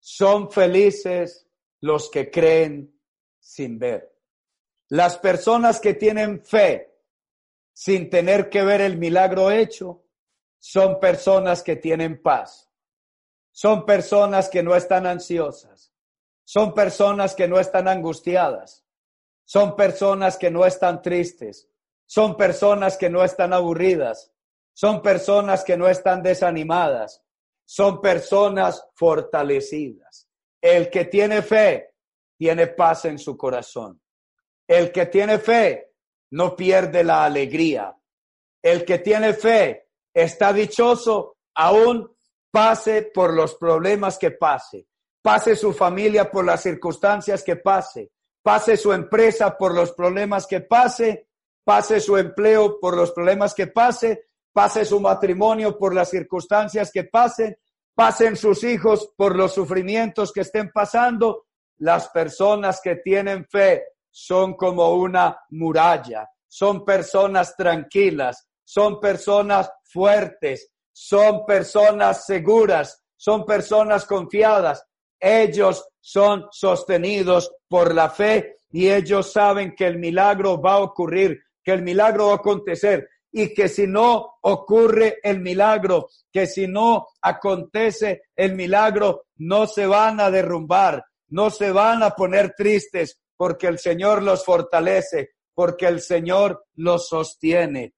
son 0.00 0.50
felices 0.50 1.46
los 1.80 2.10
que 2.10 2.30
creen 2.30 2.98
sin 3.38 3.78
ver. 3.78 4.12
Las 4.88 5.18
personas 5.18 5.78
que 5.80 5.94
tienen 5.94 6.44
fe 6.44 6.96
sin 7.72 8.08
tener 8.08 8.48
que 8.48 8.62
ver 8.62 8.80
el 8.80 8.96
milagro 8.96 9.50
hecho, 9.50 10.02
son 10.58 10.98
personas 10.98 11.62
que 11.62 11.76
tienen 11.76 12.22
paz. 12.22 12.70
Son 13.52 13.84
personas 13.84 14.48
que 14.48 14.62
no 14.62 14.74
están 14.74 15.06
ansiosas. 15.06 15.92
Son 16.44 16.72
personas 16.72 17.34
que 17.34 17.48
no 17.48 17.60
están 17.60 17.86
angustiadas. 17.86 18.86
Son 19.44 19.76
personas 19.76 20.38
que 20.38 20.50
no 20.50 20.64
están 20.64 21.02
tristes. 21.02 21.68
Son 22.06 22.36
personas 22.36 22.96
que 22.96 23.10
no 23.10 23.22
están 23.22 23.52
aburridas. 23.52 24.32
Son 24.72 25.02
personas 25.02 25.62
que 25.62 25.76
no 25.76 25.88
están 25.88 26.22
desanimadas. 26.22 27.25
Son 27.66 28.00
personas 28.00 28.82
fortalecidas. 28.94 30.28
El 30.60 30.88
que 30.88 31.04
tiene 31.04 31.42
fe 31.42 31.90
tiene 32.38 32.68
paz 32.68 33.04
en 33.04 33.18
su 33.18 33.36
corazón. 33.36 34.00
El 34.66 34.90
que 34.92 35.06
tiene 35.06 35.38
fe 35.38 35.92
no 36.30 36.56
pierde 36.56 37.04
la 37.04 37.24
alegría. 37.24 37.94
El 38.62 38.84
que 38.84 38.98
tiene 38.98 39.34
fe 39.34 39.88
está 40.14 40.52
dichoso 40.52 41.36
aún 41.54 42.16
pase 42.50 43.10
por 43.14 43.34
los 43.34 43.54
problemas 43.56 44.16
que 44.16 44.30
pase, 44.30 44.86
pase 45.20 45.56
su 45.56 45.72
familia 45.72 46.30
por 46.30 46.44
las 46.44 46.62
circunstancias 46.62 47.42
que 47.42 47.56
pase, 47.56 48.12
pase 48.42 48.76
su 48.76 48.92
empresa 48.92 49.58
por 49.58 49.74
los 49.74 49.92
problemas 49.92 50.46
que 50.46 50.62
pase, 50.62 51.28
pase 51.64 52.00
su 52.00 52.16
empleo 52.16 52.80
por 52.80 52.96
los 52.96 53.12
problemas 53.12 53.54
que 53.54 53.66
pase, 53.66 54.28
pase 54.56 54.86
su 54.86 55.00
matrimonio 55.00 55.76
por 55.76 55.94
las 55.94 56.08
circunstancias 56.08 56.90
que 56.90 57.04
pasen, 57.04 57.58
pasen 57.94 58.36
sus 58.36 58.64
hijos 58.64 59.12
por 59.14 59.36
los 59.36 59.52
sufrimientos 59.52 60.32
que 60.32 60.40
estén 60.40 60.70
pasando, 60.72 61.44
las 61.76 62.08
personas 62.08 62.80
que 62.82 62.96
tienen 62.96 63.44
fe 63.44 63.82
son 64.10 64.54
como 64.54 64.94
una 64.94 65.38
muralla, 65.50 66.26
son 66.48 66.86
personas 66.86 67.54
tranquilas, 67.54 68.48
son 68.64 68.98
personas 68.98 69.70
fuertes, 69.84 70.72
son 70.90 71.44
personas 71.44 72.24
seguras, 72.24 73.04
son 73.14 73.44
personas 73.44 74.06
confiadas. 74.06 74.82
Ellos 75.20 75.86
son 76.00 76.46
sostenidos 76.50 77.52
por 77.68 77.94
la 77.94 78.08
fe 78.08 78.60
y 78.70 78.88
ellos 78.88 79.34
saben 79.34 79.74
que 79.76 79.86
el 79.86 79.98
milagro 79.98 80.58
va 80.58 80.74
a 80.74 80.82
ocurrir, 80.82 81.42
que 81.62 81.72
el 81.72 81.82
milagro 81.82 82.28
va 82.28 82.32
a 82.32 82.36
acontecer 82.36 83.06
y 83.38 83.52
que 83.52 83.68
si 83.68 83.86
no 83.86 84.38
ocurre 84.40 85.18
el 85.22 85.40
milagro, 85.40 86.08
que 86.32 86.46
si 86.46 86.66
no 86.66 87.08
acontece 87.20 88.22
el 88.34 88.54
milagro, 88.54 89.26
no 89.36 89.66
se 89.66 89.84
van 89.84 90.20
a 90.20 90.30
derrumbar, 90.30 91.04
no 91.28 91.50
se 91.50 91.70
van 91.70 92.02
a 92.02 92.12
poner 92.12 92.54
tristes 92.56 93.20
porque 93.36 93.66
el 93.66 93.78
Señor 93.78 94.22
los 94.22 94.42
fortalece, 94.42 95.32
porque 95.52 95.86
el 95.86 96.00
Señor 96.00 96.64
los 96.76 97.08
sostiene. 97.08 97.92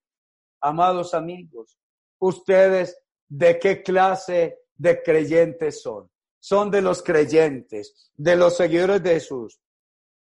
Amados 0.60 1.14
amigos, 1.14 1.78
ustedes 2.18 2.98
de 3.28 3.60
qué 3.60 3.80
clase 3.84 4.58
de 4.74 5.04
creyentes 5.04 5.82
son. 5.82 6.10
Son 6.40 6.68
de 6.68 6.82
los 6.82 7.00
creyentes, 7.00 8.10
de 8.16 8.34
los 8.34 8.56
seguidores 8.56 9.04
de 9.04 9.10
Jesús, 9.10 9.60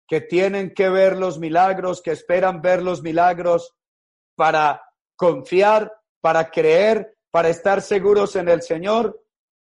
que 0.07 0.21
tienen 0.21 0.75
que 0.75 0.89
ver 0.89 1.17
los 1.17 1.39
milagros, 1.39 2.03
que 2.03 2.11
esperan 2.11 2.61
ver 2.61 2.83
los 2.83 3.01
milagros 3.01 3.73
para 4.35 4.83
confiar, 5.17 5.93
para 6.21 6.49
creer, 6.49 7.17
para 7.29 7.49
estar 7.49 7.81
seguros 7.81 8.37
en 8.37 8.47
el 8.47 8.61
Señor, 8.61 9.21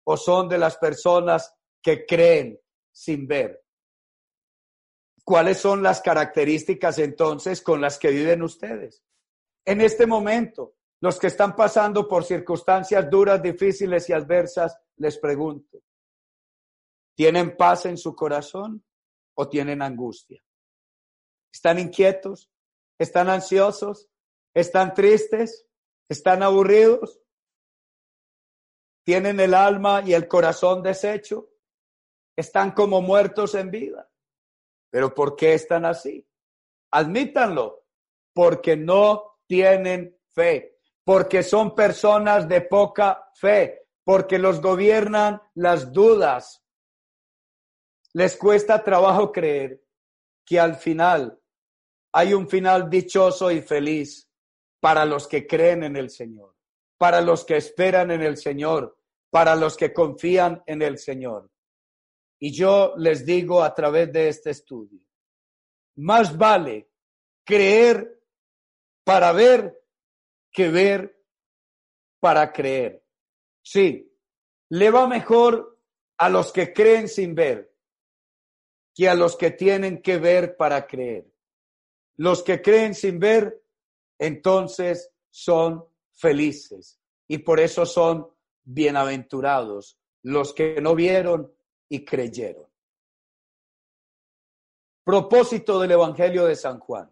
o 0.06 0.16
son 0.16 0.48
de 0.48 0.58
las 0.58 0.78
personas 0.78 1.54
que 1.82 2.06
creen 2.06 2.60
sin 2.92 3.28
ver. 3.28 3.62
¿Cuáles 5.24 5.58
son 5.60 5.84
las 5.84 6.02
características 6.02 6.98
entonces 7.00 7.62
con 7.62 7.82
las 7.82 8.00
que 8.00 8.10
viven 8.10 8.42
ustedes? 8.42 9.04
En 9.66 9.82
este 9.82 10.08
momento, 10.08 10.76
los 11.02 11.20
que 11.20 11.28
están 11.28 11.56
pasando 11.56 12.08
por 12.08 12.24
circunstancias 12.24 13.10
duras, 13.10 13.42
difíciles 13.42 14.10
y 14.10 14.14
adversas, 14.14 14.78
les 14.98 15.18
pregunto, 15.18 15.80
¿tienen 17.16 17.56
paz 17.56 17.86
en 17.86 17.98
su 17.98 18.16
corazón 18.16 18.84
o 19.36 19.48
tienen 19.48 19.82
angustia? 19.82 20.44
¿Están 21.54 21.80
inquietos? 21.80 22.50
¿Están 22.98 23.30
ansiosos? 23.30 24.10
¿Están 24.54 24.94
tristes? 24.94 25.68
¿Están 26.10 26.44
aburridos? 26.44 27.22
¿Tienen 29.06 29.40
el 29.40 29.54
alma 29.54 30.02
y 30.06 30.14
el 30.14 30.28
corazón 30.28 30.84
deshecho? 30.84 31.50
están 32.40 32.72
como 32.72 33.02
muertos 33.02 33.54
en 33.56 33.70
vida. 33.70 34.10
Pero 34.90 35.14
¿por 35.14 35.36
qué 35.36 35.54
están 35.54 35.86
así? 35.86 36.26
Admítanlo, 36.92 37.86
porque 38.34 38.78
no 38.78 39.40
tienen 39.46 40.18
fe, 40.30 40.80
porque 41.04 41.44
son 41.44 41.76
personas 41.76 42.48
de 42.48 42.62
poca 42.62 43.30
fe, 43.36 43.88
porque 44.06 44.40
los 44.40 44.62
gobiernan 44.62 45.42
las 45.54 45.92
dudas. 45.92 46.64
Les 48.14 48.38
cuesta 48.38 48.84
trabajo 48.84 49.32
creer 49.32 49.84
que 50.46 50.60
al 50.60 50.76
final 50.76 51.40
hay 52.14 52.34
un 52.34 52.48
final 52.48 52.90
dichoso 52.90 53.52
y 53.52 53.62
feliz 53.62 54.29
para 54.80 55.06
los 55.06 55.28
que 55.28 55.46
creen 55.46 55.84
en 55.84 55.96
el 55.96 56.10
Señor, 56.10 56.56
para 56.98 57.22
los 57.22 57.46
que 57.46 57.58
esperan 57.58 58.12
en 58.12 58.22
el 58.22 58.38
Señor, 58.38 58.98
para 59.30 59.56
los 59.56 59.78
que 59.78 59.94
confían 59.94 60.64
en 60.66 60.82
el 60.82 60.98
Señor. 60.98 61.50
Y 62.40 62.52
yo 62.52 62.94
les 62.98 63.26
digo 63.26 63.64
a 63.64 63.74
través 63.74 64.12
de 64.14 64.30
este 64.30 64.52
estudio, 64.52 65.02
más 65.98 66.38
vale 66.38 66.90
creer 67.44 68.22
para 69.04 69.32
ver 69.34 69.82
que 70.52 70.70
ver 70.70 71.22
para 72.20 72.52
creer. 72.52 73.04
Sí, 73.62 74.12
le 74.70 74.92
va 74.92 75.08
mejor 75.08 75.80
a 76.18 76.30
los 76.30 76.52
que 76.52 76.74
creen 76.74 77.08
sin 77.08 77.36
ver 77.36 77.70
que 78.94 79.08
a 79.08 79.16
los 79.16 79.38
que 79.38 79.52
tienen 79.52 80.02
que 80.02 80.18
ver 80.18 80.58
para 80.58 80.86
creer. 80.86 81.26
Los 82.18 82.44
que 82.44 82.62
creen 82.62 82.94
sin 82.94 83.18
ver, 83.18 83.64
entonces 84.20 85.12
son 85.32 85.84
felices 86.14 87.00
y 87.28 87.40
por 87.40 87.60
eso 87.60 87.86
son 87.86 88.28
bienaventurados. 88.64 89.98
Los 90.22 90.54
que 90.54 90.82
no 90.82 90.96
vieron, 90.96 91.52
y 91.90 92.06
creyeron. 92.06 92.68
Propósito 95.04 95.80
del 95.80 95.92
Evangelio 95.92 96.46
de 96.46 96.56
San 96.56 96.80
Juan. 96.80 97.12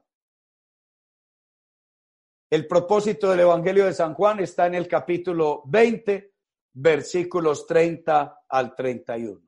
El 2.49 2.67
propósito 2.67 3.31
del 3.31 3.41
Evangelio 3.41 3.85
de 3.85 3.93
San 3.93 4.13
Juan 4.13 4.39
está 4.39 4.67
en 4.67 4.75
el 4.75 4.87
capítulo 4.87 5.63
20, 5.65 6.33
versículos 6.73 7.65
30 7.65 8.43
al 8.47 8.75
31. 8.75 9.41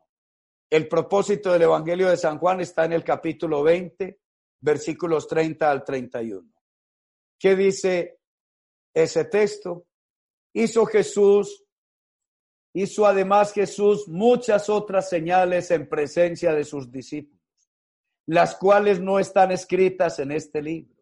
El 0.69 0.87
propósito 0.87 1.53
del 1.53 1.61
Evangelio 1.61 2.09
de 2.09 2.17
San 2.17 2.39
Juan 2.39 2.59
está 2.59 2.85
en 2.85 2.93
el 2.93 3.03
capítulo 3.03 3.63
20, 3.63 4.19
versículos 4.59 5.27
30 5.27 5.69
al 5.69 5.83
31. 5.83 6.51
¿Qué 7.39 7.55
dice 7.55 8.19
ese 8.93 9.25
texto? 9.25 9.85
Hizo 10.53 10.85
Jesús 10.85 11.65
Hizo 12.73 13.05
además 13.05 13.51
Jesús 13.51 14.07
muchas 14.07 14.69
otras 14.69 15.09
señales 15.09 15.71
en 15.71 15.89
presencia 15.89 16.53
de 16.53 16.63
sus 16.63 16.91
discípulos, 16.91 17.41
las 18.27 18.55
cuales 18.55 18.99
no 18.99 19.19
están 19.19 19.51
escritas 19.51 20.19
en 20.19 20.31
este 20.31 20.61
libro, 20.61 20.95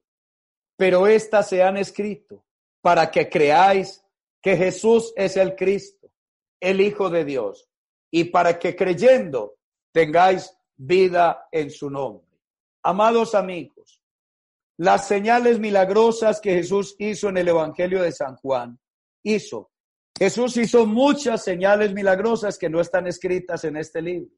pero 0.78 1.08
éstas 1.08 1.50
se 1.50 1.62
han 1.62 1.76
escrito 1.76 2.46
para 2.82 3.12
que 3.12 3.30
creáis 3.30 4.04
que 4.42 4.56
Jesús 4.56 5.14
es 5.18 5.36
el 5.36 5.56
Cristo, 5.56 6.10
el 6.62 6.80
Hijo 6.80 7.10
de 7.10 7.26
Dios, 7.26 7.68
y 8.10 8.26
para 8.26 8.58
que 8.58 8.76
creyendo 8.76 9.58
tengáis 9.92 10.58
vida 10.78 11.50
en 11.52 11.70
su 11.70 11.90
nombre. 11.90 12.26
Amados 12.82 13.36
amigos, 13.36 14.02
las 14.78 15.08
señales 15.08 15.60
milagrosas 15.60 16.40
que 16.40 16.54
Jesús 16.54 16.96
hizo 17.00 17.30
en 17.30 17.38
el 17.38 17.48
Evangelio 17.48 18.02
de 18.02 18.12
San 18.12 18.36
Juan, 18.36 18.80
hizo 19.24 19.72
Jesús 20.18 20.58
hizo 20.58 20.88
muchas 20.88 21.44
señales 21.44 21.94
milagrosas 21.94 22.58
que 22.58 22.70
no 22.70 22.82
están 22.82 23.06
escritas 23.06 23.64
en 23.66 23.78
este 23.78 24.02
libro, 24.02 24.32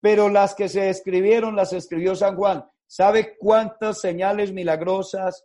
pero 0.00 0.28
las 0.28 0.54
que 0.54 0.68
se 0.68 0.90
escribieron 0.90 1.54
las 1.54 1.72
escribió 1.72 2.16
San 2.16 2.36
Juan. 2.36 2.68
¿Sabe 2.88 3.36
cuántas 3.38 4.00
señales 4.00 4.52
milagrosas 4.52 5.44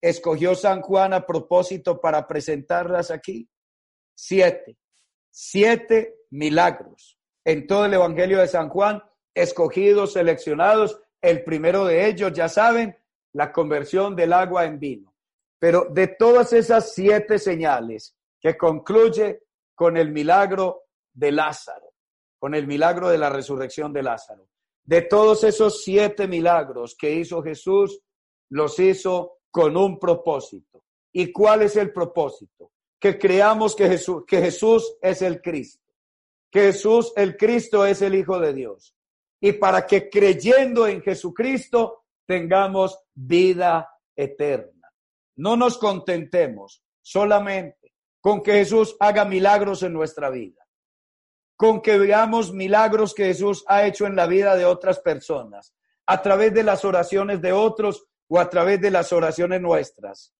escogió 0.00 0.54
San 0.54 0.80
Juan 0.80 1.12
a 1.12 1.26
propósito 1.26 2.00
para 2.00 2.26
presentarlas 2.26 3.10
aquí? 3.10 3.48
Siete. 4.14 4.78
Siete 5.30 6.16
milagros 6.30 7.18
en 7.44 7.66
todo 7.66 7.84
el 7.84 7.94
Evangelio 7.94 8.38
de 8.38 8.48
San 8.48 8.70
Juan, 8.70 9.02
escogidos, 9.34 10.14
seleccionados. 10.14 11.00
El 11.20 11.44
primero 11.44 11.84
de 11.84 12.06
ellos, 12.06 12.32
ya 12.32 12.48
saben, 12.48 12.96
la 13.34 13.52
conversión 13.52 14.16
del 14.16 14.32
agua 14.32 14.64
en 14.64 14.78
vino. 14.78 15.14
Pero 15.58 15.86
de 15.90 16.08
todas 16.08 16.52
esas 16.52 16.92
siete 16.92 17.38
señales, 17.38 18.16
que 18.40 18.56
concluye 18.56 19.42
con 19.74 19.96
el 19.96 20.12
milagro 20.12 20.84
de 21.12 21.32
Lázaro, 21.32 21.92
con 22.38 22.54
el 22.54 22.66
milagro 22.66 23.08
de 23.08 23.18
la 23.18 23.30
resurrección 23.30 23.92
de 23.92 24.02
Lázaro. 24.02 24.48
De 24.84 25.02
todos 25.02 25.44
esos 25.44 25.82
siete 25.82 26.28
milagros 26.28 26.94
que 26.94 27.10
hizo 27.12 27.42
Jesús, 27.42 28.00
los 28.50 28.78
hizo 28.78 29.38
con 29.50 29.76
un 29.76 29.98
propósito. 29.98 30.84
¿Y 31.12 31.32
cuál 31.32 31.62
es 31.62 31.76
el 31.76 31.92
propósito? 31.92 32.70
Que 33.00 33.18
creamos 33.18 33.74
que 33.74 33.88
Jesús, 33.88 34.24
que 34.26 34.40
Jesús 34.40 34.96
es 35.00 35.22
el 35.22 35.40
Cristo, 35.40 35.82
que 36.50 36.60
Jesús, 36.72 37.12
el 37.16 37.36
Cristo, 37.36 37.86
es 37.86 38.02
el 38.02 38.14
Hijo 38.14 38.38
de 38.38 38.52
Dios. 38.52 38.94
Y 39.40 39.52
para 39.52 39.86
que 39.86 40.10
creyendo 40.10 40.86
en 40.86 41.02
Jesucristo 41.02 42.03
tengamos 42.26 42.98
vida 43.14 43.90
eterna. 44.16 44.90
No 45.36 45.56
nos 45.56 45.78
contentemos 45.78 46.82
solamente 47.02 47.94
con 48.20 48.42
que 48.42 48.52
Jesús 48.52 48.96
haga 49.00 49.24
milagros 49.24 49.82
en 49.82 49.92
nuestra 49.92 50.30
vida, 50.30 50.66
con 51.56 51.82
que 51.82 51.98
veamos 51.98 52.52
milagros 52.52 53.14
que 53.14 53.26
Jesús 53.26 53.64
ha 53.68 53.84
hecho 53.86 54.06
en 54.06 54.16
la 54.16 54.26
vida 54.26 54.56
de 54.56 54.64
otras 54.64 55.00
personas, 55.00 55.74
a 56.06 56.22
través 56.22 56.54
de 56.54 56.62
las 56.62 56.84
oraciones 56.84 57.40
de 57.42 57.52
otros 57.52 58.06
o 58.28 58.38
a 58.38 58.48
través 58.48 58.80
de 58.80 58.90
las 58.90 59.12
oraciones 59.12 59.60
nuestras. 59.60 60.34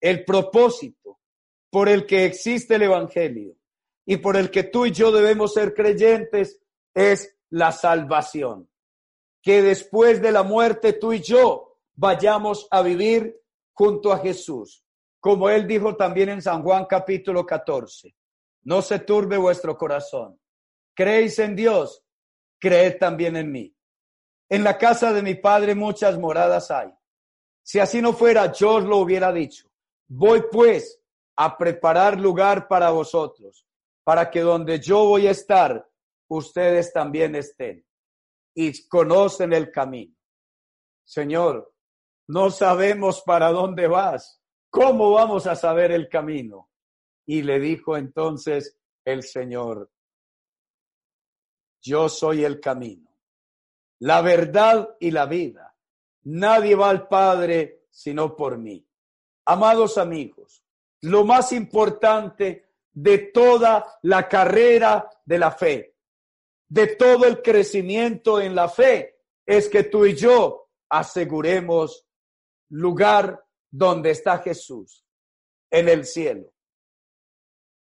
El 0.00 0.24
propósito 0.24 1.20
por 1.70 1.88
el 1.88 2.06
que 2.06 2.24
existe 2.24 2.74
el 2.74 2.82
Evangelio 2.82 3.56
y 4.04 4.16
por 4.16 4.36
el 4.36 4.50
que 4.50 4.64
tú 4.64 4.86
y 4.86 4.92
yo 4.92 5.12
debemos 5.12 5.54
ser 5.54 5.74
creyentes 5.74 6.60
es 6.94 7.36
la 7.50 7.72
salvación. 7.72 8.68
Que 9.42 9.62
después 9.62 10.22
de 10.22 10.32
la 10.32 10.42
muerte 10.42 10.92
tú 10.94 11.12
y 11.12 11.20
yo 11.20 11.76
vayamos 11.94 12.68
a 12.70 12.80
vivir 12.82 13.40
junto 13.74 14.12
a 14.12 14.18
Jesús 14.18 14.82
como 15.22 15.48
él 15.48 15.68
dijo 15.68 15.94
también 15.94 16.30
en 16.30 16.42
San 16.42 16.64
Juan 16.64 16.84
capítulo 16.86 17.46
14, 17.46 18.12
no 18.64 18.82
se 18.82 18.98
turbe 18.98 19.36
vuestro 19.36 19.78
corazón. 19.78 20.36
Creéis 20.96 21.38
en 21.38 21.54
Dios, 21.54 22.04
creed 22.58 22.98
también 22.98 23.36
en 23.36 23.52
mí. 23.52 23.72
En 24.48 24.64
la 24.64 24.76
casa 24.76 25.12
de 25.12 25.22
mi 25.22 25.36
padre 25.36 25.76
muchas 25.76 26.18
moradas 26.18 26.72
hay. 26.72 26.92
Si 27.62 27.78
así 27.78 28.02
no 28.02 28.14
fuera, 28.14 28.50
yo 28.50 28.80
lo 28.80 28.96
hubiera 28.96 29.32
dicho. 29.32 29.68
Voy 30.08 30.42
pues 30.50 31.00
a 31.36 31.56
preparar 31.56 32.18
lugar 32.18 32.66
para 32.66 32.90
vosotros, 32.90 33.64
para 34.02 34.28
que 34.28 34.40
donde 34.40 34.80
yo 34.80 35.04
voy 35.04 35.28
a 35.28 35.30
estar, 35.30 35.88
ustedes 36.26 36.92
también 36.92 37.36
estén 37.36 37.86
y 38.54 38.86
conocen 38.88 39.52
el 39.52 39.70
camino. 39.70 40.14
Señor, 41.04 41.74
no 42.28 42.50
sabemos 42.50 43.22
para 43.22 43.50
dónde 43.50 43.86
vas 43.88 44.42
¿cómo 44.72 45.10
vamos 45.10 45.46
a 45.46 45.54
saber 45.54 45.92
el 45.92 46.08
camino? 46.08 46.70
Y 47.26 47.42
le 47.42 47.60
dijo 47.60 47.96
entonces 47.96 48.78
el 49.04 49.22
Señor, 49.22 49.90
yo 51.82 52.08
soy 52.08 52.42
el 52.44 52.58
camino, 52.58 53.10
la 54.00 54.22
verdad 54.22 54.96
y 54.98 55.10
la 55.10 55.26
vida. 55.26 55.76
Nadie 56.24 56.74
va 56.74 56.88
al 56.88 57.06
Padre 57.06 57.86
sino 57.90 58.34
por 58.34 58.56
mí. 58.56 58.84
Amados 59.44 59.98
amigos, 59.98 60.64
lo 61.02 61.24
más 61.24 61.52
importante 61.52 62.70
de 62.92 63.18
toda 63.18 63.98
la 64.02 64.26
carrera 64.26 65.10
de 65.24 65.38
la 65.38 65.50
fe, 65.50 65.91
de 66.72 66.86
todo 66.86 67.26
el 67.26 67.42
crecimiento 67.42 68.40
en 68.40 68.54
la 68.54 68.66
fe, 68.66 69.18
es 69.44 69.68
que 69.68 69.84
tú 69.84 70.06
y 70.06 70.14
yo 70.14 70.70
aseguremos 70.88 72.06
lugar 72.70 73.44
donde 73.70 74.12
está 74.12 74.38
Jesús, 74.38 75.04
en 75.70 75.90
el 75.90 76.06
cielo. 76.06 76.50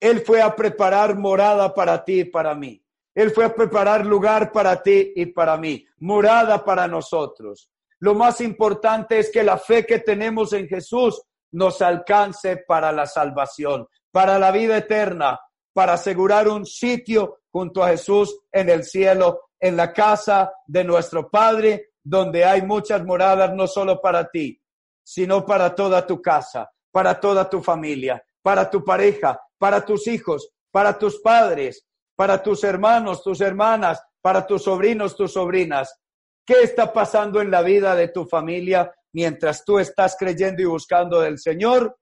Él 0.01 0.23
fue 0.23 0.43
a 0.43 0.57
preparar 0.57 1.17
morada 1.17 1.73
para 1.73 2.05
ti 2.05 2.23
y 2.23 2.25
para 2.25 2.57
mí. 2.57 2.85
Él 3.15 3.31
fue 3.31 3.45
a 3.45 3.55
preparar 3.55 4.05
lugar 4.05 4.51
para 4.51 4.83
ti 4.83 5.13
y 5.15 5.27
para 5.27 5.57
mí, 5.57 5.87
morada 5.99 6.65
para 6.65 6.89
nosotros. 6.89 7.71
Lo 8.01 8.17
más 8.17 8.41
importante 8.41 9.21
es 9.21 9.31
que 9.31 9.45
la 9.45 9.59
fe 9.59 9.87
que 9.87 10.01
tenemos 10.01 10.53
en 10.55 10.67
Jesús 10.67 11.23
nos 11.53 11.81
alcance 11.83 12.57
para 12.57 12.91
la 12.91 13.07
salvación, 13.07 13.87
para 14.11 14.41
la 14.41 14.51
vida 14.51 14.77
eterna, 14.77 15.39
para 15.73 15.95
asegurar 15.95 16.49
un 16.49 16.67
sitio 16.67 17.41
junto 17.51 17.83
a 17.83 17.89
Jesús 17.89 18.39
en 18.51 18.69
el 18.69 18.85
cielo, 18.85 19.51
en 19.61 19.77
la 19.77 19.93
casa 19.93 20.53
de 20.67 20.85
nuestro 20.85 21.31
Padre, 21.31 21.93
donde 22.03 22.45
hay 22.45 22.63
muchas 22.63 23.05
moradas, 23.05 23.55
no 23.55 23.67
solo 23.67 24.01
para 24.01 24.29
ti, 24.29 24.61
sino 25.05 25.47
para 25.47 25.75
toda 25.75 26.07
tu 26.07 26.21
casa, 26.21 26.71
para 26.91 27.19
toda 27.21 27.49
tu 27.49 27.63
familia, 27.63 28.23
para 28.43 28.69
tu 28.69 28.85
pareja, 28.85 29.41
para 29.59 29.85
tus 29.85 30.07
hijos, 30.09 30.51
para 30.71 30.99
tus 30.99 31.21
padres, 31.21 31.87
para 32.17 32.43
tus 32.43 32.65
hermanos, 32.65 33.23
tus 33.23 33.41
hermanas, 33.41 34.03
para 34.21 34.47
tus 34.47 34.65
sobrinos, 34.65 35.17
tus 35.17 35.33
sobrinas. 35.33 35.99
¿Qué 36.45 36.63
está 36.63 36.93
pasando 36.93 37.41
en 37.41 37.51
la 37.51 37.63
vida 37.63 37.95
de 37.95 38.09
tu 38.09 38.25
familia 38.25 38.93
mientras 39.13 39.65
tú 39.65 39.79
estás 39.79 40.17
creyendo 40.19 40.63
y 40.63 40.67
buscando 40.67 41.21
del 41.21 41.39
Señor? 41.39 41.97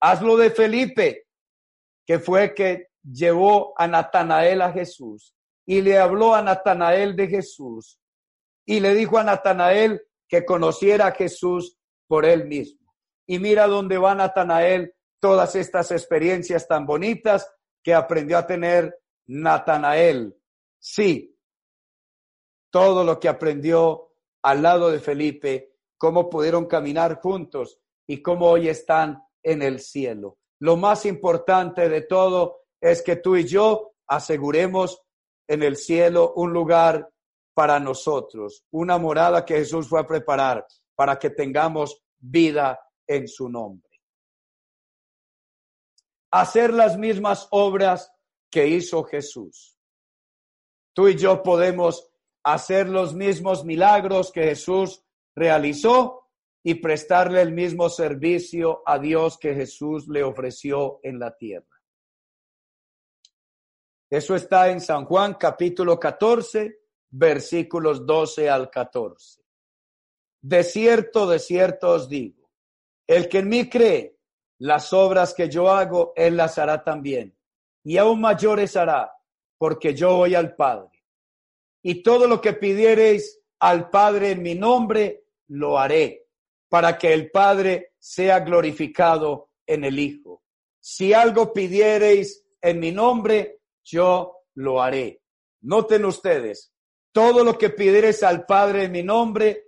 Hazlo 0.00 0.36
de 0.36 0.50
Felipe, 0.50 1.23
que 2.06 2.18
fue 2.18 2.54
que 2.54 2.88
llevó 3.02 3.74
a 3.76 3.86
Natanael 3.86 4.62
a 4.62 4.72
Jesús 4.72 5.34
y 5.66 5.80
le 5.80 5.98
habló 5.98 6.34
a 6.34 6.42
Natanael 6.42 7.16
de 7.16 7.28
Jesús 7.28 7.98
y 8.66 8.80
le 8.80 8.94
dijo 8.94 9.18
a 9.18 9.24
Natanael 9.24 10.02
que 10.28 10.44
conociera 10.44 11.08
a 11.08 11.12
Jesús 11.12 11.78
por 12.06 12.24
él 12.24 12.46
mismo. 12.46 12.94
Y 13.26 13.38
mira 13.38 13.66
dónde 13.66 13.98
va 13.98 14.14
Natanael 14.14 14.94
todas 15.20 15.54
estas 15.54 15.90
experiencias 15.90 16.66
tan 16.68 16.86
bonitas 16.86 17.50
que 17.82 17.94
aprendió 17.94 18.38
a 18.38 18.46
tener 18.46 18.94
Natanael. 19.26 20.36
Sí, 20.78 21.38
todo 22.70 23.04
lo 23.04 23.18
que 23.18 23.28
aprendió 23.28 24.12
al 24.42 24.62
lado 24.62 24.90
de 24.90 24.98
Felipe, 24.98 25.76
cómo 25.96 26.28
pudieron 26.28 26.66
caminar 26.66 27.20
juntos 27.20 27.80
y 28.06 28.20
cómo 28.20 28.50
hoy 28.50 28.68
están 28.68 29.22
en 29.42 29.62
el 29.62 29.80
cielo. 29.80 30.38
Lo 30.64 30.78
más 30.78 31.04
importante 31.04 31.90
de 31.90 32.00
todo 32.00 32.62
es 32.80 33.02
que 33.02 33.16
tú 33.16 33.36
y 33.36 33.44
yo 33.44 33.96
aseguremos 34.06 34.98
en 35.46 35.62
el 35.62 35.76
cielo 35.76 36.32
un 36.36 36.54
lugar 36.54 37.12
para 37.52 37.78
nosotros, 37.78 38.64
una 38.70 38.96
morada 38.96 39.44
que 39.44 39.56
Jesús 39.56 39.86
fue 39.86 40.00
a 40.00 40.06
preparar 40.06 40.66
para 40.94 41.18
que 41.18 41.28
tengamos 41.28 42.02
vida 42.16 42.80
en 43.06 43.28
su 43.28 43.50
nombre. 43.50 43.90
Hacer 46.30 46.72
las 46.72 46.96
mismas 46.96 47.46
obras 47.50 48.10
que 48.50 48.66
hizo 48.66 49.04
Jesús. 49.04 49.78
Tú 50.94 51.08
y 51.08 51.16
yo 51.16 51.42
podemos 51.42 52.10
hacer 52.42 52.88
los 52.88 53.12
mismos 53.12 53.66
milagros 53.66 54.32
que 54.32 54.44
Jesús 54.44 55.04
realizó 55.36 56.23
y 56.66 56.76
prestarle 56.76 57.42
el 57.42 57.52
mismo 57.52 57.90
servicio 57.90 58.82
a 58.86 58.98
Dios 58.98 59.36
que 59.36 59.54
Jesús 59.54 60.08
le 60.08 60.24
ofreció 60.24 60.98
en 61.02 61.18
la 61.18 61.36
tierra. 61.36 61.66
Eso 64.08 64.34
está 64.34 64.70
en 64.70 64.80
San 64.80 65.04
Juan 65.04 65.34
capítulo 65.34 66.00
14, 66.00 66.80
versículos 67.10 68.06
12 68.06 68.48
al 68.48 68.70
14. 68.70 69.42
De 70.40 70.64
cierto, 70.64 71.28
de 71.28 71.38
cierto 71.38 71.90
os 71.90 72.08
digo, 72.08 72.50
el 73.06 73.28
que 73.28 73.40
en 73.40 73.48
mí 73.50 73.68
cree, 73.68 74.18
las 74.58 74.94
obras 74.94 75.34
que 75.34 75.50
yo 75.50 75.70
hago, 75.70 76.14
él 76.16 76.38
las 76.38 76.56
hará 76.56 76.82
también. 76.82 77.36
Y 77.82 77.98
aún 77.98 78.22
mayores 78.22 78.74
hará, 78.76 79.12
porque 79.58 79.94
yo 79.94 80.16
voy 80.16 80.34
al 80.34 80.54
Padre. 80.56 81.04
Y 81.82 82.02
todo 82.02 82.26
lo 82.26 82.40
que 82.40 82.54
pidiereis 82.54 83.42
al 83.58 83.90
Padre 83.90 84.30
en 84.30 84.42
mi 84.42 84.54
nombre, 84.54 85.26
lo 85.48 85.78
haré, 85.78 86.23
para 86.74 86.98
que 86.98 87.14
el 87.14 87.30
Padre 87.30 87.92
sea 88.00 88.40
glorificado 88.40 89.50
en 89.64 89.84
el 89.84 89.96
Hijo. 89.96 90.42
Si 90.80 91.12
algo 91.12 91.52
pidiereis 91.52 92.44
en 92.60 92.80
mi 92.80 92.90
nombre, 92.90 93.60
yo 93.84 94.38
lo 94.54 94.82
haré. 94.82 95.22
Noten 95.60 96.04
ustedes, 96.04 96.74
todo 97.12 97.44
lo 97.44 97.56
que 97.56 97.70
pidiereis 97.70 98.24
al 98.24 98.44
Padre 98.44 98.86
en 98.86 98.90
mi 98.90 99.04
nombre, 99.04 99.66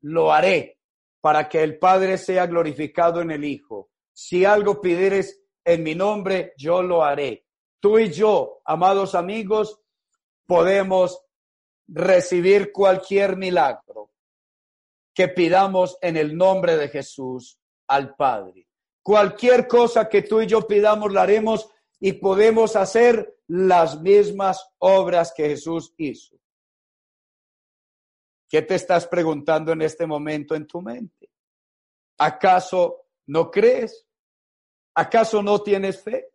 lo 0.00 0.32
haré 0.32 0.80
para 1.20 1.48
que 1.48 1.62
el 1.62 1.78
Padre 1.78 2.18
sea 2.18 2.48
glorificado 2.48 3.20
en 3.20 3.30
el 3.30 3.44
Hijo. 3.44 3.90
Si 4.12 4.44
algo 4.44 4.80
pidieres 4.80 5.40
en 5.64 5.84
mi 5.84 5.94
nombre, 5.94 6.54
yo 6.56 6.82
lo 6.82 7.04
haré. 7.04 7.46
Tú 7.78 8.00
y 8.00 8.10
yo, 8.10 8.62
amados 8.64 9.14
amigos, 9.14 9.80
podemos 10.44 11.24
recibir 11.86 12.72
cualquier 12.72 13.36
milagro 13.36 13.87
que 15.18 15.26
pidamos 15.26 15.98
en 16.00 16.16
el 16.16 16.36
nombre 16.36 16.76
de 16.76 16.88
Jesús 16.90 17.58
al 17.88 18.14
Padre. 18.14 18.68
Cualquier 19.02 19.66
cosa 19.66 20.08
que 20.08 20.22
tú 20.22 20.40
y 20.40 20.46
yo 20.46 20.64
pidamos, 20.64 21.12
la 21.12 21.22
haremos 21.22 21.68
y 21.98 22.12
podemos 22.12 22.76
hacer 22.76 23.40
las 23.48 24.00
mismas 24.00 24.64
obras 24.78 25.32
que 25.36 25.48
Jesús 25.48 25.92
hizo. 25.96 26.36
¿Qué 28.48 28.62
te 28.62 28.76
estás 28.76 29.08
preguntando 29.08 29.72
en 29.72 29.82
este 29.82 30.06
momento 30.06 30.54
en 30.54 30.68
tu 30.68 30.80
mente? 30.80 31.32
¿Acaso 32.18 33.06
no 33.26 33.50
crees? 33.50 34.06
¿Acaso 34.94 35.42
no 35.42 35.64
tienes 35.64 36.00
fe? 36.00 36.28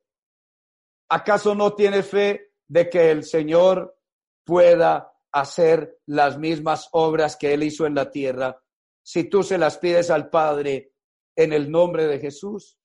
¿Acaso 1.07 1.55
no 1.55 1.73
tienes 1.73 2.05
fe 2.09 2.51
de 2.67 2.89
que 2.89 3.11
el 3.11 3.23
Señor 3.23 3.97
pueda 4.43 5.09
hacer 5.31 6.01
las 6.05 6.37
mismas 6.37 6.89
obras 6.91 7.37
que 7.37 7.53
Él 7.53 7.63
hizo 7.63 7.85
en 7.85 7.95
la 7.95 8.11
tierra 8.11 8.59
si 9.03 9.25
tú 9.25 9.43
se 9.43 9.57
las 9.57 9.77
pides 9.77 10.09
al 10.09 10.29
Padre 10.29 10.93
en 11.35 11.53
el 11.53 11.69
nombre 11.69 12.07
de 12.07 12.19
Jesús? 12.19 12.79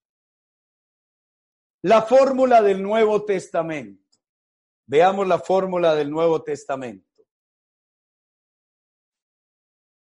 La 1.82 2.02
fórmula 2.02 2.60
del 2.60 2.82
Nuevo 2.82 3.24
Testamento. 3.24 4.04
Veamos 4.86 5.26
la 5.28 5.38
fórmula 5.38 5.94
del 5.94 6.10
Nuevo 6.10 6.42
Testamento. 6.42 7.06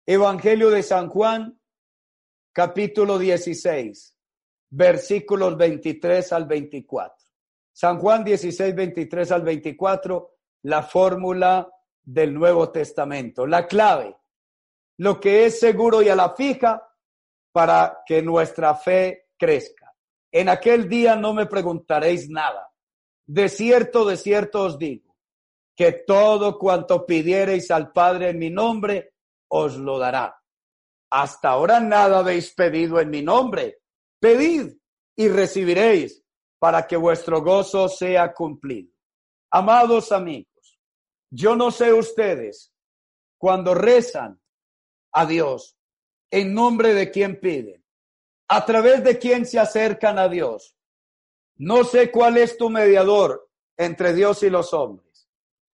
Evangelio 0.08 0.72
de 0.72 0.82
San 0.82 1.10
Juan, 1.10 1.62
capítulo 2.52 3.20
16, 3.20 4.18
versículos 4.72 5.56
23 5.56 6.34
al 6.34 6.46
24. 6.48 7.16
San 7.72 8.00
Juan 8.00 8.24
16, 8.24 8.76
23 8.76 9.32
al 9.32 9.44
24, 9.44 10.38
la 10.64 10.84
fórmula 10.84 11.72
del 12.04 12.34
Nuevo 12.34 12.72
Testamento, 12.72 13.46
la 13.46 13.68
clave, 13.68 14.18
lo 15.02 15.20
que 15.20 15.48
es 15.48 15.60
seguro 15.60 16.04
y 16.04 16.10
a 16.10 16.16
la 16.16 16.36
fija 16.36 16.88
para 17.52 18.04
que 18.06 18.22
nuestra 18.22 18.76
fe 18.76 19.30
crezca. 19.36 19.92
En 20.32 20.48
aquel 20.48 20.88
día 20.88 21.16
no 21.16 21.34
me 21.34 21.48
preguntaréis 21.48 22.30
nada. 22.30 22.72
De 23.26 23.50
cierto, 23.50 24.06
de 24.06 24.16
cierto 24.16 24.62
os 24.62 24.78
digo, 24.78 25.18
que 25.76 26.04
todo 26.06 26.60
cuanto 26.60 27.04
pidiereis 27.04 27.72
al 27.72 27.92
Padre 27.92 28.30
en 28.30 28.38
mi 28.38 28.52
nombre, 28.52 29.16
os 29.48 29.76
lo 29.76 29.98
dará. 29.98 30.40
Hasta 31.10 31.50
ahora 31.50 31.80
nada 31.80 32.20
habéis 32.20 32.54
pedido 32.54 33.00
en 33.00 33.10
mi 33.10 33.24
nombre. 33.24 33.80
Pedid 34.20 34.72
y 35.16 35.30
recibiréis 35.30 36.24
para 36.60 36.86
que 36.86 36.96
vuestro 36.96 37.42
gozo 37.42 37.90
sea 37.90 38.32
cumplido. 38.36 38.94
Amados 39.50 40.12
amigos, 40.12 40.80
yo 41.32 41.56
no 41.56 41.72
sé 41.72 41.92
ustedes 41.92 42.72
cuando 43.40 43.74
rezan 43.74 44.41
a 45.12 45.26
Dios, 45.26 45.78
en 46.30 46.54
nombre 46.54 46.94
de 46.94 47.12
quién 47.12 47.40
piden, 47.40 47.84
a 48.48 48.66
través 48.66 49.04
de 49.04 49.20
quién 49.20 49.46
se 49.46 49.60
acercan 49.60 50.18
a 50.18 50.28
Dios. 50.28 50.76
No 51.58 51.84
sé 51.84 52.12
cuál 52.12 52.38
es 52.38 52.58
tu 52.58 52.70
mediador 52.70 53.50
entre 53.78 54.14
Dios 54.14 54.44
y 54.44 54.50
los 54.50 54.74
hombres. 54.74 55.30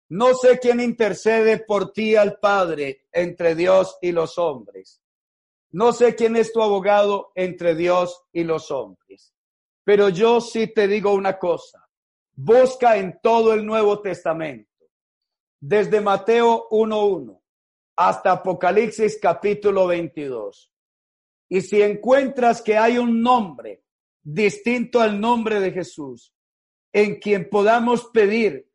No 0.10 0.34
sé 0.34 0.60
quién 0.60 0.80
intercede 0.80 1.60
por 1.60 1.92
ti 1.92 2.16
al 2.16 2.40
Padre 2.40 3.06
entre 3.12 3.56
Dios 3.56 3.98
y 4.02 4.12
los 4.12 4.38
hombres. 4.38 5.02
No 5.72 5.92
sé 5.92 6.16
quién 6.16 6.36
es 6.36 6.54
tu 6.54 6.62
abogado 6.62 7.32
entre 7.36 7.76
Dios 7.76 8.24
y 8.32 8.44
los 8.44 8.72
hombres. 8.72 9.34
Pero 9.84 10.10
yo 10.10 10.42
sí 10.42 10.68
te 10.68 10.88
digo 10.88 11.14
una 11.14 11.38
cosa. 11.38 11.88
Busca 12.34 12.98
en 12.98 13.20
todo 13.22 13.54
el 13.54 13.66
Nuevo 13.66 14.00
Testamento, 14.02 14.86
desde 15.60 16.02
Mateo 16.02 16.70
1.1 16.70 17.42
hasta 17.98 18.32
Apocalipsis 18.32 19.18
capítulo 19.20 19.88
22. 19.88 20.72
Y 21.50 21.62
si 21.62 21.82
encuentras 21.82 22.62
que 22.62 22.78
hay 22.78 23.00
un 23.00 23.22
nombre 23.22 23.84
distinto 24.24 25.02
al 25.02 25.20
nombre 25.20 25.60
de 25.60 25.72
Jesús, 25.72 26.32
en 26.94 27.20
quien 27.20 27.50
podamos 27.50 28.06
pedir 28.06 28.70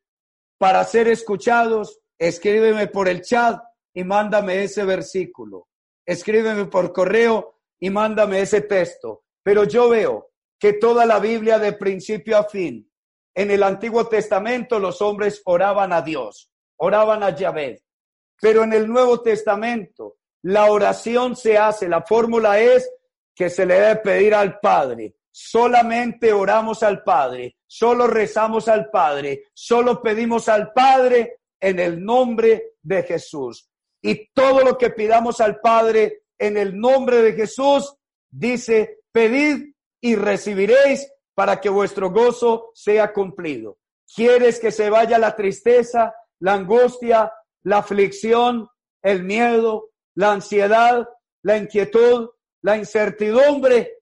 para 0.59 0.83
ser 0.85 1.09
escuchados, 1.09 2.01
escríbeme 2.19 2.89
por 2.89 3.09
el 3.09 3.23
chat 3.23 3.63
y 3.95 4.05
mándame 4.05 4.65
ese 4.65 4.85
versículo. 4.85 5.69
Escríbeme 6.05 6.65
por 6.67 6.93
correo 6.93 7.61
y 7.79 7.91
mándame 7.91 8.41
ese 8.41 8.63
texto. 8.63 9.23
Pero 9.45 9.65
yo 9.65 9.89
veo 9.89 10.31
que 10.59 10.73
toda 10.73 11.07
la 11.07 11.21
Biblia 11.21 11.59
de 11.59 11.73
principio 11.73 12.39
a 12.39 12.45
fin, 12.45 12.91
en 13.35 13.51
el 13.51 13.63
Antiguo 13.63 14.09
Testamento 14.09 14.79
los 14.79 15.01
hombres 15.01 15.43
oraban 15.45 15.93
a 15.93 16.03
Dios, 16.03 16.51
oraban 16.77 17.23
a 17.23 17.35
Yahvé. 17.35 17.83
Pero 18.43 18.65
en 18.65 18.73
el 18.73 18.89
Nuevo 18.89 19.21
Testamento 19.21 20.17
la 20.43 20.69
oración 20.69 21.37
se 21.37 21.57
hace, 21.57 21.89
la 21.89 22.03
fórmula 22.03 22.59
es 22.59 22.91
que 23.37 23.49
se 23.49 23.65
le 23.65 23.75
debe 23.75 23.97
pedir 24.01 24.35
al 24.35 24.59
Padre. 24.59 25.15
Solamente 25.31 26.33
oramos 26.33 26.83
al 26.83 27.05
Padre, 27.05 27.59
solo 27.69 28.09
rezamos 28.09 28.67
al 28.67 28.91
Padre, 28.91 29.45
solo 29.55 30.03
pedimos 30.03 30.49
al 30.49 30.73
Padre 30.73 31.37
en 31.61 31.79
el 31.79 32.05
nombre 32.05 32.73
de 32.83 33.05
Jesús. 33.05 33.71
Y 34.03 34.33
todo 34.33 34.63
lo 34.63 34.77
que 34.77 34.91
pidamos 34.91 35.41
al 35.41 35.61
Padre 35.61 36.25
en 36.37 36.57
el 36.57 36.77
nombre 36.77 37.23
de 37.23 37.35
Jesús, 37.35 37.95
dice, 38.29 39.03
pedid 39.13 39.73
y 40.01 40.17
recibiréis 40.17 41.09
para 41.33 41.61
que 41.61 41.69
vuestro 41.69 42.11
gozo 42.11 42.73
sea 42.75 43.13
cumplido. 43.13 43.79
¿Quieres 44.13 44.59
que 44.59 44.73
se 44.73 44.91
vaya 44.91 45.17
la 45.17 45.37
tristeza, 45.37 46.13
la 46.41 46.55
angustia, 46.55 47.33
la 47.63 47.79
aflicción, 47.79 48.69
el 49.03 49.23
miedo, 49.23 49.91
la 50.15 50.33
ansiedad, 50.33 51.09
la 51.43 51.57
inquietud, 51.57 52.31
la 52.63 52.77
incertidumbre? 52.77 53.99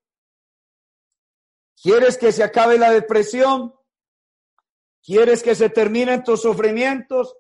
¿Quieres 1.83 2.19
que 2.19 2.33
se 2.33 2.43
acabe 2.43 2.79
la 2.79 2.91
depresión? 2.91 3.75
¿Quieres 5.03 5.43
que 5.43 5.55
se 5.55 5.71
terminen 5.71 6.23
tus 6.23 6.43
sufrimientos? 6.43 7.37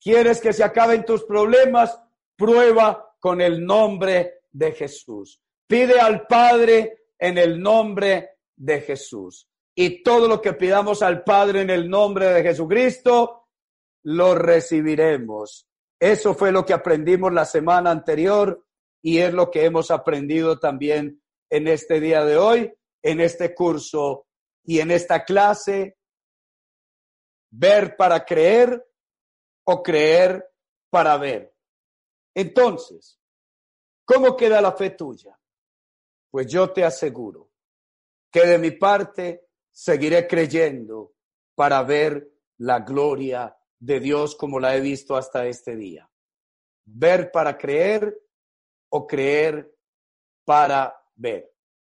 ¿Quieres 0.00 0.40
que 0.40 0.52
se 0.52 0.64
acaben 0.64 1.04
tus 1.04 1.24
problemas? 1.24 1.98
Prueba 2.36 3.14
con 3.20 3.40
el 3.40 3.64
nombre 3.64 4.40
de 4.50 4.72
Jesús. 4.72 5.40
Pide 5.66 6.00
al 6.00 6.26
Padre 6.26 7.06
en 7.18 7.38
el 7.38 7.60
nombre 7.60 8.30
de 8.56 8.80
Jesús. 8.80 9.48
Y 9.74 10.02
todo 10.02 10.28
lo 10.28 10.40
que 10.40 10.52
pidamos 10.52 11.02
al 11.02 11.24
Padre 11.24 11.62
en 11.62 11.70
el 11.70 11.88
nombre 11.88 12.26
de 12.26 12.42
Jesucristo, 12.42 13.43
lo 14.04 14.34
recibiremos. 14.34 15.66
Eso 15.98 16.34
fue 16.34 16.52
lo 16.52 16.64
que 16.64 16.74
aprendimos 16.74 17.32
la 17.32 17.44
semana 17.44 17.90
anterior 17.90 18.64
y 19.02 19.18
es 19.18 19.32
lo 19.32 19.50
que 19.50 19.64
hemos 19.64 19.90
aprendido 19.90 20.58
también 20.58 21.22
en 21.50 21.68
este 21.68 22.00
día 22.00 22.24
de 22.24 22.36
hoy, 22.36 22.72
en 23.02 23.20
este 23.20 23.54
curso 23.54 24.26
y 24.62 24.80
en 24.80 24.90
esta 24.90 25.24
clase. 25.24 25.98
Ver 27.50 27.96
para 27.96 28.24
creer 28.24 28.86
o 29.64 29.82
creer 29.82 30.46
para 30.90 31.16
ver. 31.16 31.54
Entonces, 32.34 33.18
¿cómo 34.04 34.36
queda 34.36 34.60
la 34.60 34.72
fe 34.72 34.90
tuya? 34.90 35.38
Pues 36.30 36.46
yo 36.48 36.70
te 36.72 36.84
aseguro 36.84 37.50
que 38.30 38.44
de 38.44 38.58
mi 38.58 38.72
parte 38.72 39.48
seguiré 39.70 40.26
creyendo 40.26 41.14
para 41.54 41.82
ver 41.84 42.28
la 42.58 42.80
gloria 42.80 43.56
de 43.84 44.00
Dios 44.00 44.34
como 44.34 44.58
la 44.58 44.74
he 44.76 44.80
visto 44.80 45.14
hasta 45.14 45.46
este 45.46 45.76
día. 45.76 46.10
Ver 46.86 47.30
para 47.30 47.58
creer 47.58 48.18
o 48.90 49.06
creer 49.06 49.76
para 50.44 50.96
ver. 51.14 51.53